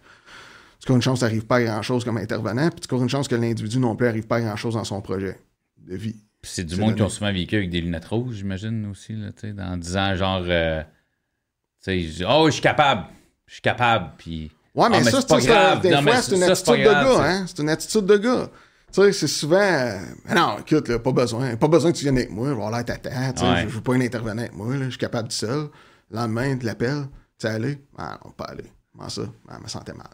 [0.79, 3.09] tu cours une chance que n'arrive pas à grand-chose comme intervenant, puis tu cours une
[3.09, 5.39] chance que l'individu non plus n'arrive pas à grand-chose dans son projet
[5.77, 6.15] de vie.
[6.41, 9.53] C'est du monde qui ont souvent vécu avec des lunettes rouges, j'imagine aussi, là, tu
[9.53, 10.43] sais, en disant genre.
[10.47, 10.81] euh,
[11.83, 13.05] tu sais, oh, je suis capable.
[13.45, 14.11] Je suis capable.
[14.17, 14.51] Puis.
[14.75, 15.81] Ouais, mais, Ah, mais ça, c'est pas c'est grave.
[15.81, 17.45] des Non, fois, c'est une attitude de grave, gars, hein?
[17.47, 18.49] C'est une attitude de gars.
[18.93, 19.57] Tu sais, c'est souvent.
[19.59, 21.55] euh, Mais non, écoute, là, pas besoin.
[21.57, 22.49] Pas besoin que tu viennes avec moi.
[22.49, 23.33] Je vais tata.
[23.33, 23.63] Tu sais, Ouais.
[23.63, 24.75] je je veux pas un intervenant avec moi.
[24.77, 25.67] Là, je suis capable tout seul.
[26.11, 27.03] Le lendemain, tu l'appelles.
[27.37, 27.79] Tu sais, aller.
[27.97, 28.71] Ah, non, pas aller.
[28.93, 29.23] Comment ça?
[29.47, 30.07] Ah, je me sentais mal.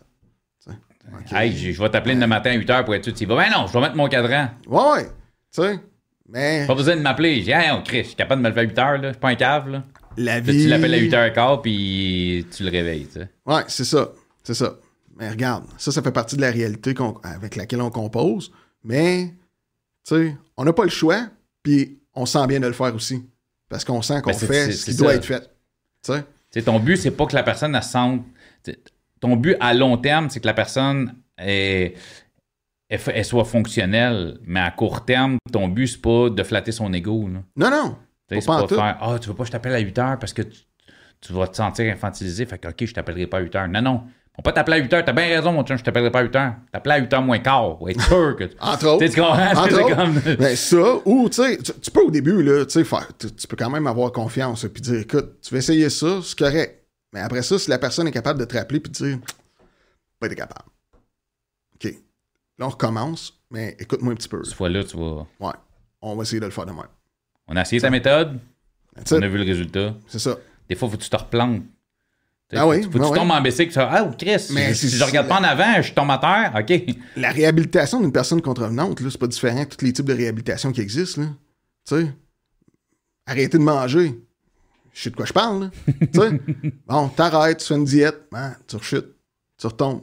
[1.32, 3.28] Hey, je je vais t'appeler demain matin à 8 h pour être sûr.
[3.28, 4.50] Ben non, je vais mettre mon cadran.
[4.68, 5.04] Ouais, ouais.
[5.52, 5.80] Tu sais.
[6.28, 7.36] Mais Pas besoin de m'appeler.
[7.38, 9.08] J'ai dit, hey, on Chris, je suis capable de me lever à 8 h, là.
[9.10, 9.84] Je suis pas un cave, là.
[10.18, 10.64] la vie.
[10.64, 13.30] tu l'appelles à 8 h 15 puis tu le réveilles, tu sais.
[13.46, 14.10] Ouais, c'est ça.
[14.44, 14.76] C'est ça.
[15.18, 18.52] Mais regarde, ça, ça fait partie de la réalité qu'on- avec laquelle on compose.
[18.84, 19.34] Mais,
[20.06, 21.28] tu sais, on n'a pas le choix,
[21.64, 23.24] puis on sent bien de le faire aussi.
[23.70, 25.16] Parce qu'on sent qu'on Ben, fait ce qui doit ça.
[25.16, 25.40] être fait.
[25.42, 26.22] Tu sais?
[26.52, 28.24] Tu sais, ton but, c'est pas que la personne elle sente.
[29.22, 31.94] Ton but à long terme, c'est que la personne est-
[32.90, 34.38] elle, fa- elle soit fonctionnelle.
[34.46, 37.28] Mais à court terme, ton but, c'est pas de flatter son ego.
[37.32, 37.40] là.
[37.56, 37.96] Non, non.
[38.28, 38.78] Pas C'est pas pantoute.
[38.78, 40.60] faire Ah, tu veux pas que je t'appelle à 8 heures parce que tu,
[41.22, 42.46] tu vas te sentir infantilisé.
[42.46, 43.68] Fait que, OK, je t'appellerai pas à 8 heures.
[43.68, 44.02] Non, non.
[44.38, 45.06] On peut pas t'appeler à 8 heures.
[45.06, 46.54] T'as bien raison, mon chum, je t'appellerai pas à 8 heures.
[46.72, 47.82] T'appeler à 8 heures moins quart.
[47.82, 48.44] Ouais, être sûr que.
[48.46, 49.06] tu Entre autres.
[49.08, 49.96] sais, tu comprends?
[49.96, 53.32] Comme- Ben, ça, ou, tu sais, tu peux au début, là, tu sais, faire, tu,
[53.32, 56.85] tu peux quand même avoir confiance, puis dire, écoute, tu vas essayer ça, c'est correct.
[57.16, 59.20] Mais après ça, si la personne est capable de te rappeler, puis de dire,
[60.20, 60.70] pas été capable.
[61.76, 61.86] OK.
[62.60, 64.44] Là, on recommence, mais écoute-moi un petit peu.
[64.44, 65.26] Cette fois-là, tu vas.
[65.40, 65.54] Ouais.
[66.02, 66.90] On va essayer de le faire de même.
[67.48, 68.38] On a essayé ta méthode.
[68.98, 69.96] On a vu le résultat.
[70.08, 70.38] C'est ça.
[70.68, 71.64] Des fois, faut que tu te replantes.
[72.50, 73.18] Tu Ah oui, faut que ah tu oui.
[73.18, 75.94] tombes en bicycle, tu fais, Ah, Chris, Mais si, je regarde pas en avant, je
[75.94, 76.54] tombe à terre.
[76.60, 76.96] OK.
[77.16, 80.82] La réhabilitation d'une personne contrevenante, c'est pas différent de tous les types de réhabilitation qui
[80.82, 81.22] existent.
[81.88, 82.14] Tu sais,
[83.26, 84.20] arrêter de manger.
[84.96, 85.70] Je sais de quoi je parle, là.
[86.12, 86.42] tu sais,
[86.88, 89.08] bon, t'arrêtes, tu fais une diète, hein, tu rechutes,
[89.60, 90.02] tu retombes.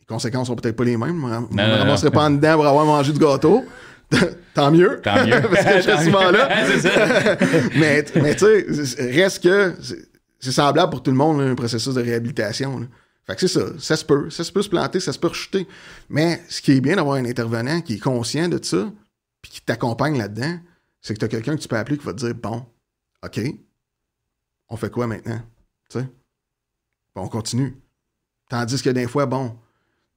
[0.00, 1.24] Les conséquences sont peut-être pas les mêmes.
[1.24, 2.14] Ram- je me Non, non, ramasserai non.
[2.14, 3.64] pas en dedans pour avoir mangé du gâteau.
[4.54, 5.00] Tant mieux.
[5.02, 5.40] Tant mieux.
[5.50, 6.48] Parce que je suis souvent là.
[7.76, 8.44] mais mais tu
[8.84, 10.08] sais, reste que c'est-
[10.40, 12.78] c'est semblable pour tout le monde, là, un processus de réhabilitation.
[12.80, 12.86] là.
[13.26, 15.28] Fait que c'est ça, ça se peut, ça se peut se planter, ça se peut
[15.28, 15.66] rechuter.
[16.08, 18.90] Mais ce qui est bien d'avoir un intervenant qui est conscient de ça,
[19.42, 20.58] puis qui t'accompagne là-dedans,
[21.02, 22.64] c'est que tu as quelqu'un que tu peux appeler qui va te dire Bon,
[23.24, 23.40] OK,
[24.68, 25.40] on fait quoi maintenant?
[25.90, 26.06] Tu sais?
[27.14, 27.76] Bon, on continue.
[28.48, 29.56] Tandis que des fois, bon,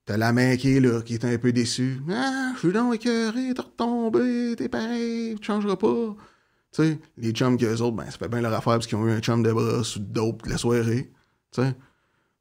[0.06, 2.02] t'as la mère qui est là, qui est un peu déçue.
[2.10, 6.16] Ah, je suis donc écœuré, t'es retombé, t'es pareil, tu changeras pas.
[6.74, 9.06] Tu sais, les chums qu'eux autres, ben, ça fait bien leur affaire parce qu'ils ont
[9.08, 11.12] eu un chum de brosse ou de dope de la soirée.
[11.52, 11.76] Tu sais.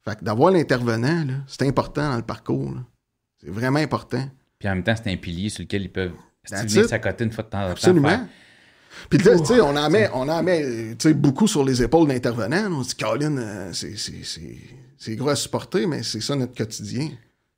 [0.05, 2.75] Fait que d'avoir l'intervenant, c'est important dans le parcours.
[3.39, 4.25] C'est vraiment important.
[4.59, 6.13] Puis en même temps, c'est un pilier sur lequel ils peuvent
[6.53, 6.87] it.
[6.89, 7.71] s'accoter une fois de temps en temps.
[7.73, 8.09] Absolument.
[8.09, 8.29] faire-
[9.09, 11.65] Puis là, tu sais, on en met, on en met euh, tu sais, beaucoup sur
[11.65, 12.71] les épaules de l'intervenant.
[12.73, 14.59] On se dit, Colin, euh, c'est- c'est c'est-
[14.99, 17.09] c'est gros à supporter, mais c'est ça notre quotidien.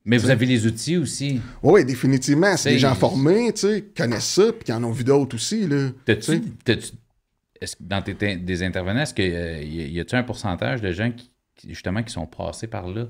[0.04, 1.40] Mais vous avez les outils aussi.
[1.62, 2.56] Oui, définitivement.
[2.56, 5.66] C'est des gens formés, tu sais, connaissent ça, puis qui en ont vu d'autres aussi.
[5.68, 6.42] Là, T'as-tu,
[7.80, 11.68] dans tes, des intervenants, est-ce que euh, y, a-tu un pourcentage de gens qui, qui,
[11.68, 13.06] justement qui sont passés par là,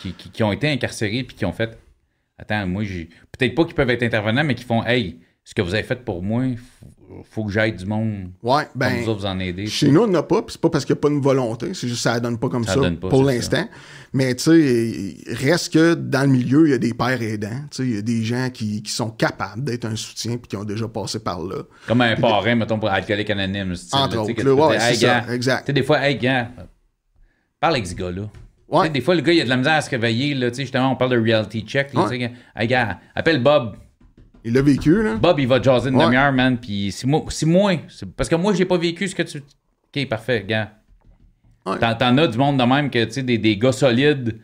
[0.00, 1.76] qui, qui- qui ont été incarcérés puis qui ont fait
[2.38, 3.08] Attends, moi j'ai.
[3.36, 5.18] Peut-être pas qu'ils peuvent être intervenants, mais qui font Hey,
[5.48, 8.32] ce que vous avez fait pour moi, faut, faut que j'aide du monde.
[8.42, 9.00] Ouais, ben.
[9.00, 9.68] vous autres, vous en aider.
[9.68, 11.20] Chez nous, on n'en a pas, puis c'est pas parce qu'il n'y a pas une
[11.20, 13.64] volonté, c'est juste que ça donne pas comme Ça ça, pas, pour l'instant.
[14.12, 17.76] Mais tu sais, reste que dans le milieu, il y a des pères aidants, tu
[17.76, 20.56] sais, il y a des gens qui, qui sont capables d'être un soutien puis qui
[20.56, 21.62] ont déjà passé par là.
[21.86, 23.72] Comme un parrain, mettons, pour alcoolique anonyme.
[23.92, 25.60] Entre là, autres, là, ouais, Hey, c'est ça, gars, exact.
[25.60, 26.50] Tu sais, des fois, hey, gars,
[27.60, 28.22] parle avec ce gars-là.
[28.68, 28.90] Ouais.
[28.90, 30.34] Des fois, le gars, il a de la misère à se réveiller.
[30.34, 31.94] Là, tu sais, justement, on parle de reality check.
[31.94, 32.32] Là, Ouais.
[32.56, 33.76] Hey, gars, appelle Bob.
[34.46, 35.16] Il l'a vécu, là.
[35.16, 36.04] Bob, il va jaser une Ouais.
[36.04, 36.56] demi-heure, man.
[36.58, 39.38] Puis si moi, si moi c'est- parce que moi, j'ai pas vécu ce que tu.
[39.38, 40.72] Ok, parfait, gars.
[41.66, 41.78] Ouais.
[41.80, 44.38] T'en, as du monde de même que, tu sais, des, des gars solides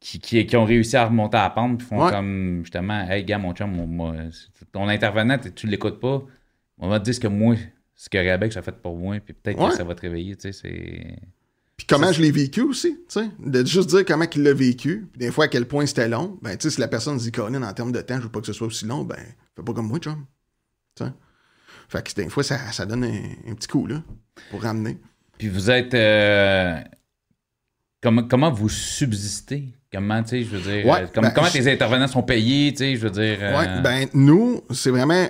[0.00, 2.10] qui, qui, qui ont réussi à remonter à la pente, puis font Ouais.
[2.10, 4.14] comme, justement, hey, gars, mon chum, moi, moi,
[4.72, 6.22] ton intervenant, tu- l'écoutes pas.
[6.78, 7.54] On va te dire ce que moi,
[7.94, 10.52] ce que Rebec a fait pour moi, puis peut-être que ça va te réveiller, tu
[10.52, 11.16] sais, c'est.
[11.76, 13.28] Puis comment je l'ai vécu aussi, tu sais.
[13.38, 16.38] De juste dire comment il l'a vécu, puis des fois à quel point c'était long.
[16.42, 18.40] Ben, tu sais, si la personne dit, Colin, en termes de temps, je veux pas
[18.40, 19.16] que ce soit aussi long, ben,
[19.56, 20.24] fais pas comme moi, chum.
[20.94, 21.10] Tu sais?
[21.88, 24.02] Fait que des fois, ça, ça donne un, un petit coup, là,
[24.50, 24.98] pour ramener.
[25.38, 25.94] Puis vous êtes.
[25.94, 26.80] euh,
[28.02, 29.74] comment, comment vous subsistez?
[29.92, 30.86] Comment, tu sais, je veux dire.
[30.86, 33.38] Ouais, euh, comme- ben, comment je- tes intervenants sont payés, tu sais, je veux dire.
[33.40, 35.28] euh, Ouais, ben, nous, c'est vraiment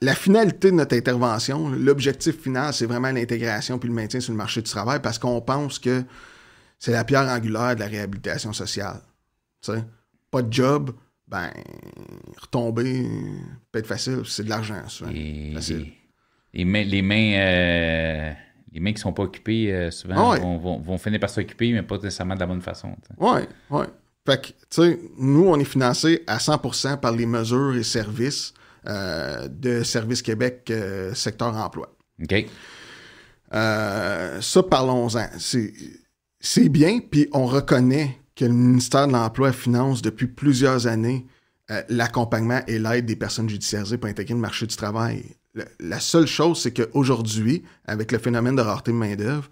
[0.00, 1.70] la finalité de notre intervention.
[1.70, 5.40] L'objectif final, c'est vraiment l'intégration puis le maintien sur le marché du travail parce qu'on
[5.40, 6.04] pense que
[6.78, 9.00] c'est la pierre angulaire de la réhabilitation sociale.
[9.62, 9.84] Tu sais,
[10.30, 10.92] pas de job,
[11.28, 11.50] ben,
[12.40, 13.06] retomber
[13.72, 15.10] peut être facile, c'est de l'argent, souvent.
[15.14, 15.86] Et- Facile.
[16.52, 18.32] les mains, les mains, euh,
[18.72, 20.40] les mains qui sont pas occupées, euh, souvent, Ah ouais.
[20.40, 22.94] vont, vont- vont finir par s'occuper, mais pas nécessairement de la bonne façon.
[23.18, 23.86] Ouais, ouais.
[24.26, 28.52] Fait que, tu sais, nous, on est financé à 100% par les mesures et services
[28.86, 31.94] euh, de Service Québec euh, secteur emploi.
[32.22, 32.46] OK?
[33.54, 35.26] Euh, ça, parlons-en.
[35.38, 41.26] C'est bien, puis on reconnaît que le ministère de l'Emploi finance depuis plusieurs années
[41.70, 45.24] euh, l'accompagnement et l'aide des personnes judiciarisées pour intégrer le marché du travail.
[45.80, 49.48] La seule chose, c'est qu'aujourd'hui, avec le phénomène de rareté de main-d'œuvre,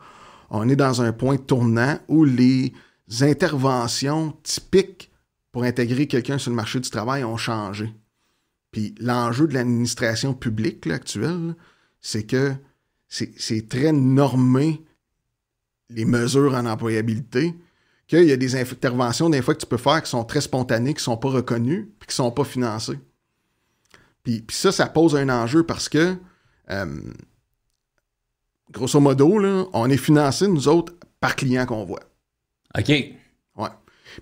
[0.51, 2.75] on est dans un point tournant où les
[3.21, 5.11] interventions typiques
[5.53, 7.95] pour intégrer quelqu'un sur le marché du travail ont changé.
[8.73, 11.55] Puis l'enjeu de l'administration publique actuelle,
[12.01, 12.55] c'est que
[13.09, 14.83] c'est très normé
[15.91, 17.55] les mesures en employabilité,
[18.19, 20.93] qu'il y a des interventions des fois que tu peux faire qui sont très spontanées,
[20.93, 22.99] qui sont pas reconnues, puis qui sont pas financées.
[24.23, 26.17] Puis, puis ça, ça pose un enjeu parce que,
[26.71, 27.01] euh,
[28.71, 32.03] grosso modo, là, on est financé, nous autres, par client qu'on voit.
[32.79, 32.89] OK.
[32.89, 33.69] Ouais.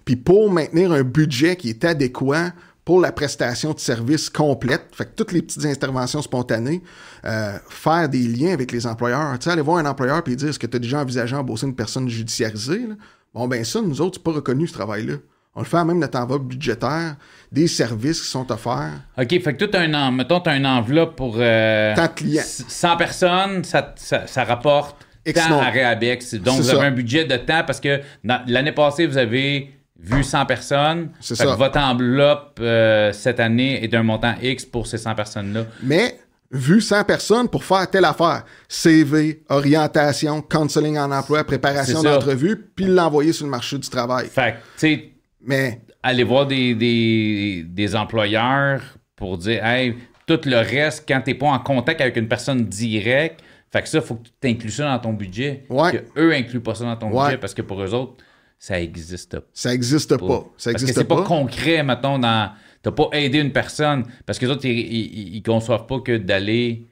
[0.05, 2.53] Puis pour maintenir un budget qui est adéquat
[2.85, 6.83] pour la prestation de services complète, fait que toutes les petites interventions spontanées,
[7.25, 9.39] euh, faire des liens avec les employeurs.
[9.39, 11.67] Tu sais, aller voir un employeur et dire est-ce que tu as déjà envisagé embaucher
[11.67, 12.87] une personne judiciarisée?
[12.87, 12.95] là?
[13.35, 15.15] Bon, ben ça, nous autres, c'est pas reconnu ce travail-là.
[15.55, 17.17] On le fait à même notre enveloppe budgétaire,
[17.51, 19.01] des services qui sont offerts.
[19.19, 20.13] OK, fait que tout un en...
[20.13, 22.43] mettons, t'as une enveloppe pour euh, Tant de clients.
[22.45, 26.35] 100 personnes, ça, ça, ça rapporte X tant à Réabex.
[26.35, 30.47] Donc, vous avez un budget de temps parce que l'année passée, vous avez vu 100
[30.47, 31.11] personnes.
[31.21, 31.45] C'est ça.
[31.45, 35.67] que votre enveloppe euh, cette année est d'un montant X pour ces 100 personnes-là.
[35.83, 36.19] Mais
[36.51, 42.87] vu 100 personnes pour faire telle affaire, CV, orientation, counseling en emploi, préparation d'entrevue, puis
[42.87, 44.27] l'envoyer sur le marché du travail.
[44.29, 45.11] Fait que, tu sais,
[45.43, 48.83] Mais aller voir des, des, des employeurs
[49.17, 49.95] pour dire, hey,
[50.27, 53.41] tout le reste, quand t'es pas en contact avec une personne directe,
[53.73, 55.65] fait que ça, faut que tu t'inclues ça dans ton budget.
[55.69, 55.93] Ouais.
[55.93, 57.25] Que eux incluent pas ça dans ton Ouais.
[57.27, 58.15] budget parce que pour eux autres,
[58.59, 59.47] ça existe pas.
[59.55, 60.45] ça n'existe pas.
[60.57, 61.23] Ça Parce que existe c'est pas, pas.
[61.23, 62.51] concret, mettons, dans.
[62.83, 64.05] T'as pas aidé une personne.
[64.27, 66.87] Parce que les autres, ils, ils conçoivent pas que d'aller.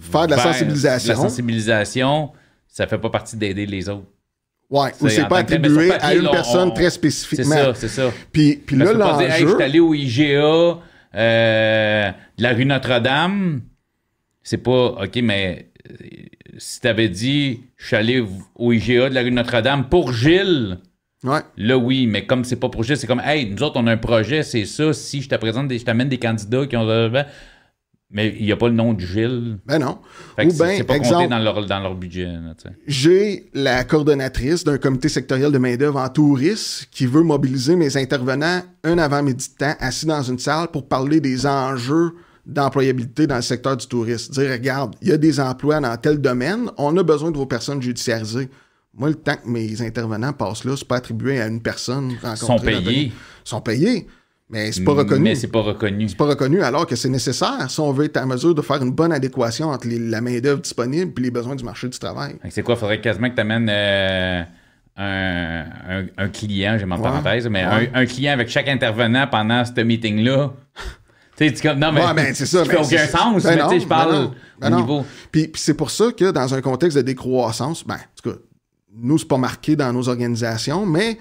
[0.00, 1.08] Faire de la sensibilisation.
[1.12, 2.32] La sensibilisation,
[2.66, 4.06] ça fait pas partie d'aider les autres.
[4.70, 7.54] Ouais, ou C'est c'est pas attribué papier, à une là, personne on- très C'est spécifiquement.
[7.54, 8.10] ça, c'est ça.
[8.32, 9.54] Puis, puis là, dire, hey, je l'enjeu.
[9.56, 10.78] suis allé au IGA
[11.14, 13.60] euh, de la rue Notre-Dame.
[14.42, 15.94] C'est pas, OK, mais euh,
[16.58, 18.24] si t'avais dit, je suis allé
[18.56, 20.78] au IGA de la rue Notre-Dame pour Gilles,
[21.24, 23.92] Ouais, là, oui, mais comme c'est pas Gilles, c'est comme, hey, nous autres, on a
[23.92, 26.86] un projet, c'est ça, si je te présente, des, je t'amène des candidats qui ont.
[28.10, 29.58] Mais il n'y a pas le nom de Gilles.
[29.66, 29.98] ben non.
[30.36, 32.26] Fait que Ou c'est bien, c'est pas compté dans leur, dans leur budget.
[32.26, 32.54] là,
[32.86, 38.62] j'ai la coordonnatrice d'un comité sectoriel de main-d'œuvre en tourisme qui veut mobiliser mes intervenants
[38.84, 42.12] un avant-midi de temps assis dans une salle pour parler des enjeux
[42.46, 44.32] d'employabilité dans le secteur du tourisme.
[44.34, 47.46] Dire, regarde, il y a des emplois dans tel domaine, on a besoin de vos
[47.46, 48.48] personnes judiciarisées.
[48.96, 52.36] Moi, le temps que mes intervenants passent là, c'est pas attribué à une personne Ils
[52.36, 53.12] sont rencontrée le payés,
[53.42, 54.06] sont payés,
[54.48, 55.22] mais c'est pas reconnu.
[55.24, 56.08] mais c'est pas reconnu.
[56.08, 58.80] C'est pas reconnu alors que c'est nécessaire si on veut être en mesure de faire
[58.82, 62.36] une bonne adéquation entre les- la main-d'œuvre disponible et les besoins du marché du travail.
[62.50, 62.76] C'est quoi?
[62.76, 64.46] Faudrait quasiment que tu amènes un,
[64.96, 67.90] un, un client, j'ai ma Ouais, parenthèse, mais ouais.
[67.94, 70.52] un, un client avec chaque intervenant pendant ce meeting-là.
[71.36, 72.04] tu sais, comme- non, mais.
[72.04, 72.64] Ouais, ben, c'est ça.
[72.64, 75.06] Ben, aucun sens, ben mais non, tu sais, je ben parle non, ben au niveau.
[75.32, 78.36] Puis, puis c'est pour ça que dans un contexte de décroissance, ben, en tout cas,
[78.96, 81.18] nous, c'est pas marqué dans nos organisations, mais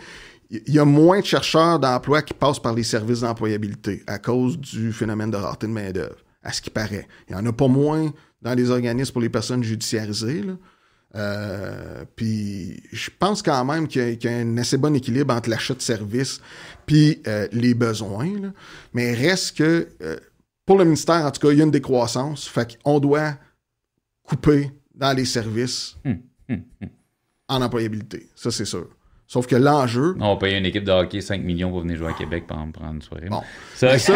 [0.49, 4.59] il y a moins de chercheurs d'emploi qui passent par les services d'employabilité à cause
[4.59, 7.07] du phénomène de rareté de main-d'œuvre, à ce qui paraît.
[7.27, 10.43] Il y en a pas moins dans les organismes pour les personnes judiciarisées.
[10.43, 10.53] Là.
[11.15, 15.75] Euh, puis je pense quand même qu'il y, a- un assez bon équilibre entre l'achat
[15.75, 16.41] de services
[16.85, 18.51] puis euh, les besoins.
[18.93, 20.17] Mais reste que euh,
[20.65, 22.47] pour le ministère, en tout cas, il y a une décroissance.
[22.47, 23.35] Fait qu'on doit
[24.23, 26.19] couper dans les services Hum,
[26.49, 26.89] hum,
[27.49, 28.27] en employabilité.
[28.35, 28.87] Ça, c'est sûr.
[29.25, 32.09] Sauf que l'enjeu, On va payer une équipe de hockey 5 millions pour venir jouer
[32.09, 33.29] à Québec pendant prendre une soirée.
[33.29, 33.41] Bon.
[33.73, 34.13] Ça, Mais ça-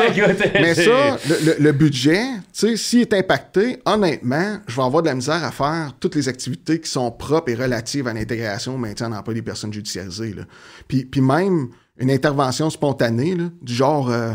[0.54, 2.22] Mais ça, le, le- budget,
[2.54, 6.14] tu sais, s'il est impacté, honnêtement, je vais avoir de la misère à faire toutes
[6.16, 9.74] les activités qui sont propres et relatives à l'intégration au maintien en emploi des personnes
[9.74, 10.34] judiciarisées.
[10.34, 10.44] Là.
[10.88, 14.34] Puis, puis même une intervention spontanée, là, du genre, euh,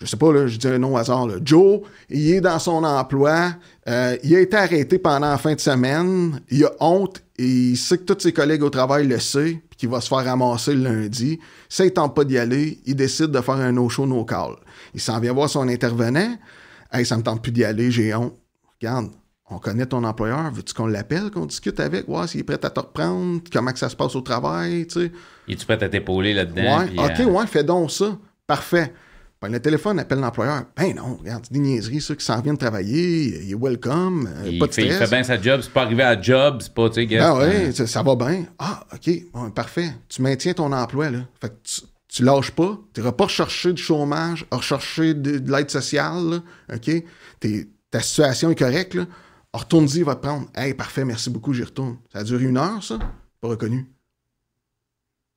[0.00, 2.58] je sais pas, là, je dis un nom au hasard, là, Joe, il est dans
[2.58, 3.52] son emploi,
[3.88, 7.76] euh, il a été arrêté pendant la fin de semaine, il a honte, et il
[7.76, 10.74] sait que tous ses collègues au travail le savent, puis qu'il va se faire ramasser
[10.74, 11.38] le lundi.
[11.68, 14.56] Ça, il tente pas d'y aller, il décide de faire un no-show, no-call.
[14.94, 16.36] Il s'en vient voir son intervenant,
[16.92, 18.34] «Hey, ça me tente plus d'y aller, j'ai honte.»
[18.80, 19.10] Regarde,
[19.48, 22.70] on connaît ton employeur, veux-tu qu'on l'appelle, qu'on discute avec, voir s'il est prêt à
[22.70, 25.12] te reprendre, comment que ça se passe au travail, tu sais.
[25.48, 26.80] Es-tu prêt à t'épauler là-dedans?
[26.80, 28.18] Ouais, ok, euh, ouais, fais donc ça.
[28.46, 28.92] Parfait.
[29.38, 30.64] Prends le téléphone, appelle l'employeur.
[30.76, 34.48] Ben non, regarde, c'est des niaiseries, ça, qui s'en viennent travailler, il est welcome, euh,
[34.48, 35.08] il, pas de fait, il stress.
[35.10, 37.66] fait bien sa job, c'est pas arrivé à job, c'est pas, tu sais, Ah guess,
[37.68, 38.46] oui, ça, ça va bien.
[38.58, 39.90] Ah, OK, bon, parfait.
[40.08, 41.18] Tu maintiens ton emploi, là.
[41.38, 42.78] Fait que tu, tu lâches pas.
[42.94, 46.74] Tu n'iras pas rechercher du chômage, rechercher de, de l'aide sociale, là.
[46.74, 47.04] OK?
[47.40, 49.04] T'es- ta situation est correcte, là.
[49.52, 50.48] Retourne-y, il va te prendre.
[50.54, 51.98] Hey, parfait, merci beaucoup, j'y retourne.
[52.12, 52.98] Ça a duré une heure, ça?
[53.42, 53.86] Pas reconnu.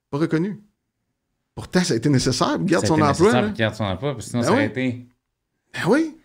[0.09, 0.61] Pas reconnu.
[1.59, 3.07] Pourtant, ça a été nécessaire a son emploi.
[3.07, 3.49] nécessaire là.
[3.49, 4.83] garde son emploi, parce que sinon, Ben ça aurait oui.
[4.85, 5.05] été.
[5.73, 6.15] Ben oui.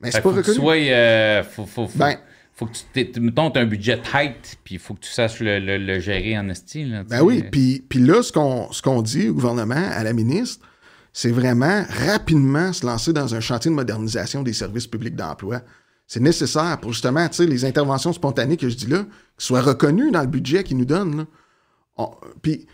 [0.00, 0.56] Mais c'est pas faut que tu reconnu.
[0.58, 2.18] sois, euh, faut, faut, faut, Ben-
[2.52, 2.72] faut que
[3.12, 6.00] tu, mettons, t'as un budget tight, puis il faut que tu saches le, le- le
[6.00, 9.28] gérer en esti, là, tu Ben oui, puis, puis là, ce qu'on, ce qu'on dit
[9.28, 10.64] au gouvernement, à la ministre,
[11.12, 15.62] c'est vraiment rapidement se lancer dans un chantier de modernisation des services publics d'emploi.
[16.06, 19.04] C'est nécessaire pour justement, tu sais, les interventions spontanées que je dis là,
[19.38, 21.26] qui soient reconnues dans le budget qu'ils nous donnent.
[22.42, 22.66] puis,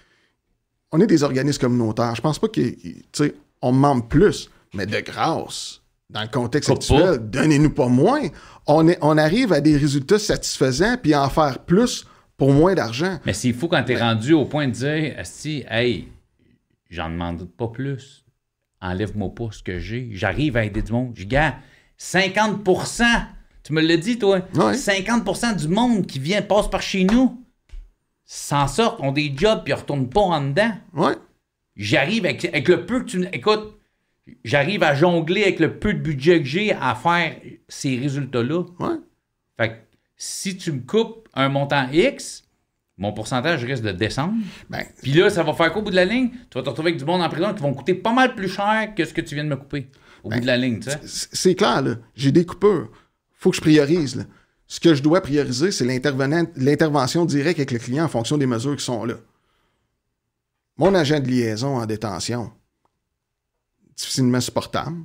[0.95, 2.15] on est des organismes communautaires.
[2.15, 6.69] Je pense pas que, tu sais, on demande plus, mais de grâce, dans le contexte
[6.69, 8.21] Pas actuel, donnez-nous pas moins.
[8.69, 12.07] On, est, on arrive à des résultats satisfaisants, puis en faire plus
[12.37, 13.19] pour moins d'argent.
[13.27, 16.07] Mais s'il faut, quand t'es rendu au point de dire, si, hey,
[16.91, 18.25] j'en demande pas plus,
[18.81, 21.13] enlève-moi pas ce que j'ai, j'arrive à aider du monde.
[21.17, 21.57] Je gars,
[22.01, 23.03] 50%
[23.65, 24.75] tu me l'as dit, toi, Ouais.
[24.75, 27.43] 50% du monde qui vient, passe par chez nous,
[28.25, 30.73] s'en sortent, ont des jobs, puis ils retournent pas en dedans.
[30.95, 31.15] Ouais.
[31.77, 33.27] J'arrive avec, avec le peu que tu.
[33.33, 33.79] Écoute,
[34.45, 37.37] j'arrive à jongler avec le peu de budget que j'ai à faire
[37.69, 38.63] ces résultats-là.
[38.79, 38.97] Ouais.
[39.59, 39.75] Fait que
[40.17, 42.45] si tu me coupes un montant X,
[42.97, 44.35] mon pourcentage risque de descendre.
[44.71, 46.91] Ben, Puis là, ça va faire qu'au bout de la ligne, tu vas te retrouver
[46.91, 49.21] avec du monde en prison qui vont coûter pas mal plus cher que ce que
[49.21, 49.89] tu viens de me couper.
[50.23, 51.01] Au bout de la ligne, tu sais.
[51.07, 51.97] c- c'est clair, là.
[52.15, 52.91] J'ai des coupures.
[53.33, 54.23] Faut que je priorise, là.
[54.67, 58.77] Ce que je dois prioriser, c'est l'intervention directe avec le client en fonction des mesures
[58.77, 59.17] qui sont là.
[60.77, 62.51] Mon agent de liaison en détention,
[63.97, 65.05] difficilement supportable.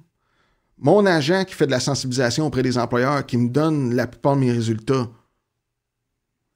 [0.77, 4.36] Mon agent qui fait de la sensibilisation auprès des employeurs, qui me donne la plupart
[4.36, 5.10] de mes résultats,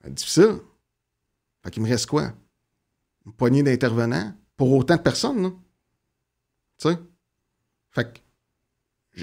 [0.08, 0.60] difficile.
[1.62, 2.34] Fait qu'il me reste quoi?
[3.26, 5.52] Une poignée d'intervenants pour autant de personnes.
[6.78, 6.98] Tu sais?
[7.92, 8.20] Fait que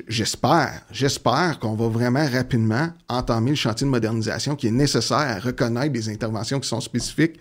[0.08, 5.38] j'espère, j'espère qu'on va vraiment rapidement entamer le chantier de modernisation qui est nécessaire à
[5.38, 7.38] reconnaître des interventions qui sont spécifiques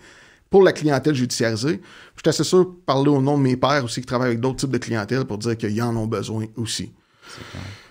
[0.50, 1.80] pour la clientèle judiciarisée.
[2.16, 4.40] Je suis assez sûr de parler au nom de mes pairs aussi qui travaillent avec
[4.40, 6.92] d'autres types de clientèle pour dire qu'ils en ont besoin aussi.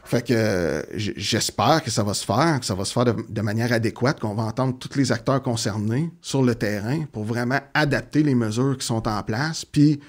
[0.04, 3.72] Fait que j'espère que ça va se faire, que ça va se faire de manière
[3.72, 8.36] adéquate, qu'on va entendre tous les acteurs concernés sur le terrain pour vraiment adapter les
[8.36, 10.00] mesures qui sont en place, puis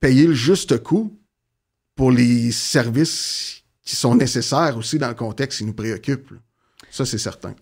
[0.00, 1.16] payer le juste coût
[1.94, 6.30] pour les services qui sont nécessaires aussi dans le contexte qui nous préoccupe.
[6.32, 6.36] là.
[6.90, 7.54] Ça, c'est certain.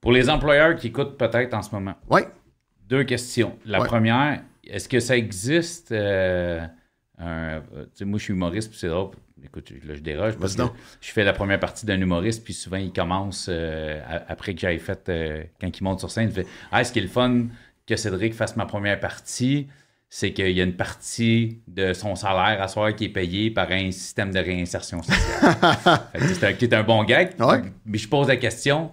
[0.00, 2.22] Pour les employeurs qui écoutent peut-être en ce moment, Oui.
[2.88, 3.56] deux questions.
[3.64, 3.86] La Ouais.
[3.86, 6.66] première, est-ce que ça existe euh,
[7.18, 9.10] un- euh, moi, je suis humoriste, puis c'est drôle.
[9.44, 10.62] Écoute, là, je déroge parce que
[11.00, 14.78] je fais la première partie d'un humoriste, puis souvent, il commence euh, après que j'avais
[14.78, 17.46] fait, euh, quand il monte sur scène, il fait Ah, ce qui est le fun
[17.86, 19.68] que Cédric fasse ma première partie,
[20.08, 23.70] c'est qu'il y a une partie de son salaire à soir qui est payée par
[23.70, 25.56] un système de réinsertion sociale.
[26.34, 27.34] C'est un, qui est un bon gag.
[27.40, 27.62] Ouais.
[27.84, 28.92] Mais je pose la question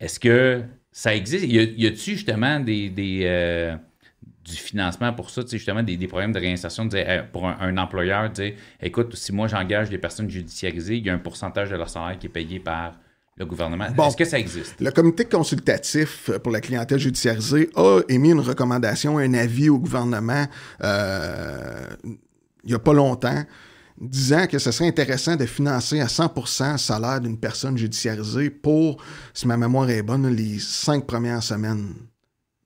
[0.00, 1.46] est-ce que ça existe?
[1.46, 3.76] Y a-tu justement des, des, euh,
[4.44, 7.56] du financement pour ça, justement des, des problèmes de réinsertion de dire, euh, pour un,
[7.60, 11.70] un employeur, dire écoute, si moi j'engage des personnes judiciarisées, il y a un pourcentage
[11.70, 12.98] de leur salaire qui est payé par
[13.36, 13.90] le gouvernement.
[13.94, 14.08] Bon.
[14.08, 14.80] Est-ce que ça existe?
[14.80, 20.46] Le comité consultatif pour la clientèle judiciarisée a émis une recommandation, un avis au gouvernement
[20.82, 21.86] euh,
[22.66, 23.44] il n'y a pas longtemps,
[23.98, 29.02] disant que ce serait intéressant de financer à 100% le salaire d'une personne judiciarisée pour,
[29.32, 31.94] si ma mémoire est bonne, les cinq premières semaines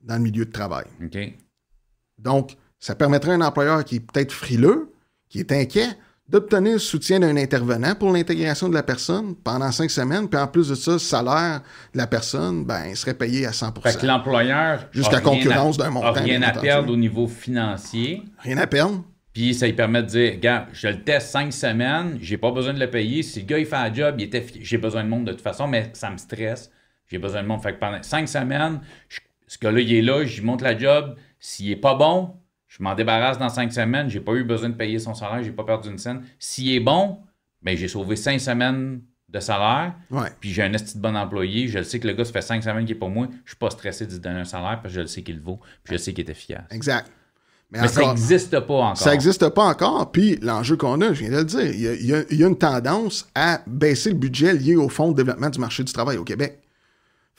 [0.00, 0.86] dans le milieu de travail.
[1.04, 1.18] OK.
[2.18, 4.90] Donc, ça permettrait à un employeur qui est peut-être frileux,
[5.28, 5.88] qui est inquiet,
[6.30, 10.28] d'obtenir le soutien d'un intervenant pour l'intégration de la personne pendant cinq semaines.
[10.28, 11.60] Puis en plus de ça, le salaire
[11.92, 14.86] de la personne, ben, il serait payé à 100% Fait que l'employeur.
[14.92, 18.22] Jusqu'à a rien concurrence d'un a montant, rien bien à perdre au niveau financier.
[18.38, 19.02] Rien à perdre.
[19.32, 22.74] Puis ça lui permet de dire, gars, je le teste cinq semaines, j'ai pas besoin
[22.74, 23.22] de le payer.
[23.22, 24.16] Si le gars il fait un job,
[24.60, 26.70] j'ai besoin de monde de toute façon, mais ça me stresse.
[27.10, 27.62] J'ai besoin de monde.
[27.62, 31.16] Fait que pendant cinq semaines, je- ce gars-là, il est là, j'y monte la job.
[31.40, 32.34] S'il est pas bon,
[32.70, 34.08] je m'en débarrasse dans cinq semaines.
[34.08, 36.22] J'ai pas eu besoin de payer son salaire, j'ai pas perdu une scène.
[36.38, 37.18] S'il est bon,
[37.62, 39.94] ben j'ai sauvé cinq semaines de salaire.
[40.10, 40.28] Ouais.
[40.40, 41.68] Puis j'ai un esti de bon employé.
[41.68, 43.28] Je le sais que le gars, ça fait cinq semaines qu'il est pour moi.
[43.44, 45.36] Je suis pas stressé de lui donner un salaire parce que je le sais qu'il
[45.36, 45.60] le vaut.
[45.84, 46.64] Puis je sais qu'il est efficace.
[46.70, 47.10] Exact.
[47.72, 48.96] Mais ça n'existe pas encore.
[48.96, 50.10] Ça n'existe pas encore.
[50.10, 52.24] Puis l'enjeu qu'on a, je viens de le dire, il y a, il y a-
[52.30, 55.58] il y a une tendance à baisser le budget lié au Fonds de développement du
[55.60, 56.60] marché du travail au Québec.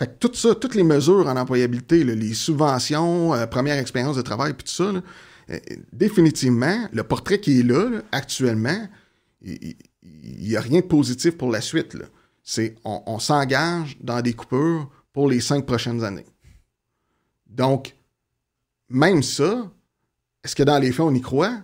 [0.01, 4.23] Fait que tout ça, toutes les mesures en employabilité, les subventions, euh, première expérience de
[4.23, 4.91] travail, puis tout ça,
[5.51, 5.59] euh,
[5.93, 8.87] définitivement, le portrait qui est là, actuellement,
[9.43, 11.95] il n'y a rien de positif pour la suite.
[12.41, 16.25] C'est on, s'engage dans des coupures pour les cinq prochaines années.
[17.45, 17.95] Donc,
[18.89, 19.69] même ça,
[20.43, 21.59] est-ce que dans les faits, on y croit?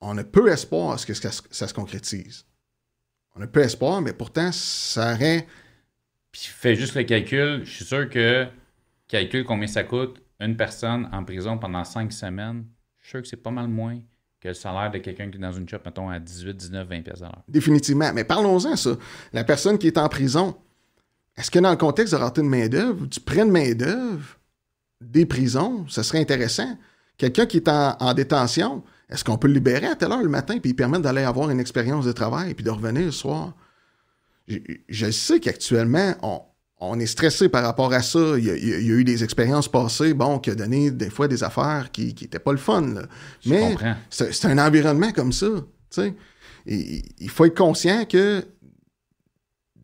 [0.00, 2.46] On a peu espoir à ce que ça, ça se concrétise.
[3.36, 5.46] On a peu espoir, mais pourtant, ça aurait.
[6.38, 7.62] Puis fais juste le calcul.
[7.64, 8.46] Je suis sûr que
[9.08, 12.64] calcule combien ça coûte une personne en prison pendant cinq semaines.
[12.98, 13.98] Je suis sûr que c'est pas mal moins
[14.40, 17.02] que le salaire de quelqu'un qui est dans une shop, mettons, à 18, 19, 20
[17.02, 17.42] pièces à l'heure.
[17.48, 18.12] Définitivement.
[18.14, 18.90] Mais parlons-en, ça.
[19.32, 20.56] La personne qui est en prison,
[21.36, 24.38] est-ce que dans le contexte de rareté de main-d'œuvre, tu prends de main-d'œuvre
[25.00, 26.78] des prisons, ce serait intéressant.
[27.16, 30.58] Quelqu'un qui est en, détention, est-ce qu'on peut le libérer à telle heure le matin
[30.60, 33.56] puis permettre d'aller avoir une expérience de travail puis de revenir le soir?
[34.88, 36.14] Je, sais qu'actuellement,
[36.80, 38.38] on, est stressé par rapport à ça.
[38.38, 41.90] Il y, a, eu des expériences passées, bon, qui ont donné des fois des affaires
[41.92, 42.94] qui n'étaient pas le fun.
[43.46, 43.76] Mais
[44.10, 45.46] c'est un environnement comme ça.
[46.66, 48.44] il faut être conscient que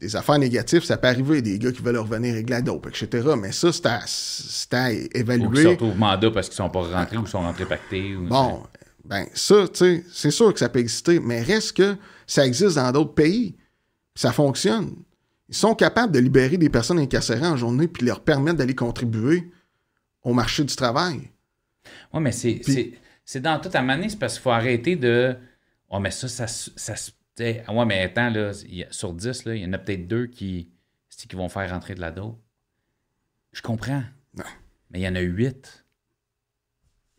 [0.04, 3.28] des affaires négatives, ça peut arriver, des gars qui veulent revenir régler la dope, etc.
[3.38, 5.46] Mais ça, c'est à, évaluer.
[5.46, 8.14] Ou qui sortent au mandat parce qu'ils sont pas rentrés ou sont rentrés pactés.
[8.14, 8.62] bon,
[9.04, 11.96] ben ça, tu sais, c'est sûr que ça peut exister, mais reste que
[12.26, 13.56] ça existe dans d'autres pays.
[14.14, 14.94] Ça fonctionne.
[15.48, 19.50] Ils sont capables de libérer des personnes incarcérées en journée puis leur permettre d'aller contribuer
[20.22, 21.30] au marché du travail.
[22.12, 25.36] Oui, mais c'est dans toute la c'est parce qu'il faut arrêter de.
[25.90, 28.52] Oh, mais ça, ça, ça, ça sais, ouais, mais attends, là,
[28.90, 30.70] sur 10, là, il y en a peut-être deux qui,
[31.10, 32.38] qui vont faire rentrer de la dope?
[33.52, 34.02] Je comprends.
[34.34, 34.44] Non.
[34.90, 35.83] Mais il y en a huit.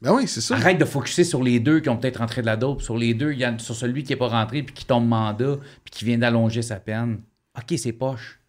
[0.05, 0.55] Ben oui, c'est ça.
[0.55, 2.83] Arrête de focuser sur les deux qui ont peut-être rentré de la dope.
[2.83, 5.07] Sur les deux, il y a, sur celui qui n'est pas rentré puis qui tombe
[5.07, 7.21] mandat puis qui vient d'allonger sa peine.
[7.57, 8.39] OK, c'est poche.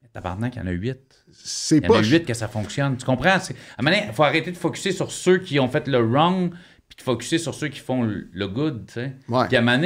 [0.00, 1.24] Mais tabarnak, il y en a huit.
[1.32, 2.06] C'est poche.
[2.06, 2.96] Il y en a huit que ça fonctionne.
[2.96, 3.30] Tu comprends?
[3.30, 3.40] À
[3.78, 6.52] un il faut arrêter de focuser sur ceux qui ont fait le wrong
[6.88, 9.16] puis de focuser sur ceux qui font le, good, tu sais.
[9.48, 9.82] Puis à un moment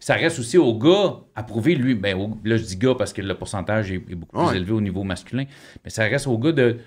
[0.00, 3.22] ça reste aussi au gars à prouver, lui, ben, là, je dis gars parce que
[3.22, 5.44] le pourcentage est, beaucoup plus élevé au niveau masculin,
[5.84, 6.78] mais ça reste au gars de,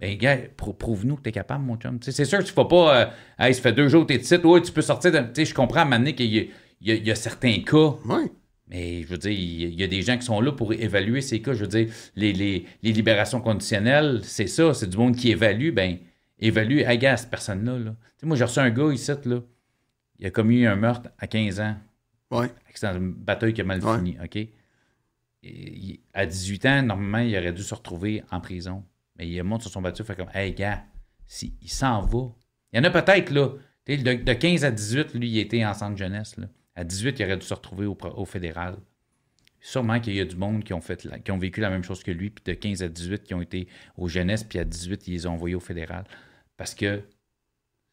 [0.00, 1.98] ben, gars, prouve-nous que t'es capable, mon chum.
[2.00, 3.06] c'est sûr que tu ne pas, euh,
[3.38, 5.54] hey, ça fait deux jours que t'es titre, ouais, tu peux sortir, tu sais, je
[5.54, 6.50] comprends à un qu'il y,
[6.80, 7.94] y, a certains cas.
[8.68, 11.42] Mais je veux dire, il y a des gens qui sont là pour évaluer ces
[11.42, 11.54] cas.
[11.54, 15.72] Je veux dire, les, les, les libérations conditionnelles, c'est ça, c'est du monde qui évalue,
[15.72, 15.98] ben
[16.38, 17.94] évalue, gars, cette personne-là, là.
[18.22, 19.40] moi, j'ai reçu un gars ici, là.
[20.18, 21.76] Il a commis un meurtre à 15 ans.
[22.30, 22.48] Ouais.
[22.74, 24.38] C'est une bataille qui a mal fini, OK?
[26.12, 28.84] à 18 ans, normalement, il aurait dû se retrouver en prison.
[29.20, 30.82] Mais il monte sur son bateau, fait comme, hey, gars,
[31.26, 32.34] si, il s'en va.
[32.72, 33.50] Il y en a peut-être, là.
[33.86, 36.46] De, de, 15 à 18, lui, il était en centre jeunesse, là.
[36.74, 38.78] À 18, il aurait dû se retrouver au, au fédéral.
[39.60, 42.02] Sûrement qu'il y a du monde qui ont, fait qui ont vécu la même chose
[42.02, 43.68] que lui, puis de 15 à 18, qui ont été
[43.98, 46.04] aux jeunesse, puis à 18, ils les ont envoyés au fédéral
[46.56, 47.02] parce que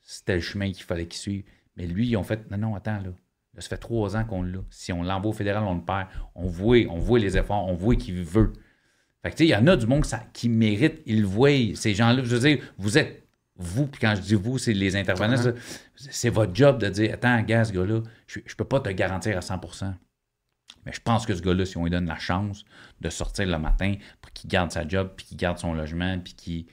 [0.02, 1.44] c'était le chemin qu'il fallait qu'il suive.
[1.76, 3.12] Mais lui, ils ont fait non, non, attends, là.
[3.60, 4.60] ça fait trois ans qu'on l'a.
[4.70, 6.08] Si on l'envoie au fédéral, on le perd.
[6.36, 8.52] On voit, on voit les efforts, on voit qu'il veut.
[9.28, 11.76] Fait que, tu sais, il y en a du monde qui mérite, ils le voient.
[11.76, 13.28] Ces gens-là, je veux dire, vous êtes,
[13.58, 15.52] vous, puis quand je dis vous, c'est les intervenants,
[15.96, 19.36] c'est votre job de dire, attends, gars, ce gars-là, je ne peux pas te garantir
[19.38, 19.94] à 100%
[20.86, 22.64] mais je pense que ce gars-là, si on lui donne la chance
[23.02, 26.34] de sortir le matin pour qu'il garde sa job, puis qu'il garde son logement, puis
[26.34, 26.66] qu'il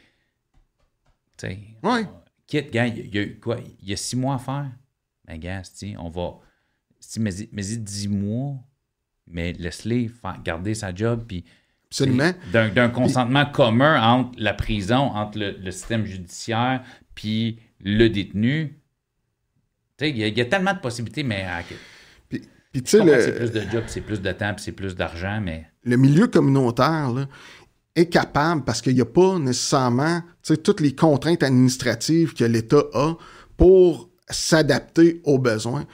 [1.82, 2.06] oui.
[2.46, 3.58] Quitte, gars, il y, a quoi?
[3.80, 4.70] Il y a six mois à faire?
[5.26, 5.62] Mais gars,
[5.98, 6.38] on va.
[7.18, 8.56] Mais, mais dix mois,
[9.26, 10.10] mais laisse-les
[10.44, 11.24] garder sa job.
[11.26, 11.44] Puis,
[11.94, 12.32] Absolument.
[12.52, 16.82] D'un consentement commun entre la prison, entre le, système judiciaire,
[17.14, 18.80] puis le détenu.
[20.00, 21.46] Il y, a tellement de possibilités, mais.
[22.28, 22.42] puis,
[22.72, 25.40] puis tu sais, c'est plus de job, c'est plus de temps, puis c'est plus d'argent,
[25.40, 25.66] mais.
[25.84, 27.26] Le milieu communautaire, là,
[27.94, 30.22] est capable, parce qu'il n'y a pas nécessairement
[30.64, 33.14] toutes les contraintes administratives que l'État a
[33.56, 35.84] pour s'adapter aux besoins.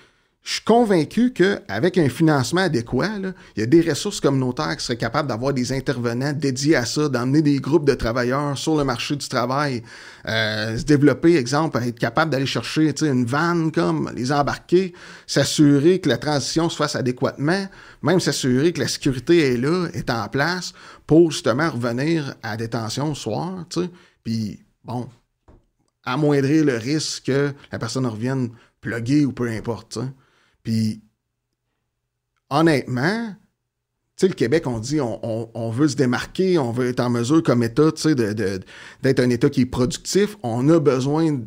[0.43, 3.19] Je suis convaincu qu'avec un financement adéquat,
[3.57, 7.11] il y a des ressources communautaires qui seraient capables d'avoir des intervenants dédiés à ça,
[7.11, 9.83] d'emmener des groupes de travailleurs sur le marché du travail,
[10.27, 14.95] euh, se développer, exemple, être capable d'aller chercher une vanne comme les embarquer,
[15.27, 17.69] s'assurer que la transition se fasse adéquatement,
[18.03, 20.73] même s'assurer que la sécurité est là, est en place
[21.07, 23.67] pour justement revenir à détention le soir,
[24.25, 25.07] puis bon,
[26.03, 28.49] amoindrir le risque que la personne revienne
[28.81, 29.99] pluguée ou peu importe.
[30.63, 31.03] Puis,
[32.49, 33.35] honnêtement,
[34.17, 37.43] tu sais, le Québec, on dit on, veut se démarquer, on veut être en mesure
[37.43, 40.37] comme État, tu sais, d'être un État qui est productif.
[40.43, 41.47] On a besoin de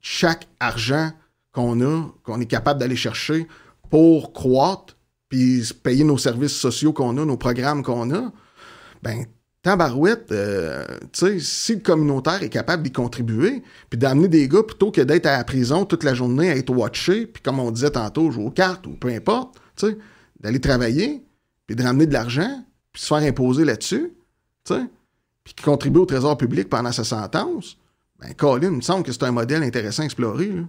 [0.00, 1.10] chaque argent
[1.52, 3.46] qu'on a, qu'on est capable d'aller chercher
[3.90, 4.96] pour croître,
[5.28, 8.32] puis payer nos services sociaux qu'on a, nos programmes qu'on a.
[9.02, 9.26] Ben,
[9.62, 14.64] tabarouette, euh, tu sais, si le communautaire est capable d'y contribuer, puis d'amener des gars
[14.64, 17.70] plutôt que d'être à la prison toute la journée à être watché, puis comme on
[17.70, 19.98] disait tantôt, jouer aux cartes ou peu importe, tu sais,
[20.40, 21.24] d'aller travailler,
[21.66, 24.12] puis de ramener de l'argent, puis se faire imposer là-dessus,
[24.64, 24.82] tu sais,
[25.44, 27.76] puis qui contribue au trésor public pendant sa sentence,
[28.18, 30.62] ben, Colin, il me semble que c'est un modèle intéressant à explorer, là.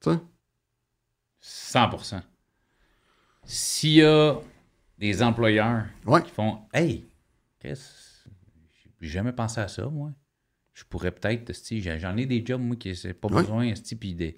[0.00, 0.18] Tu sais.
[1.40, 1.90] 100
[3.44, 4.36] S'il y a
[4.98, 5.84] des employeurs
[6.24, 7.06] qui font Hey,
[7.60, 8.03] qu'est-ce
[9.04, 10.12] j'ai jamais pensé à ça, moi.
[10.72, 11.52] Je pourrais peut-être,
[12.00, 14.34] j'en ai des jobs, moi, qui c'est pas besoin, puis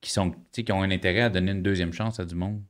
[0.00, 2.62] qui, sont, qui ont un intérêt à donner une deuxième chance à du monde.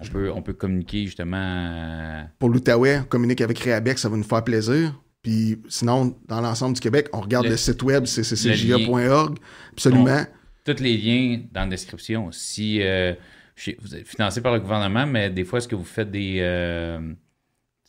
[0.00, 2.28] On peut, on peut communiquer justement.
[2.38, 5.00] Pour l'Outaouais, on communique avec Réabec, ça va nous faire plaisir.
[5.22, 9.38] Puis sinon, dans l'ensemble du Québec, on regarde Le- le, site web cccgia.org.
[9.72, 10.24] Absolument.
[10.64, 12.30] tous les liens dans la description.
[12.30, 13.14] Si euh,
[13.80, 17.12] vous êtes financé par le gouvernement, mais des fois, est-ce que vous faites des, euh,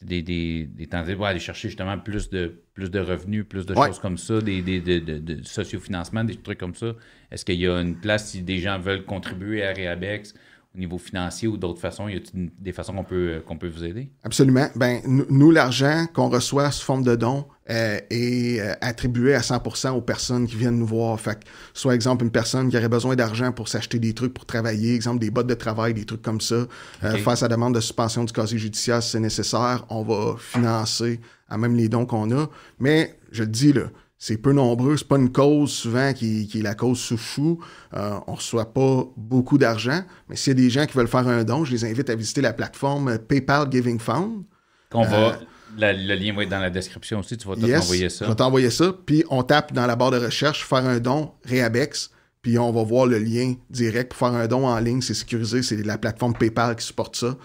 [0.02, 3.74] des, des, des tentatives pour aller chercher justement plus de, plus de revenus, plus de
[3.76, 3.88] Ouais.
[3.88, 6.94] choses comme ça, des, des, de, de, de sociofinancement, des trucs comme ça?
[7.32, 10.34] Est-ce qu'il y a une place si des gens veulent contribuer à Rehabex
[10.76, 12.08] au niveau financier ou d'autres façons?
[12.08, 14.10] Y a des façons qu'on peut, qu'on peut vous aider?
[14.24, 14.68] Absolument.
[14.76, 19.42] Ben, nous- nous, l'argent qu'on reçoit sous forme de dons euh, est euh, attribué à
[19.42, 21.20] 100% aux personnes qui viennent nous voir.
[21.20, 24.46] Fait que, soit exemple une personne qui aurait besoin d'argent pour s'acheter des trucs pour
[24.46, 26.68] travailler, exemple des bottes de travail, des trucs comme ça, euh,
[27.04, 27.20] Ok.
[27.20, 31.58] faire sa demande de suspension du casier judiciaire si c'est nécessaire, on va financer à
[31.58, 32.50] même les dons qu'on a.
[32.80, 33.84] Mais je le dis là,
[34.22, 37.60] c'est peu nombreux, c'est pas une cause souvent qui, qui est la cause sous chou.
[37.94, 41.28] Euh, on reçoit pas beaucoup d'argent, mais s'il y a des gens qui veulent faire
[41.28, 44.44] un don, je les invite à visiter la plateforme PayPal Giving Fund.
[44.92, 45.32] Qu'on va, Euh,
[45.78, 48.26] la- le lien va être dans la description aussi, tu vas tout Yes, envoyer ça.
[48.26, 48.94] Je vais t'envoyer ça.
[49.06, 52.12] Puis on tape dans la barre de recherche, faire un don, Rehabex.
[52.42, 55.02] Puis on va voir le lien direct pour faire un don en ligne.
[55.02, 55.62] C'est sécurisé.
[55.62, 57.38] C'est la plateforme PayPal qui supporte ça.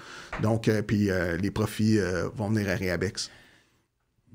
[0.42, 3.28] Donc, euh, puis euh, les profits euh, vont venir à Rehabex.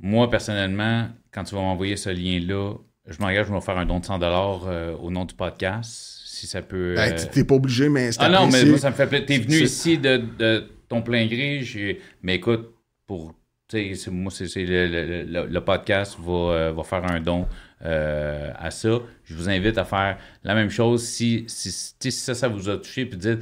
[0.01, 2.73] Moi, personnellement, quand tu vas m'envoyer ce lien-là,
[3.07, 6.45] je m'engage, je vais faire un don de 100 euh, au nom du podcast, si
[6.47, 6.93] ça peut...
[6.95, 9.25] Ben, tu- T'es pas obligé, mais c'est Ah non, mais moi, ça me fait plaisir.
[9.27, 12.73] T'es venu ici de, de ton plein gré, mais écoute,
[13.07, 13.33] pour...
[13.71, 17.47] Moi, c'est le, podcast va, euh, va faire un don
[17.83, 18.97] euh, à ça.
[19.25, 23.05] Je vous invite à faire la même chose si, si, ça, ça vous a touché,
[23.05, 23.39] puis dites,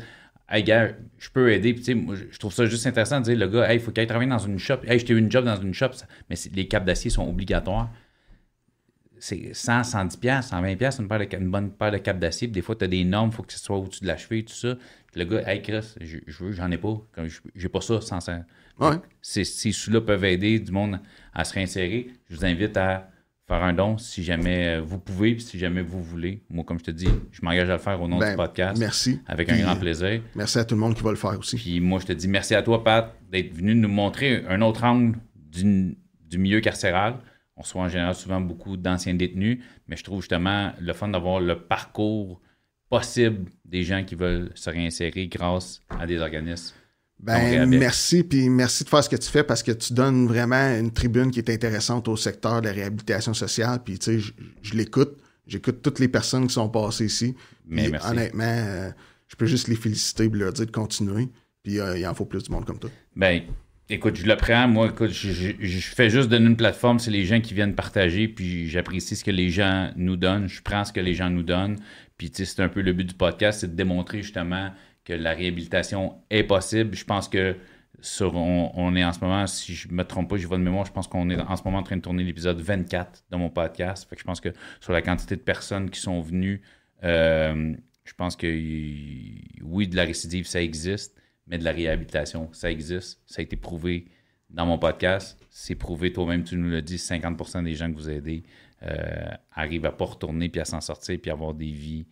[0.49, 1.73] hey gars, je peux aider.
[1.73, 4.01] Puis, moi, je- trouve ça juste intéressant de dire, le gars, hey, il faut qu'il
[4.01, 4.79] aille travailler dans une shop.
[4.85, 5.91] Hey, eu une job dans une shop,
[6.29, 7.89] mais les capes d'acier sont obligatoires.
[9.19, 11.07] C'est 100, 110 pièces, 120 pièces une,
[11.39, 12.47] une bonne paire de capes d'acier.
[12.49, 14.43] Des fois, tu as des normes, il faut que ce soit au-dessus de la cheville,
[14.43, 14.75] tout ça.
[15.11, 17.01] Puis le gars, hey Chris, je, veux, j'en ai pas.
[17.55, 18.41] J'ai pas ça sans ça.
[18.79, 18.97] Ouais.
[19.21, 20.99] Ces, ces sous-là peuvent aider du monde
[21.33, 22.09] à se réinsérer.
[22.29, 23.09] Je vous invite à
[23.47, 26.43] faire un don si jamais euh, vous pouvez, puis si jamais vous voulez.
[26.49, 28.79] Moi, comme je te dis, je m'engage à le faire au nom Ben, du podcast.
[28.79, 29.21] Merci.
[29.25, 30.21] Avec Puis, un grand plaisir.
[30.35, 31.55] Merci à tout le monde qui va le faire aussi.
[31.55, 34.83] Puis moi, je te dis merci à toi, Pat, d'être venu nous montrer un autre
[34.83, 35.97] angle du,
[36.29, 37.15] du milieu carcéral.
[37.55, 41.39] On reçoit en général souvent beaucoup d'anciens détenus, mais je trouve justement le fun d'avoir
[41.39, 42.39] le parcours
[42.89, 46.75] possible des gens qui veulent se réinsérer grâce à des organismes.
[47.19, 50.77] Ben, merci, puis merci de faire ce que tu fais parce que tu donnes vraiment
[50.77, 53.79] une tribune qui est intéressante au secteur de la réhabilitation sociale.
[53.83, 55.17] Puis, tu sais, je, je l'écoute.
[55.47, 57.35] J'écoute toutes les personnes qui sont passées ici.
[57.65, 58.07] Mais merci.
[58.07, 58.89] honnêtement, euh,
[59.27, 61.29] je peux juste les féliciter et leur dire de continuer.
[61.63, 62.89] Puis, euh, il en faut plus du monde comme toi.
[63.15, 63.41] Ben,
[63.89, 64.67] écoute, je le prends.
[64.67, 66.99] Moi, écoute, je, je- je fais juste donner une plateforme.
[66.99, 68.27] C'est les gens qui viennent partager.
[68.27, 70.47] Puis j'apprécie ce que les gens nous donnent.
[70.47, 71.77] Je prends ce que les gens nous donnent.
[72.17, 74.71] Puis, tu sais, c'est un peu le but du podcast, c'est de démontrer justement
[75.07, 76.93] que la réhabilitation est possible.
[76.93, 77.55] Je pense que
[78.01, 80.91] sur, on, est en ce moment, si je me trompe pas, j'ai votre mémoire, je
[80.91, 84.07] pense qu'on est en ce moment en train de tourner l'épisode 24 de mon podcast.
[84.09, 84.49] Fait que je pense que
[84.81, 86.61] sur la quantité de personnes qui sont venues,
[87.05, 87.73] euh,
[88.03, 91.17] je pense que oui, de la récidive, ça existe,
[91.47, 93.21] mais de la réhabilitation, ça existe.
[93.25, 94.07] Ça a été prouvé
[94.49, 95.39] dans mon podcast.
[95.49, 98.43] C'est prouvé, toi-même, tu nous l'as dit, 50% des gens que vous aidez
[98.83, 102.05] euh, arrivent à pas retourner puis à s'en sortir puis avoir des vies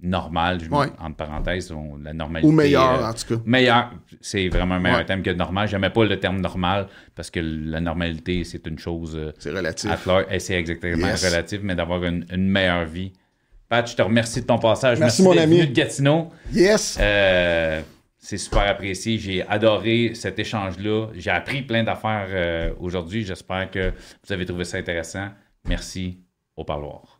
[0.00, 0.88] normales, je- Ouais.
[1.00, 2.48] entre parenthèses, on- la normalité.
[2.48, 3.42] Ou meilleur, euh, en tout cas.
[3.46, 3.90] Meilleur,
[4.20, 5.06] c'est vraiment un meilleur Ouais.
[5.06, 5.68] terme que normal.
[5.68, 9.90] J'aimais pas le terme normal parce que la normalité, c'est une chose euh, C'est relatif.
[9.90, 11.24] à fleur- et c'est exactement Yes.
[11.24, 13.12] relatif, mais d'avoir une, une meilleure vie.
[13.68, 15.00] Pat, je te remercie de ton passage.
[15.00, 15.66] Merci, mon ami.
[15.66, 16.30] de Gatineau.
[16.52, 16.98] Yes!
[17.00, 17.80] Euh,
[18.18, 19.18] c'est super apprécié.
[19.18, 21.08] J'ai adoré cet échange-là.
[21.16, 23.24] J'ai appris plein d'affaires euh, aujourd'hui.
[23.24, 23.90] J'espère que
[24.24, 25.28] vous avez trouvé ça intéressant.
[25.66, 26.20] Merci.
[26.54, 27.15] Au parloir.